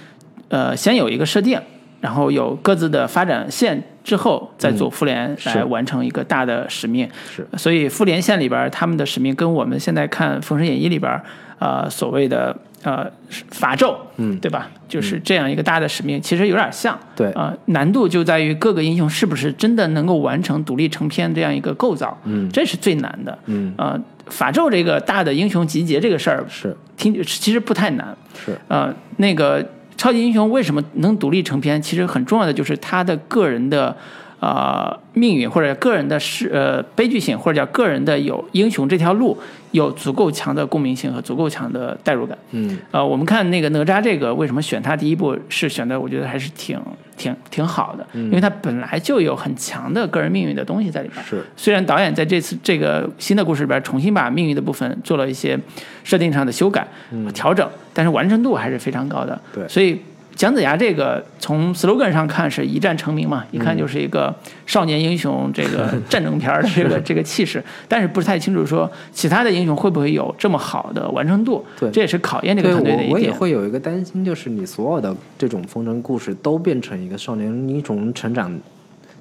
[0.49, 1.61] 呃先有一个设定，
[2.07, 7.11] 然后有各自的发展线之后，再做复联来完成一个大的使命。
[7.29, 11.21] 是所以复联线里边他们的使命跟我们现在看《封神演义》里边儿
[11.59, 13.11] 呃所谓的呃
[13.51, 14.71] 法咒，嗯对吧？
[14.87, 16.97] 就是这样一个大的使命，其实有点像。
[17.17, 23.37] 对啊、难度就在于各个英雄是不是真的能够完成独立成片这样一个构造，嗯这是最难的。
[23.47, 28.17] 嗯，呃，法咒这个大的英雄集结这个事儿，是听其实不太难。
[28.33, 29.67] 是，呃，那个
[29.97, 31.81] 超级英雄为什么能独立成片？
[31.81, 33.97] 其实很重要的就是他的个人的
[34.41, 39.37] 呃命运或者个人的是呃悲剧性，或者叫个人的有英雄这条路
[39.73, 42.37] 有足够强的共鸣性和足够强的代入感。
[42.51, 46.81] 嗯呃，我们看那个哪吒这个为什么选他第一部是选的，我觉得还是挺
[47.17, 51.25] 挺挺好的，因为他本来就有很强的个人命运的东西在里边。
[51.25, 55.59] 是，虽然导演在这次这个新的故事里边重新把命运的部分做了一些
[56.05, 56.87] 设定上的修改、
[57.35, 59.41] 调整，但是完成度还是非常高的。
[59.55, 60.01] 对所以
[60.37, 64.33] 姜子牙这个从 slogan 上看是一战成名嘛，一看就是一个
[64.67, 71.65] 少年英雄这个 战争片儿的这个这个气势，但是不是太清楚说其他的英雄会不会有这么好的完成度。
[71.81, 73.33] 对这也是考验这个对团队的一我我也。
[73.33, 78.57] 会有一个担心，就是你所有的这种风筝故事都变成一个少年英雄成长。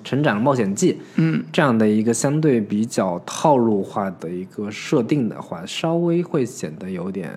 [0.03, 7.31] 成长冒险记，嗯，这样的一个相对比较套路化的一个设定的话，稍微会显得有点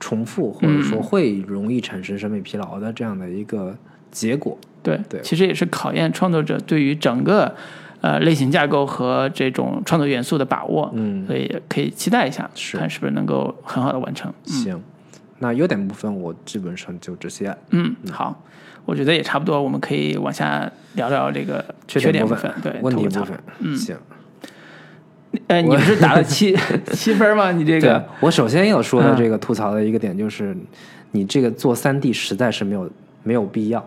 [0.00, 3.76] 重复，或者说会容易产生审美疲劳的这样的一个
[4.10, 4.58] 结果。
[4.82, 7.54] 对，对其实也是考验创作者对于整个
[8.00, 10.90] 呃类型架构和这种创作元素的把握。
[10.94, 14.32] 嗯所以也可以期待一下，是看是不是能够很好的完成。
[14.44, 14.82] 行，
[15.38, 17.54] 那优点部分我基本上就这些。
[17.70, 18.42] 嗯，好，
[18.86, 23.94] 我觉得也差不多，我们可以往下聊聊这个缺点部分，对，问题部分，嗯，行。
[25.46, 26.56] 呃，你不是打了七
[26.92, 27.52] 七分吗？
[27.52, 30.56] 你这个，我首先要说的嗯这个吐槽的一个点就是，
[31.12, 32.90] 你这个做三 D 实在是没有
[33.22, 33.84] 没有必要。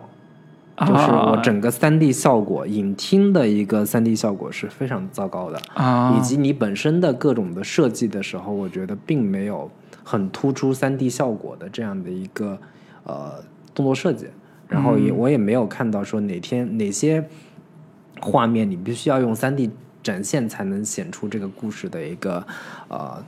[0.76, 9.70] 就是我啊整个三 D 效果，影厅的一个三 D 效果是非常糟糕的，啊，以及你本身的各种的设计的时候，我觉得并没有
[10.02, 12.58] 很突出三 D 效果的这样的一个
[13.04, 13.34] 呃
[13.72, 14.26] 动作设计，
[14.66, 17.24] 然后也、我也没有看到说哪天哪些
[18.20, 19.70] 画面你必须要用三 D
[20.04, 22.46] 展现才能显出这个故事的一个
[22.86, 23.20] 呃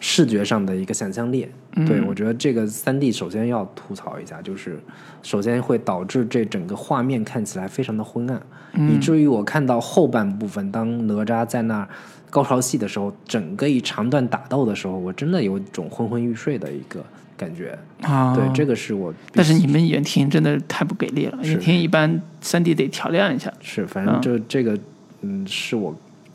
[0.00, 1.46] 视觉上的一个想象力。
[1.76, 1.86] 嗯。
[1.86, 4.80] 对我觉得这个三 D 首先要吐槽一下，就是
[5.22, 8.92] 首先会导致这整个画面看起来非常的昏暗，嗯。
[8.92, 11.88] 以至于我看到后半部分，当哪吒在那儿
[12.30, 17.04] 高潮戏的时候，整个一长段打斗的时候，我真的有一种昏昏欲睡的一个
[17.36, 17.78] 感觉。
[18.00, 21.52] 啊，对，这个是我，但是你们远庭真的太不给力了，是。
[21.52, 24.78] 远庭一般三 D 得调亮一下，是反正这、这个
[25.20, 25.94] 嗯是我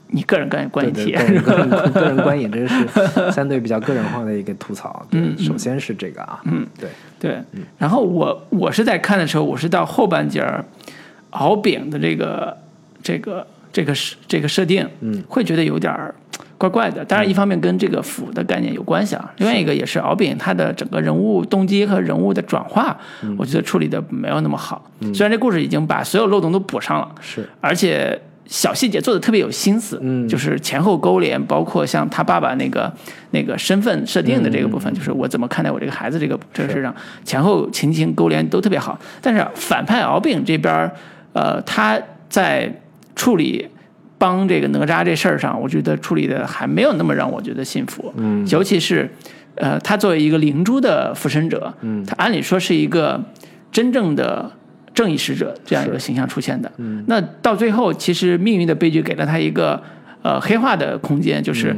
[0.09, 1.43] 你个人观观对影体对验。
[1.43, 5.05] 个人 个人观影，这是相对比较个人化的一个吐槽。
[5.09, 5.35] 对，嗯。
[5.37, 6.89] 嗯首先是这个啊，嗯，对，
[7.19, 7.43] 对，
[7.77, 10.63] 然后我我是在看的时候，我是到后半截儿，
[11.31, 12.57] 敖丙的这个
[13.03, 16.15] 这个这个设这个设定，嗯，会觉得有点儿
[16.57, 17.05] 怪怪的。
[17.05, 23.35] 当然，一方面跟这个腐的概念有关系啊，另外一个也是敖丙他的整个人物动机和人物的转化，嗯。
[23.37, 24.89] 我觉得处理的没有那么好。
[25.13, 27.47] 虽然这故事已经把所有漏洞都补上了，是。
[27.61, 32.91] 而且小细节做的特别有心思，嗯就是前后勾连，包括像他爸爸那个
[33.31, 38.97] 那个身份设定的这个部分，就是我怎么看待我这个孩子这个这个事上，前后情情勾连都特别好。
[39.21, 40.91] 但是反派敖丙这边，
[41.33, 42.81] 呃，他在
[43.15, 43.67] 处理。
[44.19, 49.07] 帮这个哪吒这事儿上，我觉得处理的还没有那么让我觉得信服，嗯，尤其是，
[49.53, 53.23] 呃，他作为一个灵珠的附身者，嗯，他按理说是一个
[53.71, 54.51] 真正的
[54.97, 59.79] 正义使者这样一个形象出现的，嗯，那到最后，其实命运的悲剧给了他一个
[60.23, 61.75] 呃黑化的空间，就是、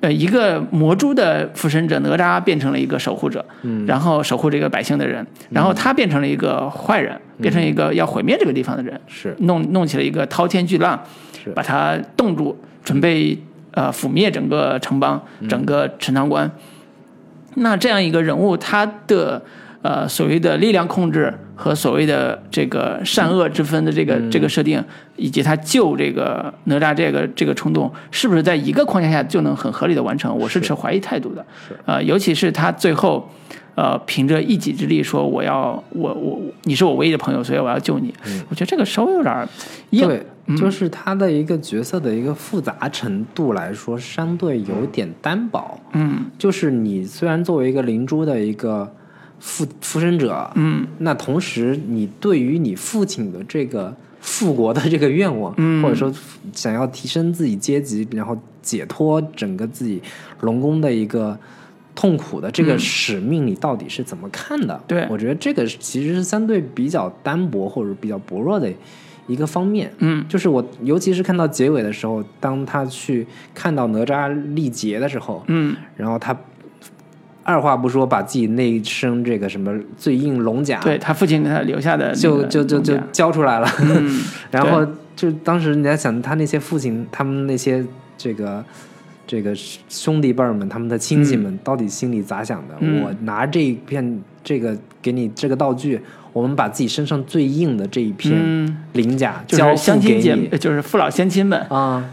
[0.00, 9.36] 呃一个魔珠的附身者哪吒变成了一个守护者，嗯，然后守护这个百姓的人，然后他变成了一个坏人，变成一个要毁灭这个地方的人，是。
[9.40, 10.98] 弄弄起了一个滔天巨浪
[11.44, 13.38] 是，把他冻住，准备
[13.72, 16.50] 呃覆灭整个城邦、整个陈塘关。
[17.56, 19.42] 那这样一个人物，他的
[19.82, 24.82] 呃所谓的力量控制和所谓的这个善恶之分的这个、这个设定，
[25.16, 30.36] 以及他救这个哪吒这个这个冲动，是不是在一个框架下就能很合理的完成？
[30.38, 31.44] 我是持怀疑态度的。
[31.84, 33.28] 呃，尤其是他最后。
[33.74, 38.12] 呃，凭着一己之力说我要我我你是我唯一的朋友，所以我要救你。
[38.26, 39.48] 嗯我觉得这个稍微有点儿
[39.92, 40.06] 硬。
[40.06, 40.22] 对，
[40.58, 45.80] 就是他的一个角色的一个复杂程度来说，相对有点单薄。
[45.94, 48.94] 嗯就是你虽然作为一个灵珠的一个
[49.42, 50.86] 附附身者，嗯。
[50.98, 55.82] 那同时你对于你父亲的这个复国的这个愿望，嗯。
[55.82, 56.10] 或者说
[56.52, 60.00] 想要提升自己阶级，然后解脱整个自己
[60.42, 61.36] 龙宫的一个
[61.96, 64.74] 痛苦的这个使命，你到底是怎么看的？
[64.74, 65.06] 嗯对。
[65.10, 68.72] 我觉得这个其实是相对比较单薄或者比较薄弱的
[69.26, 69.92] 一个方面。
[69.98, 70.24] 嗯。
[70.28, 75.74] 就是我，尤其是看到结尾的时候，当他去看到哪吒历劫的时候，嗯。
[75.96, 76.32] 然后他
[77.44, 83.68] 二话不说把自己那一身这个什么最硬龙甲，对他父亲给他留下的就就就就交出来了。
[83.80, 84.20] 嗯
[84.50, 84.86] 然后
[85.16, 87.84] 就当时你在想，他那些父亲，他们那些
[88.16, 88.64] 这个
[89.26, 89.54] 这个
[89.88, 92.74] 兄弟辈儿们，他们的亲戚们，到底心里咋想的？
[92.80, 96.00] 嗯我拿这一片这个给你这个道具，
[96.32, 102.04] 我们把自己身上最硬的这一片嗯鳞甲交给你就是父老乡亲们啊，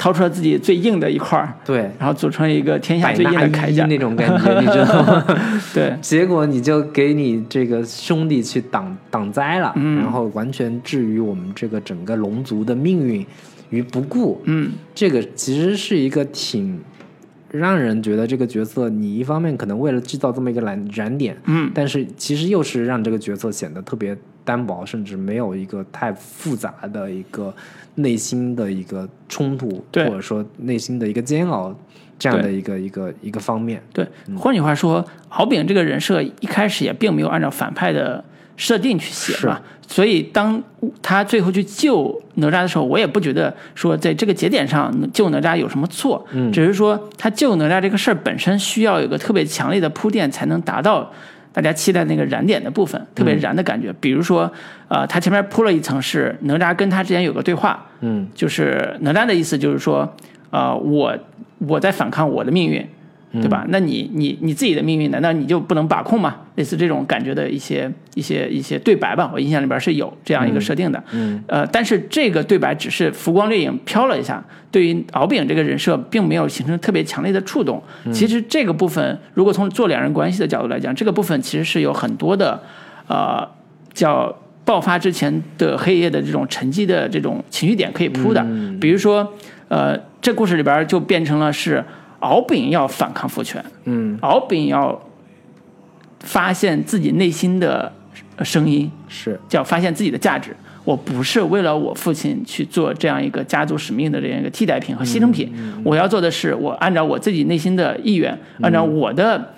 [0.00, 3.84] 掏出了自己最硬的一块儿，对，然后组成一个天下最硬的铠甲。
[3.84, 5.24] 那种感觉，你知道吗？
[5.74, 13.26] 对，结果你就给你这个兄弟去挡挡灾了，嗯然后完全置于我们这个整个龙族的命运
[13.68, 14.40] 于不顾。
[14.44, 16.80] 嗯这个其实是一个挺
[17.50, 27.54] 让人觉得这个角色，你一方面可能为了制造这么一个燃燃点，嗯但是其实又是让这个角色显得特别单薄，甚至没有一个太复杂的一个
[27.96, 31.74] 内心的一个冲突，或者说内心的一个煎熬
[32.18, 33.82] 这样的一个一个一个方面。
[33.92, 38.24] 对，换句话说，敖丙这个人设一开始也并没有按照反派的
[38.56, 40.62] 设定去写嘛，所以当
[41.00, 51.10] 他最后去救哪吒的时候，我也不觉得说在这个节点上救哪吒有什么错，嗯只是说他救哪吒这个事儿本身需要有个特别强烈的铺垫，才能达到。
[51.52, 53.92] 大家期待那个燃点的部分，特别燃的感觉。
[54.00, 54.50] 比如说，
[54.88, 58.28] 呃，他前面铺了一层是哪吒跟他之间有个对话，嗯。
[58.34, 60.14] 就是哪吒的意思就是说，
[60.50, 61.16] 呃，我
[61.58, 62.86] 我在反抗我的命运，
[63.32, 63.64] 对吧？
[63.68, 66.36] 那你你你自己的命运，难道你就不能把控吗？
[66.56, 71.02] 类似这种感觉的一些一些一些对白吧，我印象里边是有这样一个设定的。
[71.12, 77.80] 嗯呃，但是这个对白只是浮光掠影飘了一下，对于敖丙这个人设并没有形成特别强烈的触动。
[78.12, 82.60] 其实这个部分，如果从做两人关系的角度来讲，这个部分其实是有很多的
[83.06, 83.48] 呃
[83.94, 88.44] 叫爆发之前的黑夜的这种沉寂的这种情绪点可以铺的。
[88.80, 89.32] 比如说，
[89.68, 91.82] 呃，这故事里边就变成了是
[92.20, 95.00] 敖丙要反抗父权，嗯，敖丙要
[96.20, 97.92] 发现自己内心的
[98.42, 100.54] 声音，是叫发现自己的价值。
[100.84, 105.52] 我不是为了我父亲去做这样一个家族使命的这样一个替代品和牺牲品，
[105.84, 109.54] 我要做的是我按照我自己内心的意愿，按照我的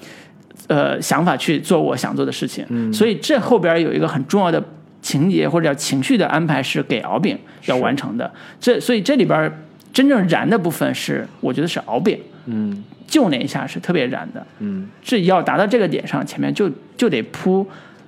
[0.67, 2.93] 呃想法去做我想做的事情。
[2.93, 4.63] 所以这后边有一个很重要的
[5.01, 8.31] 情节或者叫情绪的安排是给敖丙要完成的。
[8.61, 9.51] 这所以这里边
[9.93, 14.47] 真正燃的部分是我觉得是敖丙，嗯就那一下是特别燃的。
[14.59, 17.66] 嗯是要达到这个点上，前面就就得铺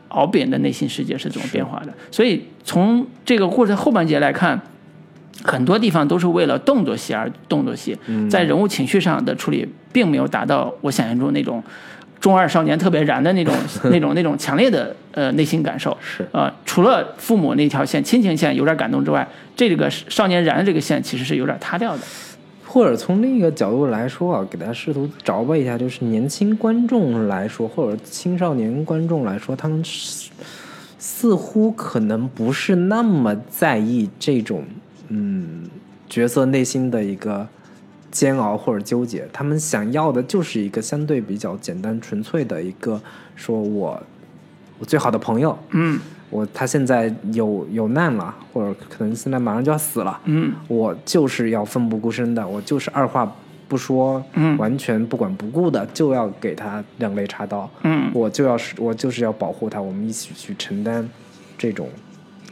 [0.09, 1.93] 敖丙的内心世界是怎么变化的。
[2.11, 4.61] 所以从这个故事后半截来看，
[5.43, 7.97] 很多地方都是为了动作戏而动作戏，
[8.30, 11.62] 在人物情绪上的处理，并没有达到我想象中那种
[12.20, 13.55] 中二少年特别燃的那种
[13.91, 15.95] 那种那种强烈的呃内心感受。
[16.01, 22.03] 是呃，除了父母那条线亲情线有点感动之外，这个少年燃的这个线其实是有点塌掉的。
[22.75, 29.81] 或者从另一个角度来说啊，给大家试图着吧一下，就是年轻观众来说，或者青少年观众来说，他们
[30.99, 34.64] 似乎可能不是那么在意这种
[35.07, 35.70] 嗯
[36.09, 37.47] 角色内心的一个
[38.11, 43.01] 煎熬或者纠结，他们想要的就是一个相对比较简单纯粹的一个，
[43.37, 44.03] 说我
[44.81, 46.01] 我最好的朋友，嗯。
[46.35, 53.32] 我他现在有有难了，或者可能现在马上就要死了，嗯我就是要奋不顾身的，我就是二话
[53.68, 61.09] 不说，嗯完全不管不顾的就要给他两肋插刀，嗯我就要是我就是要保护他，我们一起去承担
[61.57, 61.89] 这种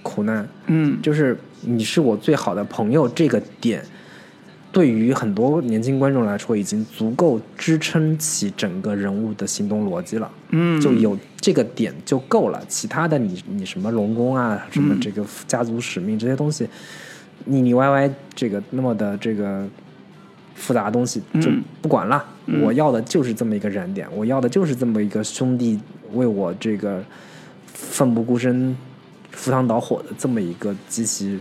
[0.00, 3.82] 苦难，嗯就是你是我最好的朋友这个点。
[4.70, 10.30] 对于很多年轻观众来说，已经足够支撑起整个人物的行动逻辑了。
[10.48, 12.62] 嗯，就有这个点就够了。
[12.68, 16.66] 其他的你你什么龙宫啊，什么这个家族使命这些东西，
[17.47, 19.68] 腻腻歪歪这个那么的这个
[20.55, 22.24] 复杂的东西就嗯不管了。
[22.62, 25.78] 我要的就是这么一个燃点，我要的就是这么一个兄弟
[26.12, 27.03] 为我这个
[27.66, 28.76] 奋不顾身、
[29.30, 31.38] 赴汤蹈火的这么一个极其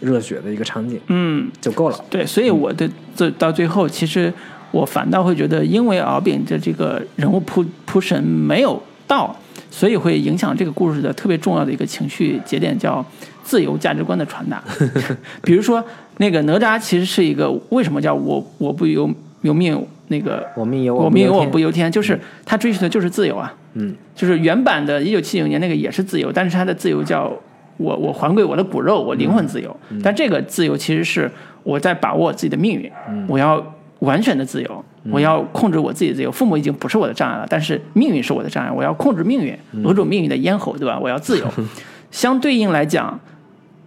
[0.00, 1.50] 热血的一个场景嗯。
[1.60, 2.04] 就够了。
[2.10, 4.32] 对，所以我的这到最后，其实
[4.70, 9.34] 我反倒会觉得，因为敖丙的这个人物铺铺陈没有到，
[9.72, 13.04] 所以会影响这个故事的特别重要的一个情绪节点，叫
[13.42, 14.62] 自由价值观的传达。
[15.42, 15.84] 比如说，
[16.18, 19.10] 那个哪吒其实是一个为什么叫我我不由
[19.42, 23.52] 由命那个我命由我命由我不由由天，就是他追求的就是自由啊。
[23.74, 27.32] 嗯就是原版的一九七九年那个也是自由，但是他的自由叫
[27.78, 29.74] 我我还归我的骨肉，我灵魂自由。
[30.02, 31.28] 但这个自由其实是
[31.64, 32.90] 我在把握我自己的命运，
[33.26, 36.30] 我要完全的自由，我要控制我自己的自由。
[36.30, 40.98] 父母已经不是我的障碍了，但是命运是我的障碍，我要控制命运，扼住命运的咽喉，对吧？
[40.98, 41.46] 我要自由。
[42.10, 43.18] 相对应来讲，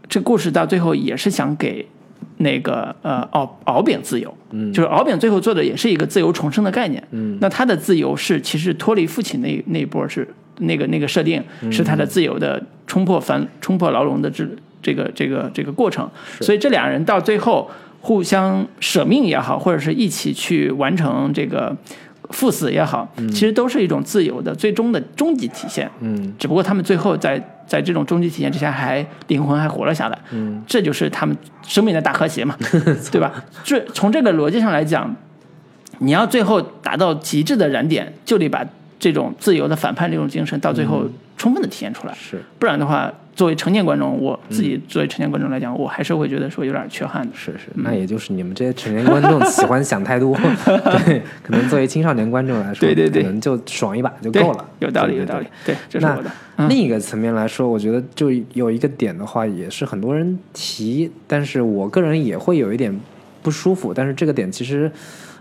[0.07, 1.85] 这故事到最后也是想给
[2.37, 7.03] 那个呃敖敖丙自由，嗯就是敖丙最后做的也是一个自由重生的概念。
[7.11, 10.27] 嗯那他的自由是其实脱离父亲那那一波是
[10.59, 14.47] 那个那个设定，嗯是他的自由的冲破凡冲破牢笼的这
[14.81, 16.09] 这个这个这个过程。
[16.39, 17.69] 所以这两人到最后
[18.05, 21.73] 互相舍命也好，或者是一起去完成这个
[22.31, 25.89] 赴死也好，其实都是一种自由的最终的终极体现。
[26.01, 26.33] 嗯。
[26.37, 31.33] 只不过他们最后在在这种终极体现之下，还灵魂还活了下来，嗯，这就是他们
[31.65, 32.57] 生命的大和谐嘛，
[33.09, 33.31] 对吧？
[33.63, 35.15] 这从这个逻辑上来讲，
[35.99, 38.65] 你要最后达到极致的燃点，就得把
[39.03, 41.03] 这种自由的反叛这种精神到最后
[41.35, 42.41] 充分的体现出来，是。
[42.57, 47.35] 不然的话，作为成年观众，我自己作为成年观众来讲，我还是会觉得说有点缺憾的。
[47.35, 50.33] 是是，那也就是你们这些成年观众喜欢想太多，
[51.05, 53.23] 对，可能作为青少年观众来说，对对对。
[53.23, 55.47] 可能就爽一把就够了，，有道理，有道理。
[55.65, 55.75] 对。
[55.75, 56.07] 对，这是
[56.69, 62.97] 另一个层面来说，我觉得就有一个点的话，也是很多人提，但是我个人也会有一点
[63.41, 63.93] 不舒服。
[63.93, 64.89] 但是这个点其实，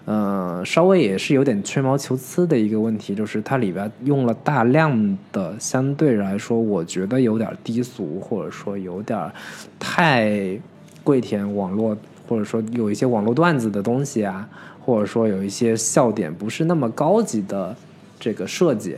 [0.04, 9.30] 呃，稍微也是有点吹毛求疵的一个问题，就是它里边用了大量的相对来说，我觉得有点低俗，或者说有点
[9.78, 10.58] 太
[11.04, 11.96] 跪舔网络，
[12.28, 14.48] 或者说有一些网络段子的东西啊，
[14.80, 17.76] 或者说有一些笑点不是那么高级的
[18.18, 18.96] 这个设计。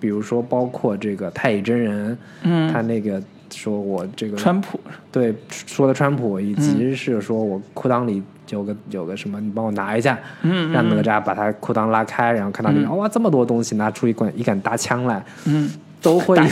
[0.00, 2.72] 比如说，包括这个太乙真人，嗯。
[2.72, 3.22] 他那个
[3.54, 4.80] 说我这个川普，
[5.12, 6.60] 对说的川普，以嗯。
[6.60, 8.20] 及是说我裤裆里
[8.50, 12.98] 有个有个什么，你帮我拿一下，嗯让哪吒把他裤裆拉开，然后看到里面、嗯。
[12.98, 15.70] 哇这么多东西，拿出一管一杆大枪来，嗯，
[16.02, 16.44] 都会有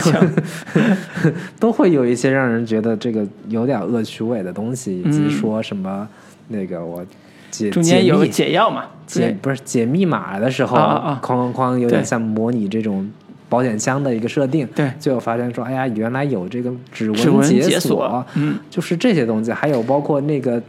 [1.59, 6.07] 都会有一些让人觉得这个有点恶趣味的东西，以及嗯说什么
[6.47, 7.05] 那个我
[7.51, 13.07] 解中间有解药嘛，解不是解密码的时候，哐哐哐，有点像模拟这种
[13.49, 14.65] 保险箱的一个设定。
[14.73, 14.89] 对。
[14.99, 20.59] 最后发现说，哎呀，原来有这个指指纹解解锁嗯，就是这些东西，还有包括那个。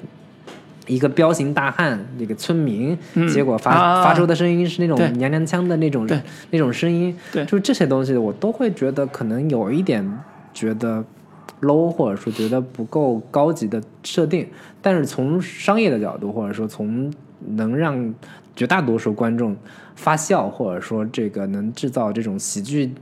[0.86, 4.04] 一个彪形大汉，那个村民，嗯结果发、啊。
[4.04, 6.08] 发出的声音是那种娘娘腔的那种
[6.50, 7.44] 那种声音，对。
[7.44, 10.04] 就是这些东西，我都会觉得可能有一点
[10.52, 11.04] 觉得
[11.60, 14.46] low，或者说觉得不够高级的设定。
[14.80, 17.12] 但是从商业的角度，或者说从
[17.54, 18.12] 能让
[18.56, 19.56] 绝大多数观众
[19.94, 22.92] 发笑，或者说这个能制造这种喜剧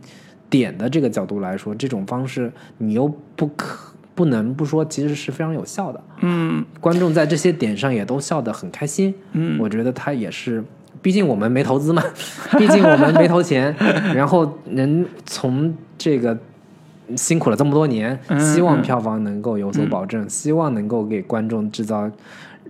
[0.50, 6.04] 点的这个角度来说，这种方式你又不可不能不说，其实是非常有效的。
[6.20, 9.14] 嗯，观众在这些点上也都笑得很开心。
[9.32, 10.62] 嗯我觉得他也是，
[11.00, 12.04] 毕竟我们没投资嘛，
[12.58, 13.74] 毕竟我们没投钱，
[14.14, 16.38] 然后能从这个
[17.16, 22.10] 辛苦了这么多年，嗯希望票房能够有所保证，希望能够给观众制造。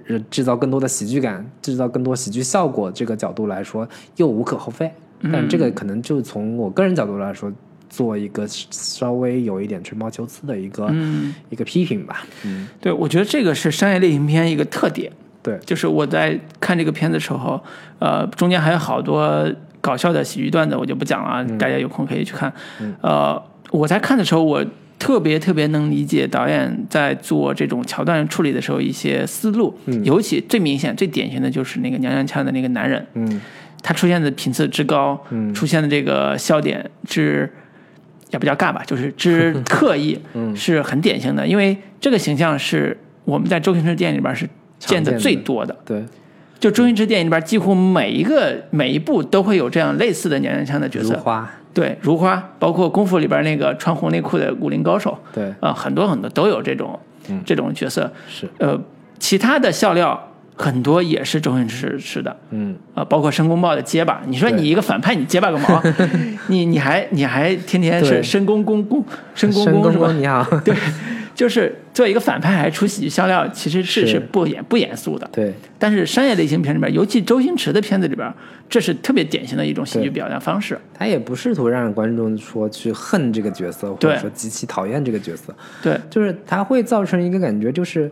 [0.08, 4.88] 呃，制造更多的喜剧感，制造更多喜剧效果，这个角度来说又无可厚非。
[5.32, 7.52] 但这个可能就从我个人角度来说，
[7.90, 12.24] 做一个稍微有一点吹毛求疵的一个、嗯，一个批评吧。
[12.46, 15.12] 嗯，对，我觉得这个是商业类型片一个特点。
[15.42, 17.60] 对，就是我在看这个片子的时候，
[17.98, 22.52] 呃，中间还有好多搞笑的喜剧段子，我就不讲了啊，大家有空可以去看。
[23.00, 24.62] 呃，我在看的时候，我
[24.98, 29.74] 特别特别能理解导演在做这种桥段处理的时候一些思路，
[30.04, 33.40] 尤其最明显、最典型的就是那个娘娘腔的那个男人，嗯
[33.82, 37.50] 他出现的频次之高，嗯出现的这个笑点之。
[38.30, 40.54] 也不叫尬吧，就是之 刻意，嗯。
[40.56, 45.18] 是很典型的，因为这个形象是我们在周星驰电影里边是见的。
[45.18, 45.76] 最多的。
[45.84, 46.04] 对，
[46.58, 51.14] 就周星驰电影里边，几乎每一个每一部都会有这样类似的娘娘腔的角色。
[51.14, 57.42] 如花，对，如花，包括功夫里边那个穿红内裤的武林高手，对，啊、很多很多都有这种、嗯。
[57.44, 58.10] 这种角色。
[58.28, 58.80] 是，呃，
[59.18, 60.29] 其他的笑料
[60.60, 65.82] 很多也是周星驰吃的，嗯，啊，包括申公豹的结巴，你说你一个反派，你结巴个毛？
[66.48, 69.02] 你你还你还天天是申公公公
[69.34, 70.12] 申公公是吧？
[70.12, 70.74] 你好， 对，
[71.34, 74.08] 就是作为一个反派还出喜剧笑料，其实是是。
[74.08, 75.26] 是不严不严肃的。
[75.32, 78.30] 对，但是商业类型片里边，尤其周星驰的片子里边，
[78.68, 80.78] 这是特别典型的一种喜剧表达方式。
[80.92, 88.10] 他也不试图让观众说去恨这个角色，或者说极其讨厌这个角色，对，就是他会造成一个感觉，就是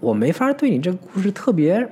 [0.00, 1.86] 我没法对你这个故事特别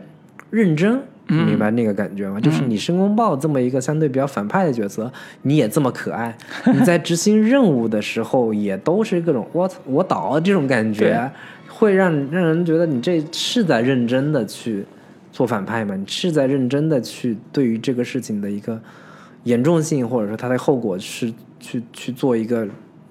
[0.50, 1.00] 认真。
[1.30, 2.40] 嗯明白那个感觉吗？
[2.40, 6.34] 就是你申公豹这么一个相对比较反派的角色，你也这么可爱，
[6.64, 11.30] 你在执行任务的时候也都是各种我我倒这种感觉，
[11.68, 14.82] 会让让人觉得你这是在认真的去
[15.30, 15.94] 做反派吗？
[15.94, 18.80] 你是在认真的去对于这个事情的一个
[19.44, 21.30] 严重性，或者说它的后果是
[21.60, 22.66] 去去做一个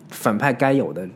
[0.09, 1.07] 反派该有的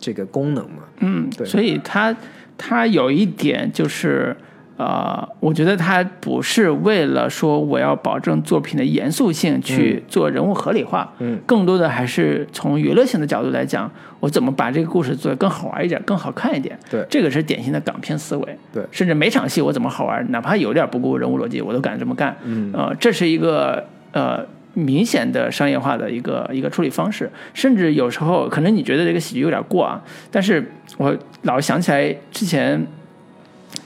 [0.00, 0.84] 这个功能吗？
[1.00, 2.16] 嗯，对所以他
[2.58, 4.36] 他有一点就是。
[4.78, 13.90] 呃，我觉得它不是为了说我要保证作品的严肃性去做人物合理化，嗯，更多的还是从娱乐性的角度来讲，
[14.20, 16.78] 我怎么把这个故事做得更好玩一点、更好看一点。
[16.90, 18.58] 对这个是典型的港片思维。
[18.70, 22.36] 对甚至每场戏我怎么好玩，哪怕有点不顾人物逻辑，我都敢这么干。
[22.44, 23.82] 嗯呃，这是一个
[24.12, 24.44] 呃
[24.76, 29.98] 明显的商业化的一个一个处理方式，甚至有时候可能你觉得这个喜剧有点过啊，
[30.30, 32.86] 但是我老想起来之前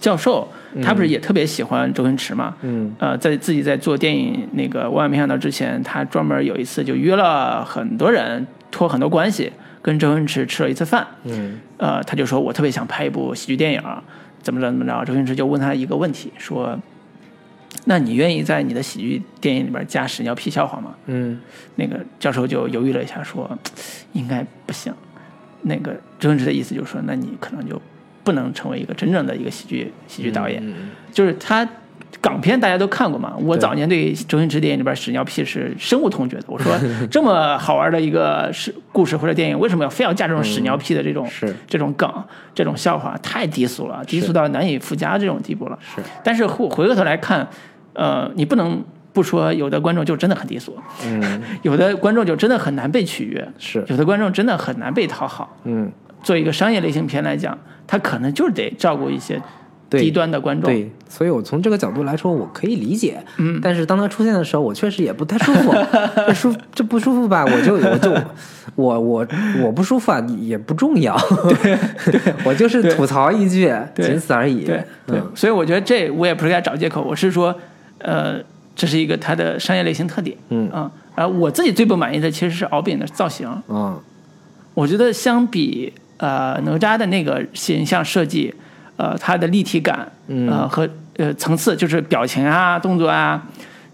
[0.01, 0.49] 教授
[0.83, 2.57] 他不是也特别喜欢周星驰嘛？
[2.63, 11.07] 嗯呃，在自己在做电影那个《万万没想到》之前，他专门有一次就约了很多人，托很多关系，跟周星驰吃了一次饭。
[11.25, 13.83] 嗯呃，他就说我特别想拍一部喜剧电影，
[14.43, 15.05] 怎么着怎么着。
[15.05, 16.79] 周星驰就问他一个问题，说
[17.85, 21.41] ：“那你愿意在你的喜剧电影里边加屎尿屁笑话吗嗯？”
[21.77, 23.59] 那个教授就犹豫了一下，说
[24.13, 24.93] ：“应该不行。”
[25.63, 27.81] 那个周星驰的意思就是说，那你可能就
[28.25, 30.63] 不能成为一个真正的一个喜剧喜剧导演。
[30.65, 31.69] 嗯就是他
[32.21, 36.45] 港片大家都看过嘛，我早年对周星驰电影里边屎尿屁是深恶痛绝的。
[36.49, 36.73] 我说
[37.11, 42.13] 这么好玩的一个是故事或者电影，为什么要非要加这种屎尿屁的这种、是这种梗、
[42.55, 43.17] 这种笑话？
[43.23, 45.79] 太低俗了，低俗到难以附加这种地步了。
[45.81, 47.49] 是，但是回回过头来看，
[47.95, 55.57] 呃，你不能不说有的观众就真的很低俗，嗯 有的观众就真的很难被取悦，是有的观众真的很难被讨好。
[55.65, 55.91] 嗯
[56.23, 59.41] 做一个商业类型片来讲，他可能就是得照顾一些
[59.91, 60.73] 对低端的观众。
[60.73, 63.23] 对，所以我从这个角度来说，我可以理解。
[63.37, 65.75] 嗯，但是当他出现的时候，我确实也不太舒服。
[66.27, 67.45] 这舒这不舒服吧？
[67.45, 68.13] 我就我就
[68.77, 69.27] 我我
[69.63, 71.19] 我不舒服啊，也不重要。
[71.61, 71.77] 对，
[72.45, 74.65] 我就是吐槽一句，仅此而已。
[74.65, 77.55] 对对，嗯所以我觉得这我也不是给他找借口，我是说，
[77.99, 78.37] 呃，
[78.77, 80.37] 这是一个他的商业类型特点。
[80.51, 84.01] 嗯啊，而我自己最不满意的其实是敖丙的造型，嗯
[84.73, 88.55] 我觉得相比呃哪吒的那个形象设计，
[89.01, 90.87] 呃，它的立体感，嗯呃和
[91.17, 93.43] 呃层次，就是表情啊、动作啊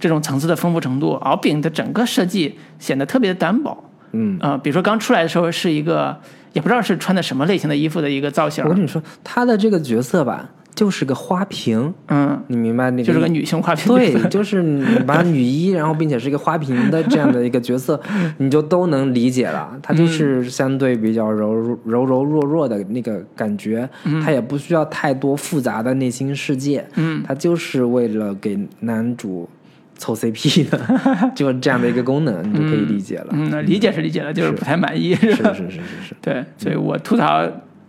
[0.01, 3.85] 这种层次的丰富程度，敖丙的整个设计显得特别的单薄。
[4.11, 6.19] 嗯，呃，比如说刚出来的时候是一个
[6.53, 13.05] 也不知道是穿的什么类型的衣服的一个造型我，跟你说，他的这个角色吧，就是个花瓶，嗯，你明白那个？
[13.05, 13.93] 就是个女性花瓶。
[13.93, 17.98] 对，就是你把女一，然后并且是一个花瓶的这样的一个角色，
[18.36, 19.77] 你就都能理解了。
[19.82, 21.55] 她就是相对比较柔
[21.85, 23.89] 柔柔弱弱的那个感觉，
[24.23, 29.48] 她也不需要太多复杂的内心世界，嗯，她就是为了给男主
[29.97, 30.78] 凑 CP 的，
[31.35, 33.28] 就这样的一个功能，你就可以理解了。
[33.32, 35.55] 嗯，那理解是理解了，就是不太满意，是吧？
[35.57, 36.15] 是是是是。
[36.20, 37.43] 对，所以我吐槽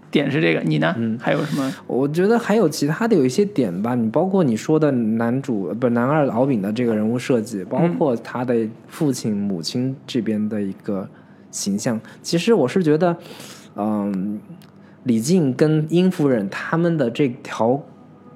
[0.10, 0.96] 点是这个，你呢？
[0.98, 1.74] 嗯还有什么？
[1.86, 11.08] 我觉得还有其他的有一些点吧，你包括你说的男主呃不男二敖丙的这个人物设计，包括他的父亲母亲这边的一个
[11.52, 13.16] 形象，其实我是觉得，
[13.76, 14.40] 嗯，
[15.04, 17.82] 李靖跟殷夫人他们的这条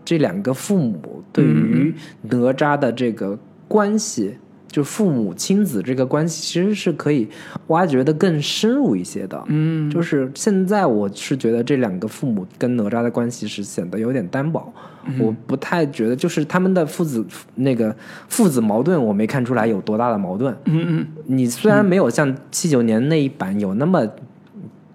[0.03, 3.37] 这两个父母对于哪吒的这个
[3.67, 4.35] 关系。
[4.71, 7.27] 就父母亲子这个关系，其实是可以
[7.67, 9.43] 挖掘的更深入一些的。
[9.47, 14.73] 嗯，就是现在我是觉得这两个父母跟哪吒的关系是显得有点单薄，
[15.19, 17.25] 我不太觉得就是他们的父子
[17.55, 17.95] 那个
[18.29, 20.55] 父子矛盾，我没看出来有多大的矛盾。
[20.65, 24.07] 嗯嗯你虽然没有像七九年那一版有那么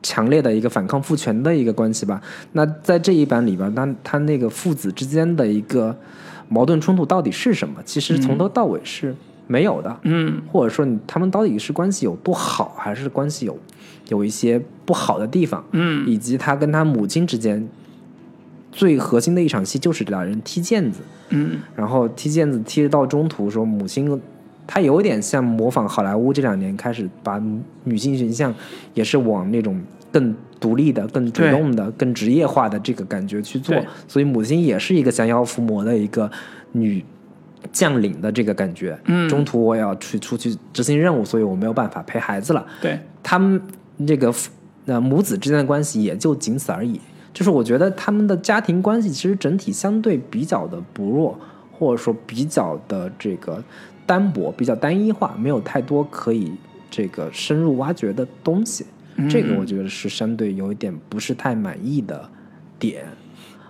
[0.02, 2.20] 强烈的一个反抗父权的一个关系吧，
[2.52, 5.94] 那在这一版里边，那他那个父子之间的一个
[6.48, 7.82] 矛盾冲突到底是什么？
[7.84, 9.12] 其实从头到尾是
[9.46, 9.96] 没有的。
[10.02, 10.42] 嗯。
[10.52, 13.58] 或者说你他们到底是关系有多好，还是关系有
[14.08, 16.06] 有一些不好的地方，嗯。
[16.08, 17.66] 以及他跟他母亲之间
[18.72, 21.00] 最核心的一场戏就是俩人踢毽子，
[21.30, 21.60] 嗯。
[21.74, 24.20] 然后踢毽子踢到中途说母亲，
[24.66, 27.40] 他有点像模仿好莱坞这两年开始把
[27.84, 28.54] 女性形象
[28.94, 33.76] 也是往那种更独立的、更主动的、更职业化的这个感觉去做，
[34.08, 36.30] 所以母亲也是一个降妖伏魔的一个
[36.72, 37.04] 女。
[37.72, 42.66] 将领的这个感觉，嗯中途我也要去出去执行任务，所以我没有办法陪孩子了。
[42.80, 43.60] 对，他们
[44.06, 44.50] 这个父
[44.86, 47.00] 呃母子之间的关系也就仅此而已。
[47.32, 51.38] 就是我觉得他们的家庭关系其实整体相对比较的薄弱，
[51.70, 53.62] 或者说比较的这个
[54.06, 56.52] 单薄、比较单一化，没有太多可以
[56.90, 58.86] 这个深入挖掘的东西。
[59.28, 62.26] 这个我觉得是相对有一点不是太满意的
[62.78, 63.04] 点。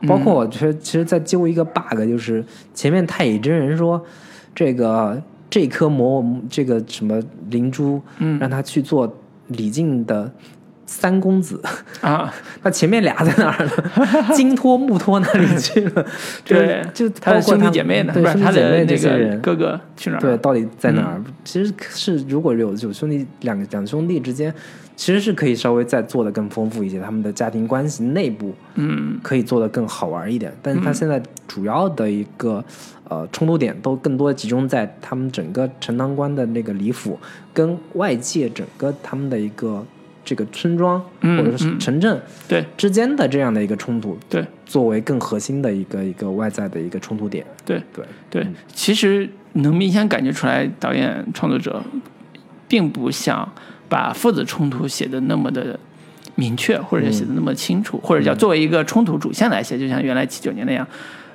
[0.06, 2.44] 包括我觉得，其实在揪一个 bug，就是
[2.74, 4.02] 前面太乙真人说
[4.54, 7.20] 这个这颗魔这个什么
[7.50, 9.12] 灵珠，嗯让他去做
[9.48, 10.30] 李靖的
[10.86, 11.60] 三公子，
[12.00, 12.32] 啊，
[12.62, 13.72] 那前面俩在哪儿呢？
[14.34, 16.06] 金托木托那里去了，
[16.44, 21.14] 对，就他的兄弟包括他姐妹呢，不是对兄弟姐他的那妹这些人个哥哥去哪儿对，到底在哪儿？
[21.18, 24.52] 嗯其实是如果有有兄弟两两兄弟之间，
[24.96, 29.18] 其实是可以稍微再做的更丰富一些，他们的家庭关系内部嗯。
[29.22, 30.52] 可以做的更好玩一点。
[30.62, 32.64] 但是他现在主要的一个
[33.08, 37.18] 呃冲突点都更多集中在他们整个陈塘关的那个李府
[37.52, 39.84] 跟外界整个他们的一个
[40.24, 41.78] 这个村庄嗯或者是嗯。
[41.78, 42.64] 城镇对。
[42.76, 44.44] 之间的这样的一个冲突，对。
[44.64, 47.44] 作为更核心的一个一个外在的一个冲突点。
[47.64, 47.82] 对。
[47.92, 51.82] 对，对，其实能明显感觉出来，导演创作者
[52.66, 53.48] 并不想
[53.88, 55.78] 把父子冲突写的那么的
[56.34, 60.86] 明确，或者写的那么清楚，或者叫作为一个冲突主线来写，就像原来七九年那样。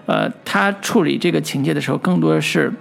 [0.07, 2.71] 呃，他处理这个情节的时候，更多的是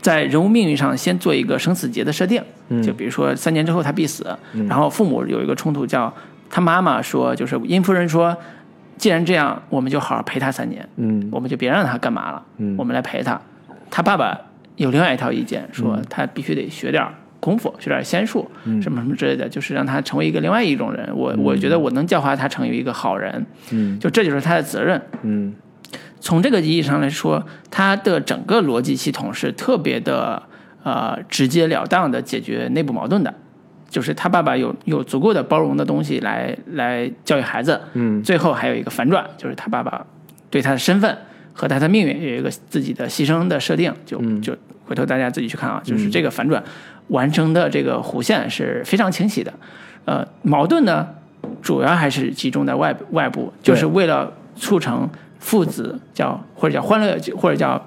[0.00, 2.42] 在人物命运上先做一个生死劫的设定，
[2.82, 4.26] 就比如说三年之后他必死，
[4.66, 6.12] 然后父母有一个冲突，叫
[6.50, 8.36] 他妈妈说，就是殷夫人说，
[8.96, 11.28] 既然这样，我们就好好陪他三年，嗯。
[11.30, 12.74] 我们就别让他干嘛了，嗯。
[12.78, 13.40] 我们来陪他。
[13.90, 14.38] 他爸爸
[14.76, 18.80] 有另外一套意见，说他必须得学点儿功夫，学点仙术，嗯。
[18.82, 21.08] 什么什么之类的，就是让他成为一个另外一种人。
[21.14, 23.98] 我我觉得我能教化他成为一个好人，嗯。
[23.98, 25.00] 就这就是他的责任。
[25.22, 25.54] 嗯。
[26.20, 30.42] 从这个意义上来说，他的整个逻辑系统是特别的
[30.82, 33.32] 呃直截了当的解决内部矛盾的，
[33.88, 38.20] 就是他爸爸有有足够的包容的东西来来教育孩子，嗯。
[38.22, 40.04] 最后还有一个反转，就是他爸爸
[40.50, 41.16] 对他的身份
[41.58, 44.56] 和他的命运有一个自己的牺牲的设定，就就
[44.86, 46.62] 回头大家自己去看啊，就是这个反转
[47.08, 49.52] 完成的这个弧线是非常清晰的，
[50.04, 51.08] 呃，矛盾呢
[51.60, 55.10] 主要还是集中在外外部，就是为了促成
[55.40, 57.84] 父子叫或者叫欢乐或者叫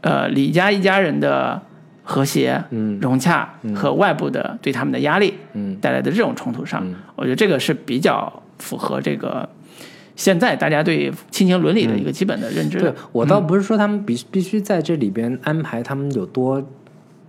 [0.00, 1.62] 呃李家一家人的
[2.02, 2.98] 和谐、嗯。
[3.00, 5.76] 融洽和外部的对他们的压力嗯。
[5.76, 6.84] 带来的这种冲突上，
[7.14, 9.48] 我觉得这个是比较符合这个
[10.14, 12.90] 现在大家对亲情伦理的一个基本的认知的。
[12.90, 16.62] 对我倒不是说他们必必须在这里边安排他们有多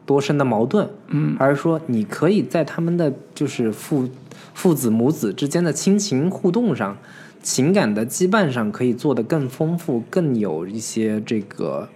[0.05, 4.10] 多深的矛盾，嗯，而是说你可以在他们的就是父
[4.53, 6.97] 父子母子之间的亲情互动上、
[7.41, 11.88] 情感的羁绊上，可以做得更丰富，更有一些这个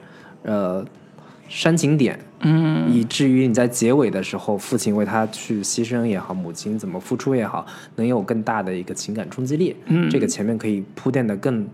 [0.43, 0.85] 呃
[1.49, 7.65] 煽情点，嗯，以至于你在结尾的时候，父亲为他去牺牲也好，母亲怎么付出也好，
[7.95, 9.76] 能有更大的一个情感冲击力。
[9.86, 11.68] 嗯这个前面可以铺垫的更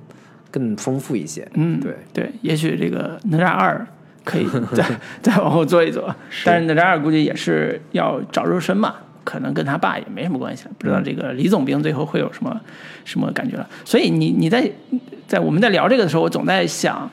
[0.52, 1.48] 更丰富一些。
[1.56, 3.86] 嗯，对，对，也许这个哪吒二
[4.24, 4.86] 可以 再
[5.22, 12.62] 再往后做一做，但是哪吒二估计也是要找肉身嘛，可能跟他爸也没什么关系了，不知道这个李总兵最后会有什么
[13.04, 13.68] 什么感觉了。
[13.84, 14.72] 所以你你在
[15.28, 17.10] 在我们在聊这个的时候，我总在想，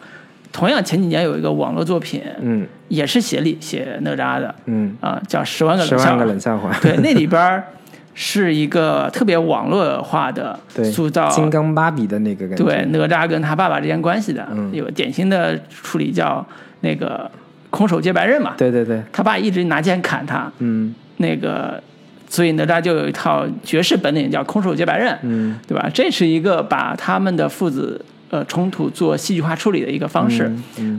[0.52, 2.66] 同样前几年有一个网络作品，嗯。
[2.88, 6.16] 也是写里写哪吒的，嗯，啊，叫《十万个冷笑话。
[6.16, 7.62] 个冷笑话，对，那里边
[8.14, 14.74] 是一个特别网络化的 对，塑造金刚芭比的那个感觉，对哪吒跟他爸爸之间关系的，嗯。
[14.74, 16.44] 有典型的处理叫
[16.80, 17.30] 那个
[17.70, 20.92] 空手接白刃嘛，对对对，他爸一直拿剑砍他，嗯。
[21.18, 21.80] 那个
[22.28, 25.56] 所以哪吒就有一套绝世本领叫空手接白刃，嗯。
[25.68, 25.88] 对吧？
[25.94, 30.50] 这是一个把他们的父子呃冲突做戏剧化处理的一个方式。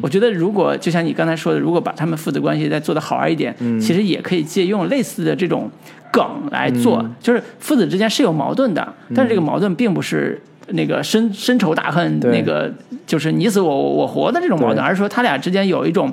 [0.02, 3.80] 我觉得如果就像你刚才说的，如果把他们父子关系再做得好玩一点，嗯。
[3.80, 5.70] 其实也可以借用类似的这种
[6.12, 7.16] 梗来做，嗯。
[7.20, 10.40] 就是父子之间是有矛盾的，但是这个矛盾并不是。
[10.74, 12.72] 那个深深仇大恨，对那个
[13.06, 16.10] 就是你死我我活的这种矛盾，而是说他俩之间有一种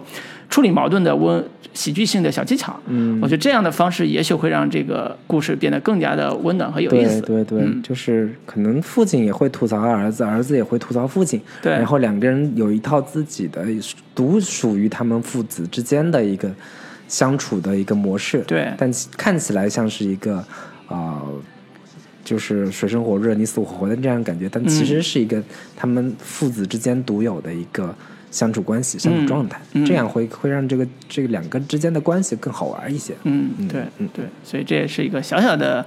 [0.49, 2.79] 处理矛盾的温喜剧性的小技巧。
[2.87, 3.19] 嗯。
[3.21, 7.21] 我觉得这样的方式也许会让这个故事变得更加的温暖和有意思。
[7.21, 7.83] 对对对，嗯。
[7.83, 11.73] 就是可能父亲也会吐槽儿子，儿子也会吐槽父亲，对。
[11.73, 13.65] 然后两个人有一套自己的
[14.15, 16.51] 独属于他们父子之间的一个
[17.07, 18.73] 相处的一个模式，对。
[18.77, 20.45] 但看起来像是一个
[20.89, 21.23] 啊、
[22.25, 25.43] 就是水深火热、你死我活的这样的感觉，但其实是一个
[25.77, 27.95] 他们父子之间独有的一个
[28.31, 33.15] 相处关系、相处状态，嗯这样会会让这个这个两个之间的关系更好玩一些。
[33.25, 35.85] 嗯，对嗯对，所以这也是一个小小的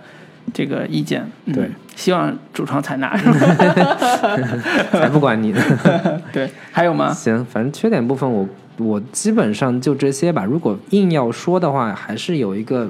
[0.54, 1.30] 这个意见。
[1.46, 3.16] 嗯对，希望主创采纳。
[4.92, 5.62] 才不管你呢。
[6.34, 7.14] 对，还有吗？
[7.14, 8.48] 行，反正缺点部分我
[8.78, 10.44] 我基本上就这些吧。
[10.44, 12.90] 如果硬要说的话，还是有一个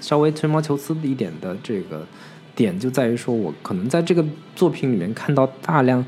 [0.00, 2.06] 稍微吹毛求疵一点的这个
[2.54, 4.24] 点，就在于说我可能在这个
[4.54, 6.04] 作品里面看到大量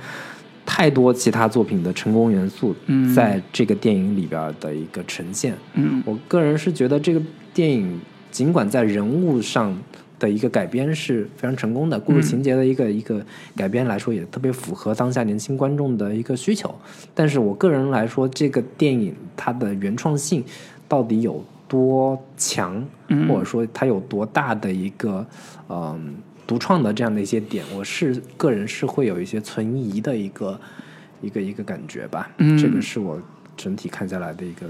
[0.72, 5.52] 太多其他作品的成功元素嗯，在这个电影里边的一个呈现。
[5.74, 7.20] 嗯我个人是觉得这个
[7.52, 9.76] 电影尽管在人物上
[10.20, 13.20] 的一个改编是非常成功的，故事情节的一个、一个
[13.56, 16.72] 改编来说也特别符合当下年轻观众的一个需求。
[17.14, 20.44] 但是我个人来说，这个电影它的原创性
[20.86, 25.26] 到底有多强，嗯或者说它有多大的一个
[25.68, 26.14] 嗯、
[26.50, 30.60] 独创的这样的一些点，我是个人是会有一些存疑的一个
[31.22, 32.28] 一个一个感觉吧。
[32.38, 33.22] 嗯这个是我
[33.56, 34.66] 整体看下来的一个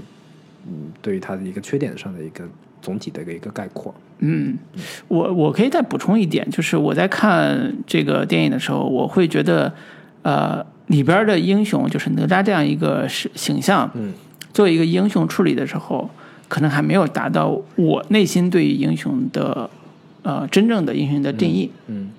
[0.67, 2.47] 嗯，对于它的一个缺点上的一个
[2.83, 3.91] 总体的一个一个概括。
[4.19, 4.55] 嗯，
[5.07, 9.73] 我我可以再补充一点，就是我在看这个电影的时候，我会觉得，
[10.21, 14.13] 呃，里边的英雄就是哪吒这样一个是形象，嗯，
[14.53, 16.07] 作为一个英雄处理的时候，
[16.47, 19.67] 可能还没有达到我内心对于英雄的
[20.23, 21.71] 呃真正的英雄的定义。
[21.87, 22.11] 嗯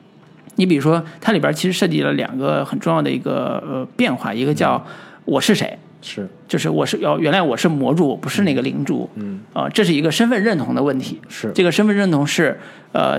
[0.56, 4.84] 你比如说，它里边其实涉及了两个很重要的一个呃变化，一个叫
[5.24, 9.40] 我是谁，是，就是我是要原来我是魔主，我不是那个灵主，嗯。
[9.54, 11.18] 啊、这是一个身份认同的问题。
[11.30, 12.60] 是，这个身份认同是
[12.92, 13.18] 呃，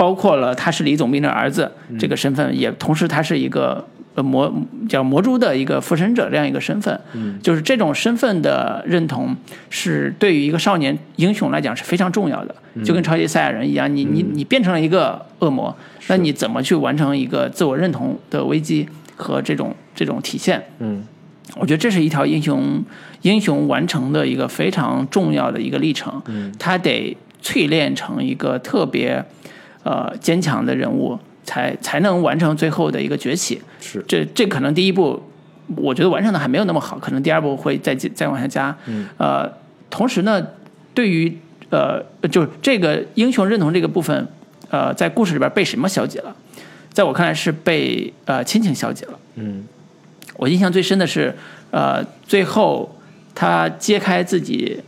[0.00, 4.50] 包括了他是李总兵的儿子、这个身份，也同时他是一个呃魔
[4.88, 6.98] 叫魔珠的一个附身者这样一个身份。
[7.12, 7.38] 嗯。
[7.42, 9.36] 就是这种身份的认同
[9.68, 15.76] 是对于一个少年英雄来讲是非常重要的，就跟超级赛亚人一样，你你你变成了一个恶魔，
[16.08, 20.64] 那你怎么去完成一个自我认同的危机和这种这种体现？
[20.78, 21.04] 嗯。
[21.56, 22.82] 我觉得这是一条英雄
[23.20, 26.22] 英雄完成的一个非常重要的一个历程。
[26.26, 29.22] 嗯，他得淬炼成一个特别
[29.82, 33.60] 呃坚强的人物，才才能完成最后的一个崛起。
[33.80, 35.22] 是，这这可能第一步，
[35.76, 38.76] 我觉得完成的还没有那么好，可能第二步会再接再往下加。
[38.86, 39.50] 嗯，呃，
[39.88, 40.46] 同时呢，
[40.92, 41.36] 对于
[41.70, 44.28] 呃就是这个英雄认同这个部分，
[44.70, 46.34] 呃，在故事里边被什么消解了？
[46.92, 49.18] 在我看来是被呃亲情消解了。
[49.36, 49.64] 嗯
[50.36, 51.34] 我印象最深的是，
[51.70, 52.90] 呃，最后
[53.34, 54.80] 他揭开自己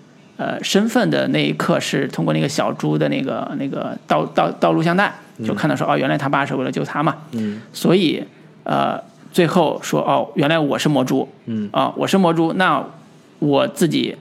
[0.42, 5.12] 呃身份的那一刻，是通过那个小猪的那个那个道道道录像带，
[5.44, 7.60] 就看到说哦，原来他爸是为了救他嘛，嗯。
[7.72, 8.24] 所以
[8.64, 9.00] 呃，
[9.32, 11.70] 最后说哦，原来我是魔珠，嗯。
[11.72, 12.84] 啊，我是魔珠，那
[13.38, 14.16] 我自己。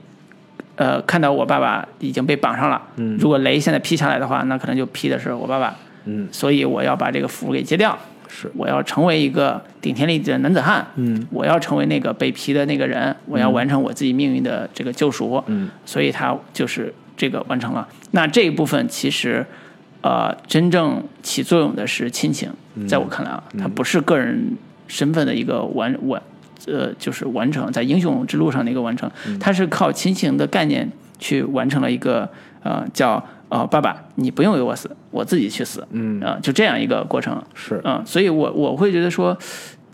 [0.78, 3.16] 呃，看到我爸爸已经被绑上了，嗯。
[3.20, 5.76] 如果雷现在劈下来的话，那可能就劈的是我爸爸，
[6.06, 6.28] 嗯。
[6.32, 7.96] 所以我要把这个符给揭掉，
[8.34, 17.86] 是，我要成为一个顶天立地的男子汉，嗯我要成为那个被劈的那个人，我要完成我自己命运的这个救赎，嗯所以他就是这个完成了。
[18.12, 19.46] 那这一部分其实，
[20.02, 22.50] 呃，真正起作用的是亲情，
[22.88, 26.22] 在我看来啊，它不是个人身份的一个完完，
[26.68, 30.90] 呃，就是完成在英雄之路上的一个完成，它是靠亲情的概念
[31.20, 32.30] 去完成了一个
[32.64, 37.40] 呃叫呃爸爸，你不用为我死，我自己去死，嗯啊、就这样一个过程。
[37.54, 39.38] 是，嗯，所以我我会觉得说，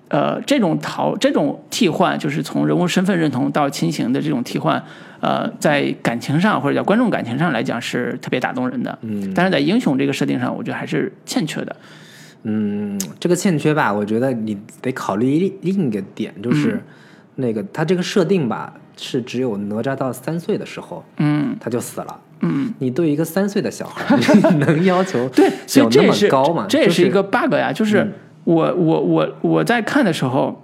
[0.09, 4.81] 呃，这种逃这种替换，就是从人物身份认同到亲情的这种替换，
[5.19, 8.95] 呃，在感情上或者叫观众感情上来讲是特别打动人的。
[9.01, 11.75] 嗯，但是在英雄这个设定上，我觉得还是欠缺的。
[12.43, 16.79] 嗯，这个欠缺吧，我觉得你得考虑另另一个点，就是
[17.35, 21.55] 那个他这个设定吧，是只有哪吒到三岁的时候，嗯。
[21.59, 22.19] 他就死了。
[22.41, 24.15] 嗯，你对一个三岁的小孩，
[24.51, 26.65] 你能要求对，所以这也是高吗？
[26.67, 28.13] 就是这也一个 bug 呀，就是嗯。
[28.43, 30.63] 我我我我在看的时候，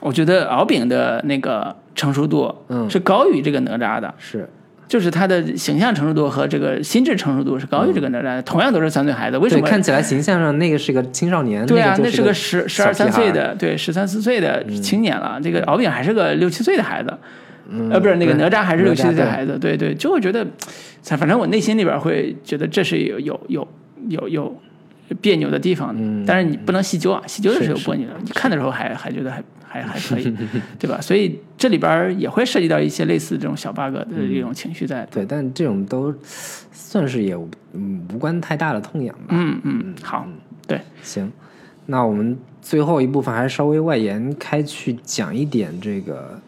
[0.00, 2.88] 我觉得敖丙的那个成熟度，嗯。
[2.88, 4.48] 是高于这个哪吒的，是
[4.88, 9.66] 就是他的形象成熟度和这个心智成熟度是高于这个哪吒的，同样都是三岁孩子，为什，么？
[9.66, 15.38] 看起来形象上那个是个青少年，对啊，那是个十十二三岁的，对，十三四岁的青年了。
[15.42, 17.12] 这个敖丙还是个六七岁的孩子，
[17.90, 20.46] 呃，不是那个哪吒还是六七岁的孩子，对对，就会觉得，
[21.02, 23.68] 反正我内心里边会觉得这是有有有
[24.08, 24.58] 有有
[25.20, 26.24] 别扭的地方的，嗯。
[26.26, 30.34] 但是你不能细究啊，细究的时候有别扭的，你看的时候还还觉得还还还可以，
[30.78, 31.00] 对吧？
[31.00, 35.06] 所以这里边也会涉及到一些类似这种小 bug 的这种情绪在。
[35.10, 36.12] 对，但这种都
[36.72, 37.36] 算是也
[37.74, 39.26] 嗯无关太大的痛痒吧。
[39.28, 40.26] 嗯嗯，好，
[40.66, 41.30] 对，行，
[41.86, 46.40] 那我们最后一部分还是稍微外延开去讲一点这个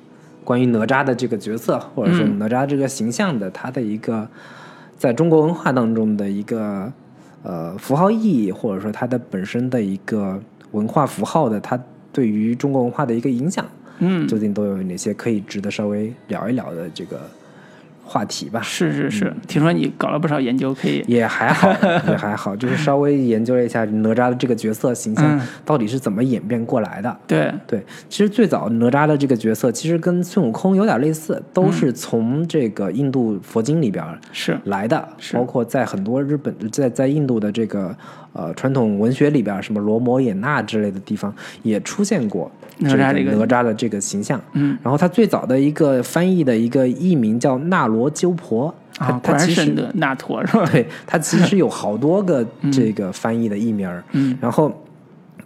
[0.42, 4.26] 关于哪吒的这个角色，或者说嗯哪吒这个形象的他的一个
[4.97, 6.92] 在中国文化当中的一个
[7.42, 10.38] 呃符号意义，或者说它的本身的一个
[10.72, 11.78] 文化符号的它
[12.12, 13.64] 对于中国文化的一个影响，
[13.98, 17.20] 嗯，究竟都有哪些可以值得稍微聊一聊的这个
[18.02, 18.60] 话题吧？
[18.60, 21.04] 是是是，听说你搞了不少研究，可以。
[21.06, 21.70] 也还好，
[22.10, 25.46] 也还好，就是稍微研究了一下哪吒的这个角色形象嗯。
[25.64, 27.16] 到底是怎么演变过来的。
[27.28, 34.58] 对，对，其实最早哪吒的这个角色其实跟孙悟空有点类似，都是从这个印度佛经里边是。
[34.64, 35.36] 来的，是。
[35.36, 37.96] 包括在很多日本在在印度的这个
[38.32, 44.40] 呃传统文学里边儿，什么罗摩衍那之类的地方也出现过哪吒这个哪吒的这个形象。
[44.52, 50.65] 嗯，然后他最早的一个翻译的一个译名叫那罗鸠婆，啊，他其实是的那陀是吧？
[50.70, 54.73] 对， 他其实有好多个这个翻译的译名儿，嗯然后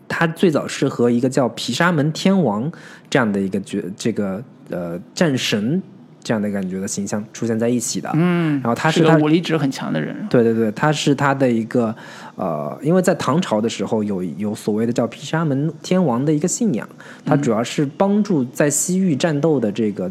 [0.06, 2.70] 他最早是和一个叫毗沙门天王
[3.08, 5.82] 这样的一个角，这个呃战神
[6.24, 11.94] 这样的感觉的形象出现在一起的，嗯，然后他是武力值很强的人，对对对，他是他的一个
[12.34, 16.88] 呃，因为在唐朝的时候有有所谓的叫毗沙门天王的一个信仰，
[17.26, 20.10] 他主要是帮助在西域战斗的这个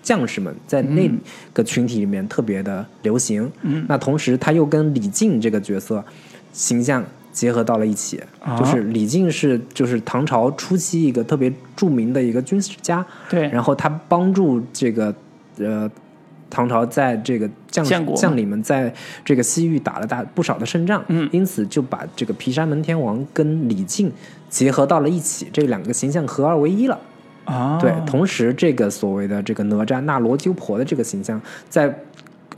[0.00, 1.10] 将士们，在那
[1.52, 3.50] 个群体里面特别的流行。
[3.62, 3.84] 嗯。
[3.88, 6.02] 那同时他又跟李靖这个角色
[6.52, 8.56] 形象结合到了一起，啊。
[8.56, 15.14] 就是李靖是就是唐朝初期一个特别著名的一个军事家，对，然后他帮助这个
[15.58, 15.90] 呃
[16.50, 18.92] 唐朝在这个将将领们在
[19.24, 24.10] 这个西域打了大不少的胜仗，嗯因此就把这个毗沙门天王跟李靖
[24.48, 26.98] 结合到了一起，这两个形象合二为一了。
[27.44, 31.98] 啊，对，同时这个所谓的这个哪吒那罗鸠婆的这个形象，在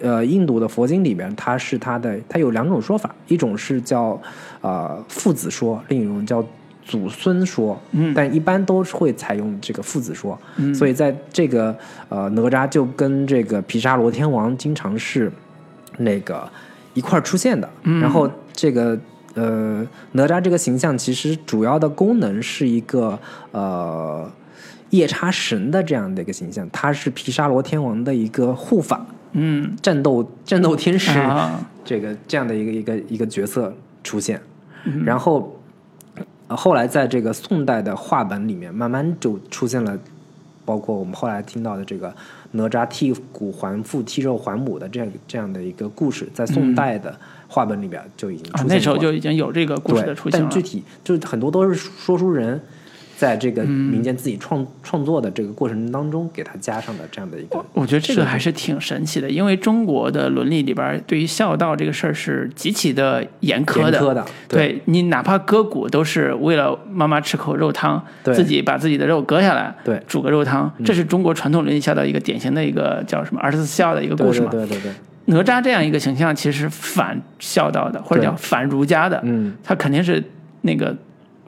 [0.01, 4.21] 呃印度的佛经里边，它是它的它有两种说法，一种是叫
[4.61, 6.45] 呃父子说，另一种叫
[6.85, 11.77] 祖孙说，嗯但一般都是会采用这个父子说，嗯所以在这个
[12.09, 15.31] 呃哪吒就跟这个毗沙罗天王经常是
[15.99, 16.49] 那个
[16.95, 18.99] 一块儿出现的，嗯然后这个。
[19.35, 23.17] 呃，哪吒这个形象其实主要的功能是一个
[23.53, 24.29] 呃
[24.91, 34.43] 夜叉神的这样的一个形象，他是毗沙罗天王的一个护法、嗯战斗战斗天使，啊，这个这样的一个一个一个角色出现。
[34.83, 35.60] 嗯然后、呃
[36.57, 39.99] 后来在这个宋代的话本里面，慢慢就出现了，
[40.65, 42.15] 包括我们后来听到的这个
[42.53, 47.15] 哪吒剔骨还父、剔肉还母的这样这样的一个故事，在宋代的
[47.49, 50.63] 话本里边就已经出现，那时候就已经有这个故事的出现了但具。
[50.63, 52.61] 体就很多都是说书人
[53.21, 57.63] 在这个嗯民间自己创、创作的这个过程当中给他加上的这样的一个。
[57.75, 63.99] 我觉得这个还是挺神奇的，因为中国的伦理里边对于孝道这个事儿是极其的严苛的。
[63.99, 69.75] 严苛的对你哪怕割骨都是为了妈妈吃口肉汤，自己把自己的肉割下来，
[70.07, 74.51] 煮个肉汤，这是中国传统伦理孝道一个典型的一个叫什么二十四孝的一个故事嘛。
[74.51, 74.93] 对对对对，
[75.27, 80.25] 哪吒这样一个形象其实反孝道的，或者叫反儒家的，嗯，他肯定是
[80.63, 80.97] 那个。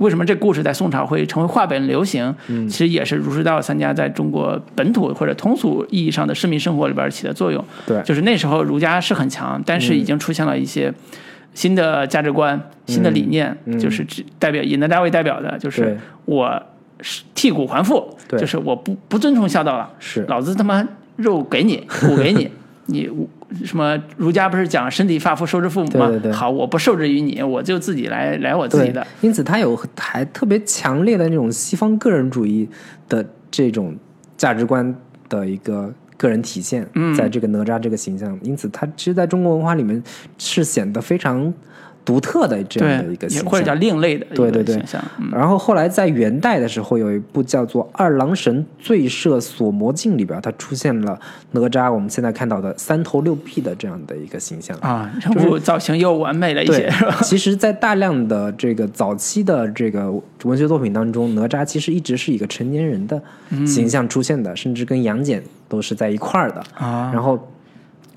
[0.03, 2.35] 为什么这故事在宋朝会成为话本流行？
[2.49, 2.69] 嗯。
[2.69, 7.65] 其实也是儒释道三家在中国本土或者通俗意义上的市民生活里边起的作用。
[7.87, 7.97] 对。
[7.99, 10.93] 嗯就是那时候儒家是很强，但是已经出现了一些
[11.55, 13.79] 新的价值观、新的理念，嗯。
[13.79, 16.61] 就是指代表以哪吒为代表的，就是我
[17.01, 18.41] 是剔骨还父，对。
[18.41, 20.25] 就是我不不遵从孝道了，是。
[20.29, 22.51] 老子他妈肉给你，骨给你，
[22.87, 23.09] 你
[23.65, 26.09] 什么儒家不是讲身体发肤受之父母吗？
[26.09, 32.69] 对对对好，我不受制于你，我就自己来来我自己的。，因此他有还特别强烈的那种西方个人主义
[33.09, 33.97] 的这种
[34.37, 34.95] 价值观
[35.29, 40.03] 的一个个人体现，嗯在这个哪吒这个形象，因此他其实在中国文化里面
[40.39, 41.53] 是显得非常
[42.05, 45.05] 独特的这样的一个对，形象，或者叫另类的一对对对个形象。
[45.21, 51.19] 嗯然后后来在元代的时候，有一部叫做《二郎神醉射锁魔镜》里边，它出现了
[51.53, 54.77] 哪吒我们现在看到的三头六臂的这样的一个形象。
[54.81, 60.13] 啊，人物造型又完美了一些，是吧？，其实，在大量的这个早期的这个
[60.43, 63.21] 文学作品当中，哪吒其实一直是一个成年人的
[63.67, 66.63] 形象出现的，甚至跟杨戬都是在一块儿的。
[66.75, 67.39] 啊，然后，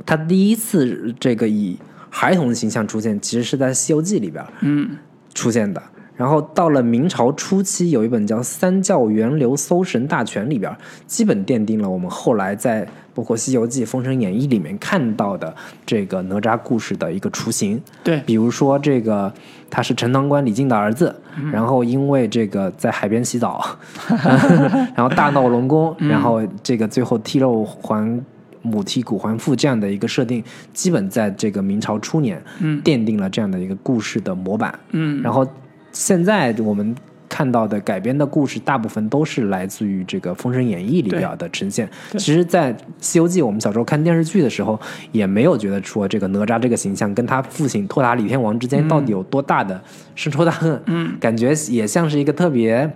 [0.05, 1.77] 他第一次这个以
[2.17, 4.97] 孩童的形象出现，其实是在《西游记》里边嗯
[5.33, 5.83] 出现的。
[6.15, 10.73] 然后到了明朝初期，有一本叫《三教源流搜神大全》里边，
[11.05, 15.53] 基本奠定了我们后来在包括《西游记》《封神演义》里面看到的
[15.85, 17.81] 这个哪吒故事的一个雏形。
[18.01, 19.29] 对，比如说这个
[19.69, 23.61] 他是陈塘关李靖的儿子，嗯然后因为这个在海边洗澡，
[24.95, 28.23] 然后大闹龙宫，嗯然后这个最后剔肉还
[28.65, 30.43] 母剔骨还父这样的一个设定，
[30.73, 34.77] 基本在这个明朝初年，嗯奠定了这样的一个故事的模板。
[34.91, 35.47] 嗯，然后
[35.91, 36.95] 现在我们
[37.27, 41.89] 看到的改编的故事，大部分都是来自于这个《封神演义》里边的呈现。
[42.11, 44.79] 其实，在《西游记》我们小时候看电视剧的时候，
[45.11, 49.81] 也没有觉得说这个哪吒这个形象跟他父亲托塔李天王之间到底有多大的
[50.13, 50.79] 深仇大恨。
[50.85, 52.89] 嗯，感觉也像是一个特别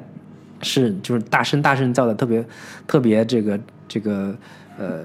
[0.61, 2.45] 是就是大声大声叫的特别
[2.85, 4.33] 特别这个这个
[4.77, 5.01] 呃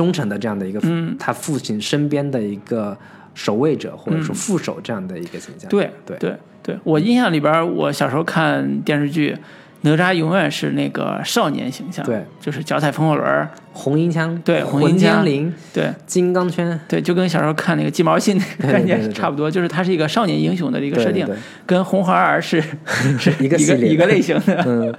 [0.00, 1.14] 忠诚的这样的一个、嗯。
[1.18, 2.96] 他父亲身边的一个
[3.34, 5.68] 守卫者或者说副手这样的一个形象。
[5.68, 6.16] 对对。
[6.18, 9.34] 对对，我印象里边，我小时候看电视剧，
[9.80, 15.24] 哪吒永远是那个少年形象，对，就是脚踩风火轮，红缨枪，对红缨枪
[15.72, 15.90] 对。
[16.06, 21.26] 金刚圈，对，就跟小时候看那个鸡毛信那个概念差不多，就是他是一个少年英雄的一个设定，
[21.64, 22.62] 跟红孩儿是
[23.18, 24.98] 是一个一个类型的，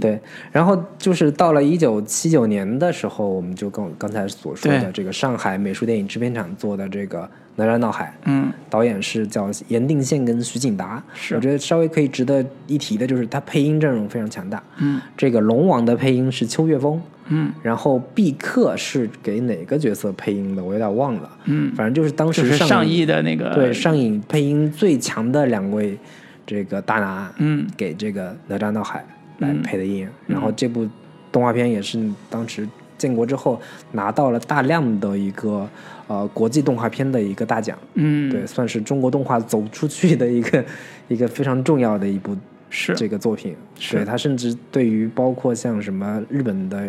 [0.00, 0.20] 对，
[0.52, 7.22] 然后就是到了一九七九年的时候，我们就跟我刚才所说的这个上海美术电影制片厂做的这个
[7.56, 11.02] 《哪吒闹海》，嗯导演是叫严定宪跟徐景达。
[11.14, 14.62] 是我觉得稍微可以值得一提的就是他配音阵容非常强大。
[14.78, 20.62] 嗯这个龙王的配音是邱岳峰，嗯然后毕克是给哪个角色配音的？
[20.62, 21.30] 我有点忘了。
[21.44, 25.98] 嗯，反正就是当时上是上亿的那个对上影配音最强的两位
[26.46, 29.04] 这个大拿，嗯给这个哪吒闹海
[29.38, 30.08] 来嗯配的音。
[30.26, 30.88] 然后这部
[31.30, 31.98] 动画片也是
[32.30, 33.60] 当时建国之后
[33.92, 35.68] 拿到了大量的一个
[36.06, 40.64] 呃国际动画片的一个大奖，嗯对，算是中国动画走出去的一个
[41.08, 42.36] 一个非常重要的一部
[42.70, 43.54] 是这个作品。
[43.78, 46.86] 是对它甚至对于包括像什么日本的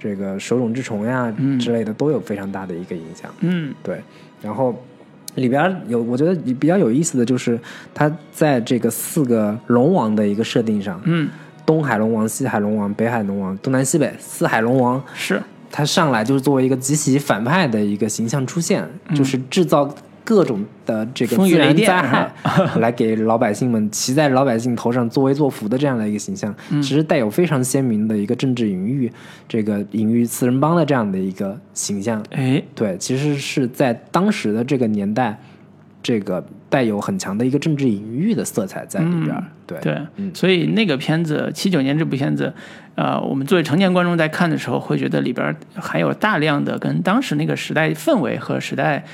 [0.00, 3.32] 这个手冢治虫呀嗯之类的都有非常大的一个影响。
[3.40, 4.02] 嗯对，
[4.42, 4.76] 然后
[5.36, 7.58] 里边有我觉得比较有意思的就是
[7.94, 11.28] 它在这个四个龙王的一个设定上，嗯
[11.66, 15.42] 东海龙王、西海龙王、北海龙王、东南西北四海龙王，是。
[15.70, 19.92] 他上来就是作为一个极其反派的一个形象出现，就是制造
[20.22, 22.32] 各种的这个自然灾害，
[22.78, 29.10] 来给老百姓们骑在老百姓头上作威作福的这样的一个形象，其实带有非常鲜明的一个政治隐喻，
[29.48, 32.24] 这个隐喻四人帮的这样的一个形象。
[32.30, 35.36] 哎对，其实是在当时的这个年代，
[36.04, 39.42] 这个带有很强的一个政治隐喻的色彩在里边儿。
[39.66, 40.32] 对，对，嗯。
[40.32, 42.54] 所以那个片子七九年这部片子，
[42.94, 49.04] 呃，我们作为成年观众在看的时候，会觉得里边含有大量的跟当时那个时代氛围和时代。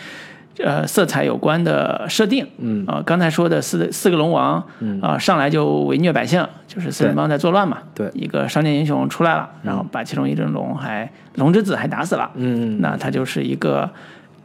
[0.62, 2.84] 呃，色彩有关的设定，嗯。
[2.84, 5.00] 啊、刚才说的四四个龙王，嗯。
[5.00, 8.10] 啊、上来就围虐百姓，就是四人帮在作乱嘛，对。
[8.12, 13.88] 一个少年英雄出来了，然后把其中一只龙还龙之子还打死了，嗯，那他就是一个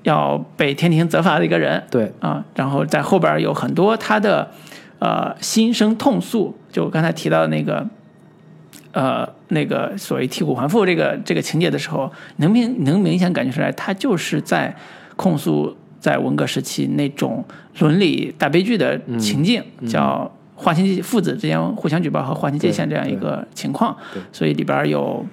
[0.06, 4.50] 要被天庭责罚的一个人，对，啊，然后在后边有很多他的
[5.00, 7.86] 呃心生痛诉，就我刚才提到的那个
[8.94, 14.76] 呃那个所谓剔骨还父这个这个情节的时候，能明能明显感觉出来，他就是在
[15.16, 17.44] 控诉在文革时期那种
[17.80, 20.32] 伦理大悲剧的情境，叫。
[20.58, 23.94] 划清父子之间互相举报和划清界限这样一个情况，
[24.32, 25.26] 所以里边有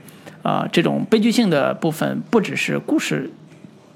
[0.42, 3.30] 啊、这种悲剧性的部分，不只是故事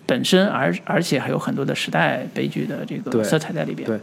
[0.06, 3.86] 本身，而而且还有很多的时代悲剧的这个色彩在里边。
[3.86, 3.98] 对，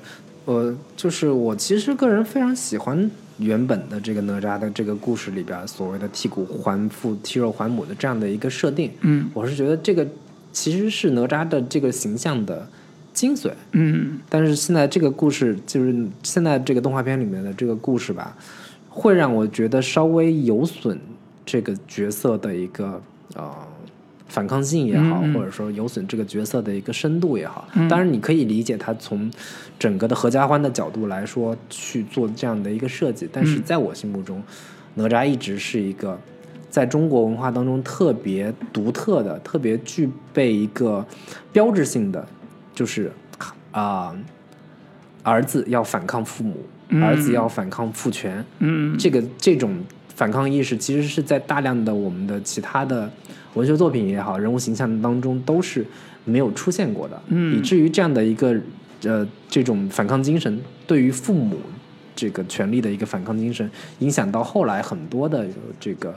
[0.46, 8.92] 我就是我其实个人非常喜欢原本的这个哪吒的这个故事里边所谓的剔骨还父、剔肉还母的这样的一个设定。
[9.02, 10.06] 嗯我是觉得这个
[10.52, 12.68] 其实是哪吒的这个形象的
[13.14, 13.52] 精髓。
[13.72, 18.36] 嗯但是现在这个故事，就是现在这个动画片里面的这个故事吧，
[18.90, 21.00] 会让我觉得稍微有损
[21.46, 23.02] 这个角色的一个
[23.36, 23.52] 呃
[24.34, 27.68] 反抗性也好，嗯嗯或者说有损这个角色的一个深度也好。
[27.88, 29.30] 当然，你可以理解他从
[29.78, 34.42] 整个的合家欢的角度来说去做这样的一个设计，但是嗯在我心目中，
[34.96, 36.20] 哪吒一直是一个
[36.68, 41.06] 在中国文化当中特别独特的、特别具备一个
[41.52, 42.28] 标志性的，
[42.74, 43.12] 就是
[43.70, 44.16] 啊、
[45.22, 46.58] 儿子要反抗父母，
[46.90, 48.44] 嗯儿子要反抗父权。
[48.58, 49.78] 嗯这个这种
[50.16, 53.08] 反抗意识，其实是在大量的我们的其他的
[53.54, 55.86] 文学作品也好，人物形象当中都是
[56.26, 58.56] 没有出现过的，嗯以至于这样的一个
[59.04, 61.58] 呃这种反抗精神，对于父母
[62.16, 63.70] 这个权利的一个反抗精神，
[64.00, 65.46] 影响到后来很多的
[65.80, 66.16] 这个。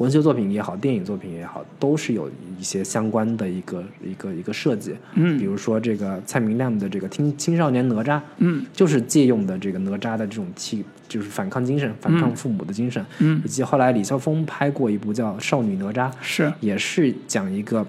[0.00, 2.26] 文学作品也好，电影作品也好，都是有
[2.58, 4.96] 一些相关的一个一个一个设计。
[5.12, 17.86] 嗯比如说这个蔡明亮的这个青青少年哪吒，嗯就是借用的这个哪吒的这种气，就是反抗精神、反抗父母的精神，嗯以及后来李霄峰拍过一部叫《少女哪吒》，是也是讲一个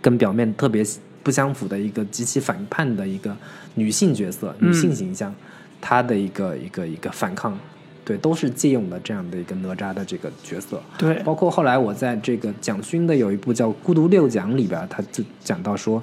[0.00, 0.84] 跟表面特别
[1.24, 3.36] 不相符的一个极其反叛的一个
[3.74, 5.34] 女性角色、嗯女性形象，
[5.80, 7.58] 她的一个一个一个反抗，
[8.04, 10.82] 对，都是借用的这样的一个哪吒的这个角色。
[10.98, 16.02] 对包括后来我在这个蒋勋的有一部叫《孤独六讲》里边，他就讲到说，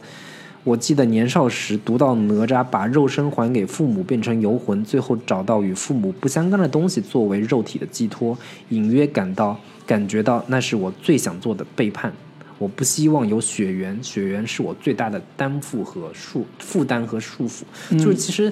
[0.63, 8.37] 我记得年少时读到哪吒把肉身还给父母，变成游魂，最后找到与父母不相干的东西作为肉体的寄托，
[8.69, 12.13] 隐约感到感觉到那是我最想做的背叛。
[12.57, 17.63] 我不希望有血缘，血缘是我最大的担负和束负担和束缚。
[17.97, 18.51] 就是其实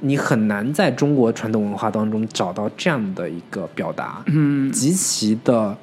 [0.00, 4.22] 你很难在中国传统文化当中找到这样的一个表达。
[4.26, 4.70] 嗯。
[4.72, 5.76] 极其的，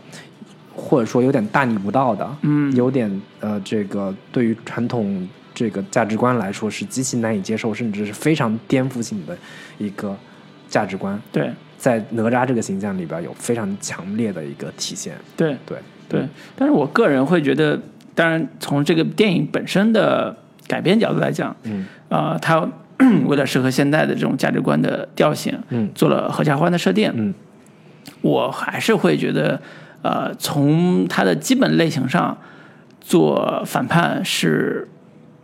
[0.75, 2.75] 或者说有点大逆不道的，嗯。
[2.75, 9.37] 有点呃，这个对于传统这个价值观来说是极其难以接受，甚至是非常颠覆性的
[9.77, 10.15] 一个
[10.67, 11.51] 价值观，对。
[11.77, 15.13] 在哪吒这个形象里边有非常强烈的一个体现。
[15.37, 15.77] 对对，
[16.09, 17.79] 对，但是我个人会觉得，
[18.15, 20.35] 当然从这个电影本身的
[20.67, 21.85] 改编角度来讲，嗯。
[22.09, 22.67] 呃，它
[23.27, 25.89] 为了适合现在的这种价值观的调性，嗯。
[25.93, 27.33] 做了合家欢的设定，嗯。
[28.21, 29.59] 我还是会觉得，
[30.01, 32.37] 呃，从它的基本类型上
[33.01, 34.87] 做反叛是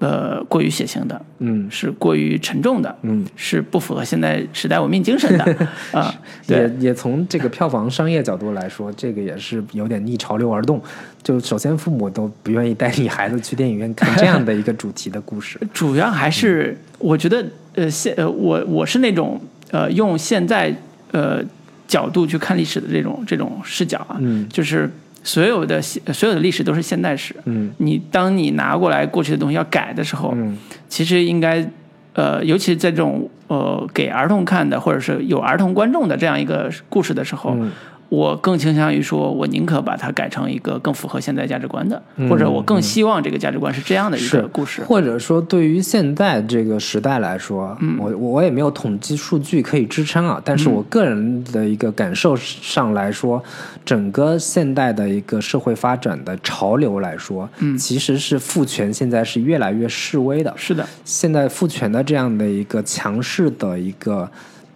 [0.01, 1.69] 呃过于血腥的，嗯。
[1.71, 5.67] 是过于沉重的，嗯，是不符合现在时代文明精神的
[5.97, 6.13] 啊、
[6.45, 10.81] 对也也从这个票房商业角度来说，这个也是有点逆潮流而动。
[11.23, 15.59] 就首先父母都不愿意带你孩子去电影院看这样的一个主题的故事。
[15.71, 17.45] 主要还是我觉得
[17.75, 20.75] 呃现呃我我是那种呃用现在
[21.11, 21.39] 呃
[21.87, 24.49] 角度去看历史的这种这种视角啊，嗯。
[24.49, 24.89] 就是
[25.23, 27.71] 所有的现所有的历史都是现代史，嗯。
[27.77, 30.57] 你当你拿过来过去的东西要改的时候，嗯。
[30.87, 31.65] 其实应该
[32.13, 37.55] 呃尤其是在这种呃给儿童看的或者是有儿童观众的这样一个故事的时候。
[37.55, 37.71] 嗯
[38.11, 44.83] 我更倾向于说，我宁可把它改成一个更符合现在价值观的，嗯或者我更希望这个价值观是这样的一个故事。
[44.83, 50.41] 或者说，对于现在这个时代来说，嗯我我也没有统计数据可以支撑啊。
[50.43, 53.41] 但是我个人的一个感受上来说，
[53.85, 60.53] 整个现代的一个社会发展的潮流来说，嗯其实是父权现在是越来越示威的。
[60.57, 64.29] 是的，现在父权的这样的一个强势的一个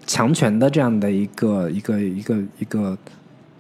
[0.08, 2.98] 强权的这样的一个一个一个一个，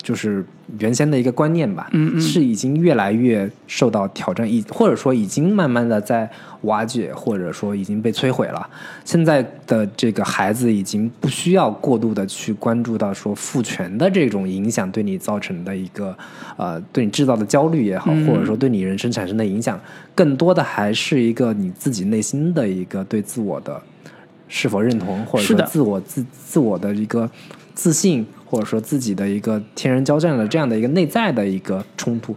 [0.06, 0.45] 就是
[0.77, 2.22] 原先的一个观念吧，嗯嗯。
[2.22, 6.30] 是已经越来越受到挑战，已或者说已经慢慢的在
[6.61, 8.69] 瓦解，或者说已经被摧毁了。
[9.03, 16.15] 现在的这个孩子已经不需要过度的去关注到说父权的这种影响对你造成的一个
[16.56, 18.27] 呃对你制造的焦虑也好，嗯。
[18.27, 19.80] 或者说对你人生产生的影响，
[20.14, 23.82] 更多的还是一个你自己内心的一个对自我的
[24.48, 27.27] 是否认同，或者说自我自自我的一个
[27.73, 28.23] 自信，
[28.56, 32.34] 或者说自己的一个天人交战的这样的一个内在的一个冲突，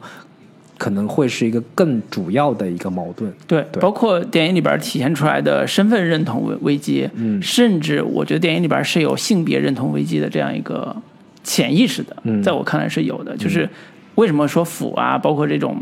[0.77, 3.33] 可能会是一个更主要的一个矛盾。
[3.47, 10.97] 对，对包括电影里边体现出来的身份认同危危机，嗯甚至我觉得电影里边是有性别认同危机的这样一个
[11.45, 13.37] 潜意识的，嗯在我看来是有的。
[13.37, 13.69] 就是
[14.17, 15.81] 为什么说腐啊，包括这种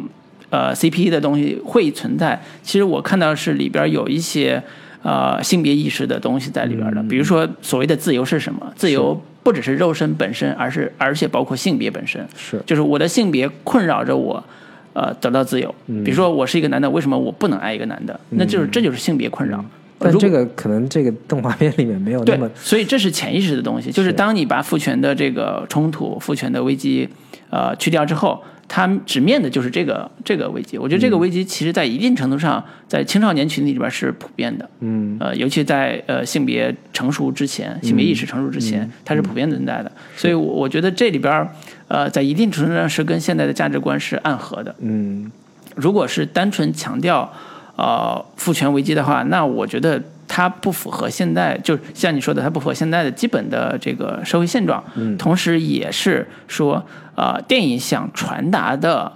[0.51, 4.63] 呃 CP 的东西会存在，其实我看到是里边有一些
[5.03, 8.71] 呃性别意识的东西在里边的，嗯比如说所谓的自由是什么？
[8.77, 12.27] 自由不只是肉身本身，而是而且包括性别本身。
[12.37, 14.43] 是就是我的性别困扰着我，
[14.93, 15.73] 呃，得到自由。
[15.87, 18.19] 嗯比如说我是一个男的，为什么我不能爱一个男的？
[18.31, 19.65] 那就是这就是性别困扰。
[20.01, 27.09] 但这个可能这个动画片里面没有那对么，所以这是潜意识的东西，就是是当你把父权的这个冲突、父权的危机，
[27.51, 30.77] 呃，去掉之后，它直面的就是这个这个危机。
[30.77, 34.69] 我觉得这个危机其实在一定程度上，在青少年群体里边是普遍的。
[34.81, 39.93] 嗯呃，尤其在呃性别成熟之前，性别意识成熟之前，它是普遍存在的。
[40.17, 41.49] 所以我，我觉得这里边儿，
[41.89, 44.75] 呃，在一定程度上是跟现在的价值观是暗合的。
[44.81, 45.31] 嗯
[45.75, 47.31] 如果是单纯强调
[47.77, 54.83] 呃父权危机的话，那我觉得它不符合现在，就像你说的，它不符合现在的基本的这个社会现状。
[54.95, 55.17] 嗯。
[55.17, 56.85] 同时也是说，
[57.15, 59.13] 呃，电影想传达的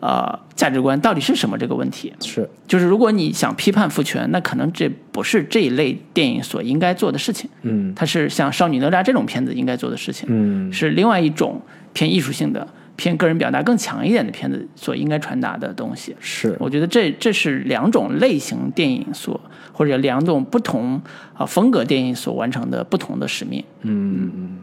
[0.00, 2.12] 呃价值观到底是什么这个问题。
[2.20, 2.48] 是。
[2.66, 7.92] 就是如果你想批判父权，那可能这不是这一类电影所应该做的事情，嗯。
[7.94, 10.72] 它是像《少女哪吒》这种片子应该做的事情，嗯。
[10.72, 11.60] 是另外一种
[11.92, 12.66] 偏艺术性的、
[12.96, 16.14] 偏个人表达更强一点的片子所应该传达的东西。
[16.20, 19.40] 是我觉得这这是两种类型电影所
[19.72, 21.00] 或者两种不同
[21.34, 23.64] 啊风格电影所完成的不同的使命。
[23.82, 24.58] 嗯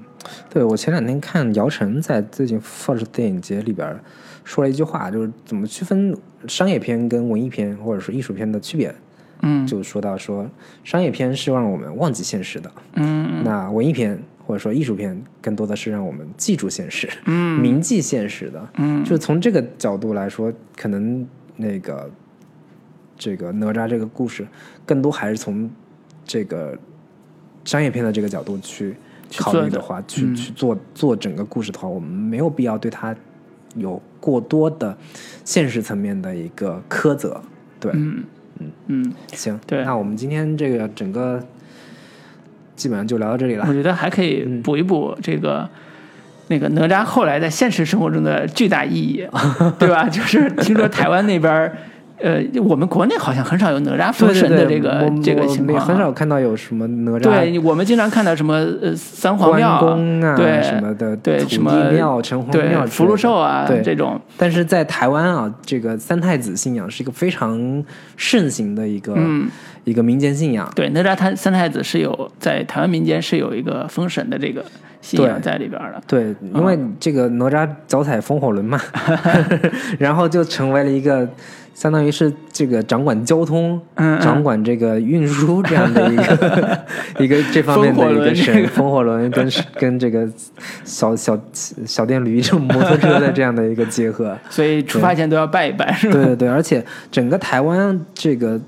[0.50, 4.00] 对，我前两天看姚晨在最近 FIRST 电影节里边
[4.44, 6.16] 说了一句话，就是怎么区分
[6.48, 8.94] 商业片跟文艺片或者是艺术片的区别。
[9.44, 10.48] 嗯就说到说，
[10.84, 14.22] 商业片是让我们忘记现实的，嗯那文艺片
[14.52, 17.58] 或者说艺术片更多的是让我们记住现实，嗯。
[17.62, 18.70] 铭记现实的。
[18.76, 19.02] 嗯。
[19.02, 21.26] 就是从这个角度来说，可能
[21.56, 22.12] 那个
[23.18, 24.46] 这个哪吒这个故事，
[24.86, 25.72] 更多还是从
[26.26, 26.78] 这个
[27.64, 28.94] 商业片的这个角度去
[29.38, 30.36] 考虑的话，去嗯。
[30.36, 33.16] 去做做整个故事的话，我们没有必要对它
[33.76, 34.98] 有过多的
[35.46, 37.42] 现实层面的一个苛责。
[37.80, 38.22] 对，嗯。
[38.88, 39.86] 嗯，行，对。
[39.86, 41.42] 那我们今天这个整个
[42.76, 43.74] 基本上就聊到这里了我。
[43.74, 45.68] 觉得还可以嗯补一补这个。
[46.48, 49.26] 那个哪吒后来在现实生活中的巨大意义，
[49.80, 50.04] 对吧？
[50.12, 51.78] 就是听说台湾那边儿，
[52.22, 63.82] 呃，我们国内好像很少有哪吒封神的这个我这个情况啊，很少看到有什么哪吒对我们经常看到什么呃三皇庙啊对什么的，土地对什么庙、城隍庙福禄寿啊对。
[63.82, 67.84] 这种，但是在台湾啊，这个三太子信仰是一个非常
[68.16, 69.50] 盛行的一个、嗯。
[69.84, 70.72] 一个民间信仰。
[70.76, 74.64] 对哪吒他三太子是有在台湾民间是有一个封神的这个
[75.02, 78.80] 信仰在里边儿的，对，因为这个哪吒脚踩风火轮嘛，
[79.98, 81.28] 然后就成为了一个
[81.82, 86.80] 相当于是这个掌管交通、嗯嗯掌管这个运输这样的一个
[87.18, 90.30] 一个这方面的一个神，风火轮跟 跟这个
[90.86, 91.36] 小小
[91.88, 94.38] 小电驴这种摩托车的这样的一个结合。
[94.48, 96.14] 所以出发前都要拜一拜，是吧？
[96.14, 98.62] 对对对，而且整个台湾这个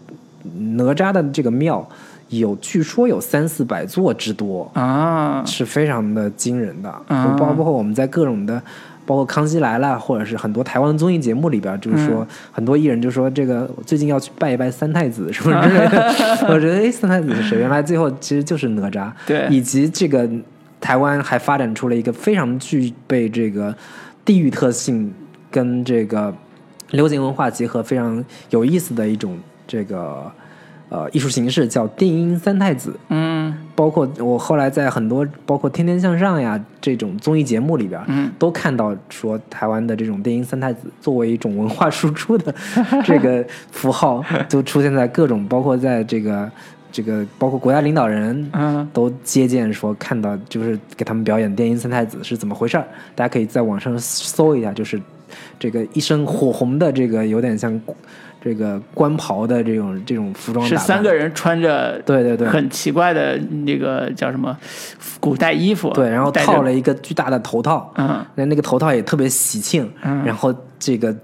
[0.75, 1.87] 哪吒的这个庙
[2.29, 6.91] 有，据说有三四百座之多，啊，是非常的惊人的。
[7.37, 8.59] 包括我们在各种的，
[9.05, 16.13] 包括《康熙来了》或者是很多台湾综艺节目里边，就是嗯说、很多艺人就说这个最近要去拜一拜三太子什么之类的。
[16.53, 17.59] 我觉得哎，三太子是谁？
[17.59, 19.11] 原来最后其实就是哪吒。
[19.25, 20.29] 对以及这个
[20.79, 23.75] 台湾还发展出了一个非常具备这个
[24.25, 25.13] 地域特性
[25.51, 26.33] 跟这个
[26.91, 30.31] 流行文化结合非常有意思的一种这个
[30.93, 32.93] 呃艺术形式，叫电音三太子。
[33.09, 42.53] 嗯包括我后来在很多包括《天天向上》呀这种综艺节目里边，嗯都看到说台湾的这种电音三太子作为一种文化输出的
[43.03, 46.51] 这个符号，都出现在各种，包括在这个
[46.91, 55.01] 这个包括国家领导人，嗯都接见说看到就是给他们表演电音三太子是怎么回事儿，大家可以在网上搜一下，就是
[55.57, 57.81] 这个一身火红的这个有点像
[58.43, 62.45] 这个官袍的这种这种服装是，三个人穿着对对对。
[62.45, 64.57] 很奇怪的那个叫什么
[65.21, 68.25] 古代衣服，对，然后套了一个巨大的头套，嗯。
[68.35, 70.25] 那那个头套也特别喜庆，嗯。
[70.25, 71.15] 然后这个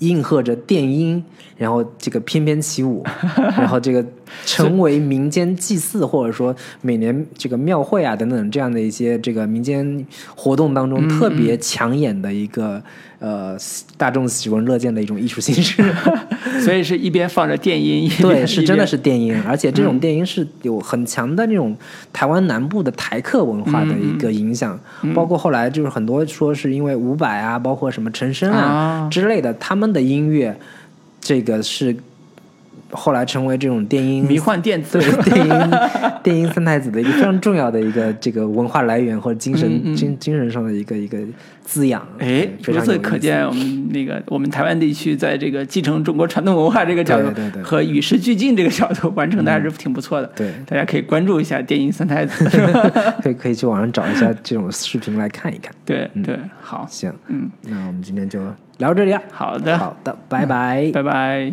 [0.00, 1.24] 应和着电音，
[1.56, 3.04] 然后这个翩翩起舞，
[3.56, 4.04] 然后这个
[4.44, 12.82] 成为民间祭祀或者说每年这个庙会啊等等这样的一些这个民间活动当嗯中特别抢眼的一个
[13.18, 13.56] 呃
[13.96, 15.82] 大众喜闻乐见的一种艺术形式。
[16.60, 18.86] 所以是一边放着电音，对，是真的。
[18.86, 21.76] 是电音，而且这嗯种电音是有很强的那种
[22.12, 24.78] 台湾南部的台客文化的一嗯个影响，
[25.12, 30.56] 包括后来就是很多说是因为伍佰啊，包括什么陈升啊啊之类的，他们的音乐，
[31.26, 31.96] 这个是
[32.92, 35.70] 后来成为这种电音迷幻电子，对电音
[36.22, 41.18] 电音三太子的一个非常重要的一个这个文化来源或者精神、嗯嗯精精神上的一个一个
[41.64, 42.06] 滋养。
[42.18, 50.30] 哎由此可见，我们那个我们台湾地区在这个继承中国传统文化这个角度对对对和与时俱进这个角度完成的还是挺不错的。
[50.36, 52.88] 对大家可以关注一下电音三太子，是吧？
[53.20, 55.72] 可以可以去网上找一下这种视频来看一看。
[55.84, 58.40] 对对，好，行，嗯，那我们今天就
[58.78, 59.20] 聊到这里啊。
[59.32, 60.90] 好的，好的，拜拜。
[60.92, 61.52] 拜拜。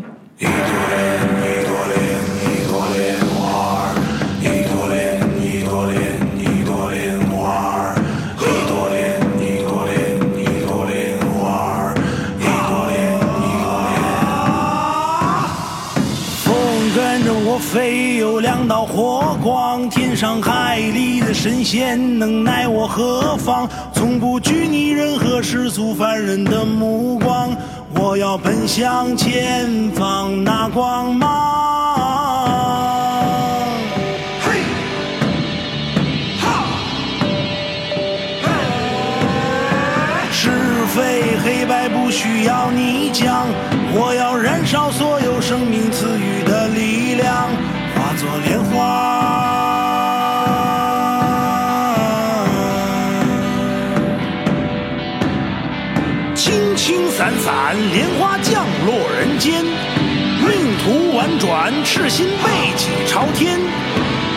[16.43, 16.53] 风
[16.95, 21.02] 跟着我飞，有两道火光，天上海里的
[21.43, 23.67] 神仙能奈我何方？
[23.93, 27.53] 从不拘泥任何世俗凡人的目光，
[27.95, 31.27] 我要奔向前方那光芒。
[34.39, 34.61] 嘿，
[36.39, 36.63] 哈，
[40.31, 40.49] 是
[40.95, 43.45] 非黑白不需要你讲，
[43.93, 47.49] 我要燃烧所有生命赐予的力量，
[47.93, 49.52] 化作莲花。
[56.83, 63.57] 轻轻散散，莲花降落人间，命途婉转，赤心背脊朝天，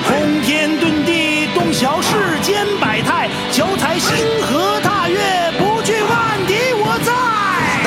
[0.06, 4.75] 通天遁地，洞晓世间百态，脚踩星河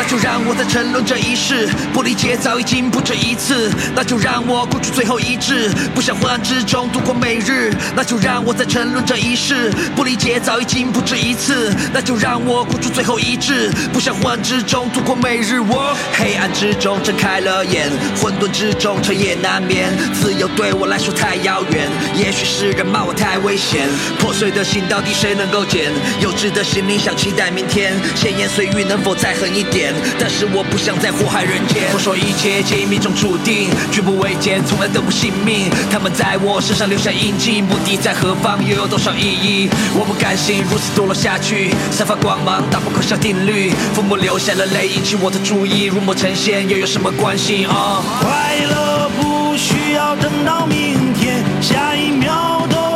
[0.10, 3.72] 就让我在沉沦这一世，不理解早已经不止一次。
[3.95, 7.72] 那就让我孤注最后一掷，不想昏暗之中度过每日。
[7.95, 11.72] 那就让我在沉沦这一世，不理解早已经不止一次。
[11.94, 15.60] 那就让我孤注最后一掷，不想昏暗之中度过每日。
[15.60, 17.88] 我黑暗之中睁开了眼，
[18.19, 19.95] 混沌之中彻夜难眠。
[20.19, 23.88] 自由对我来说太遥远，也许是人骂我太危险。
[24.18, 25.91] 破碎的心到底谁能够捡？
[26.19, 29.94] 幼稚的心灵想期待明天，闲言碎语能否再狠一点？
[30.19, 31.84] 但是我不想再祸害人间。
[31.93, 35.69] 我说一切皆命中注定，举步维艰，从来都不信命。
[35.91, 39.69] 他们在我身上留下印记，目的在何方，又有多少意义？
[39.93, 43.71] 我不甘心如此堕落下去，散发光芒，打破可笑定律。
[43.93, 48.01] 父母流下了泪，引起我的注意，入魔成仙又有什么关系啊？
[48.21, 52.89] 快乐不需要等到明天，下一秒都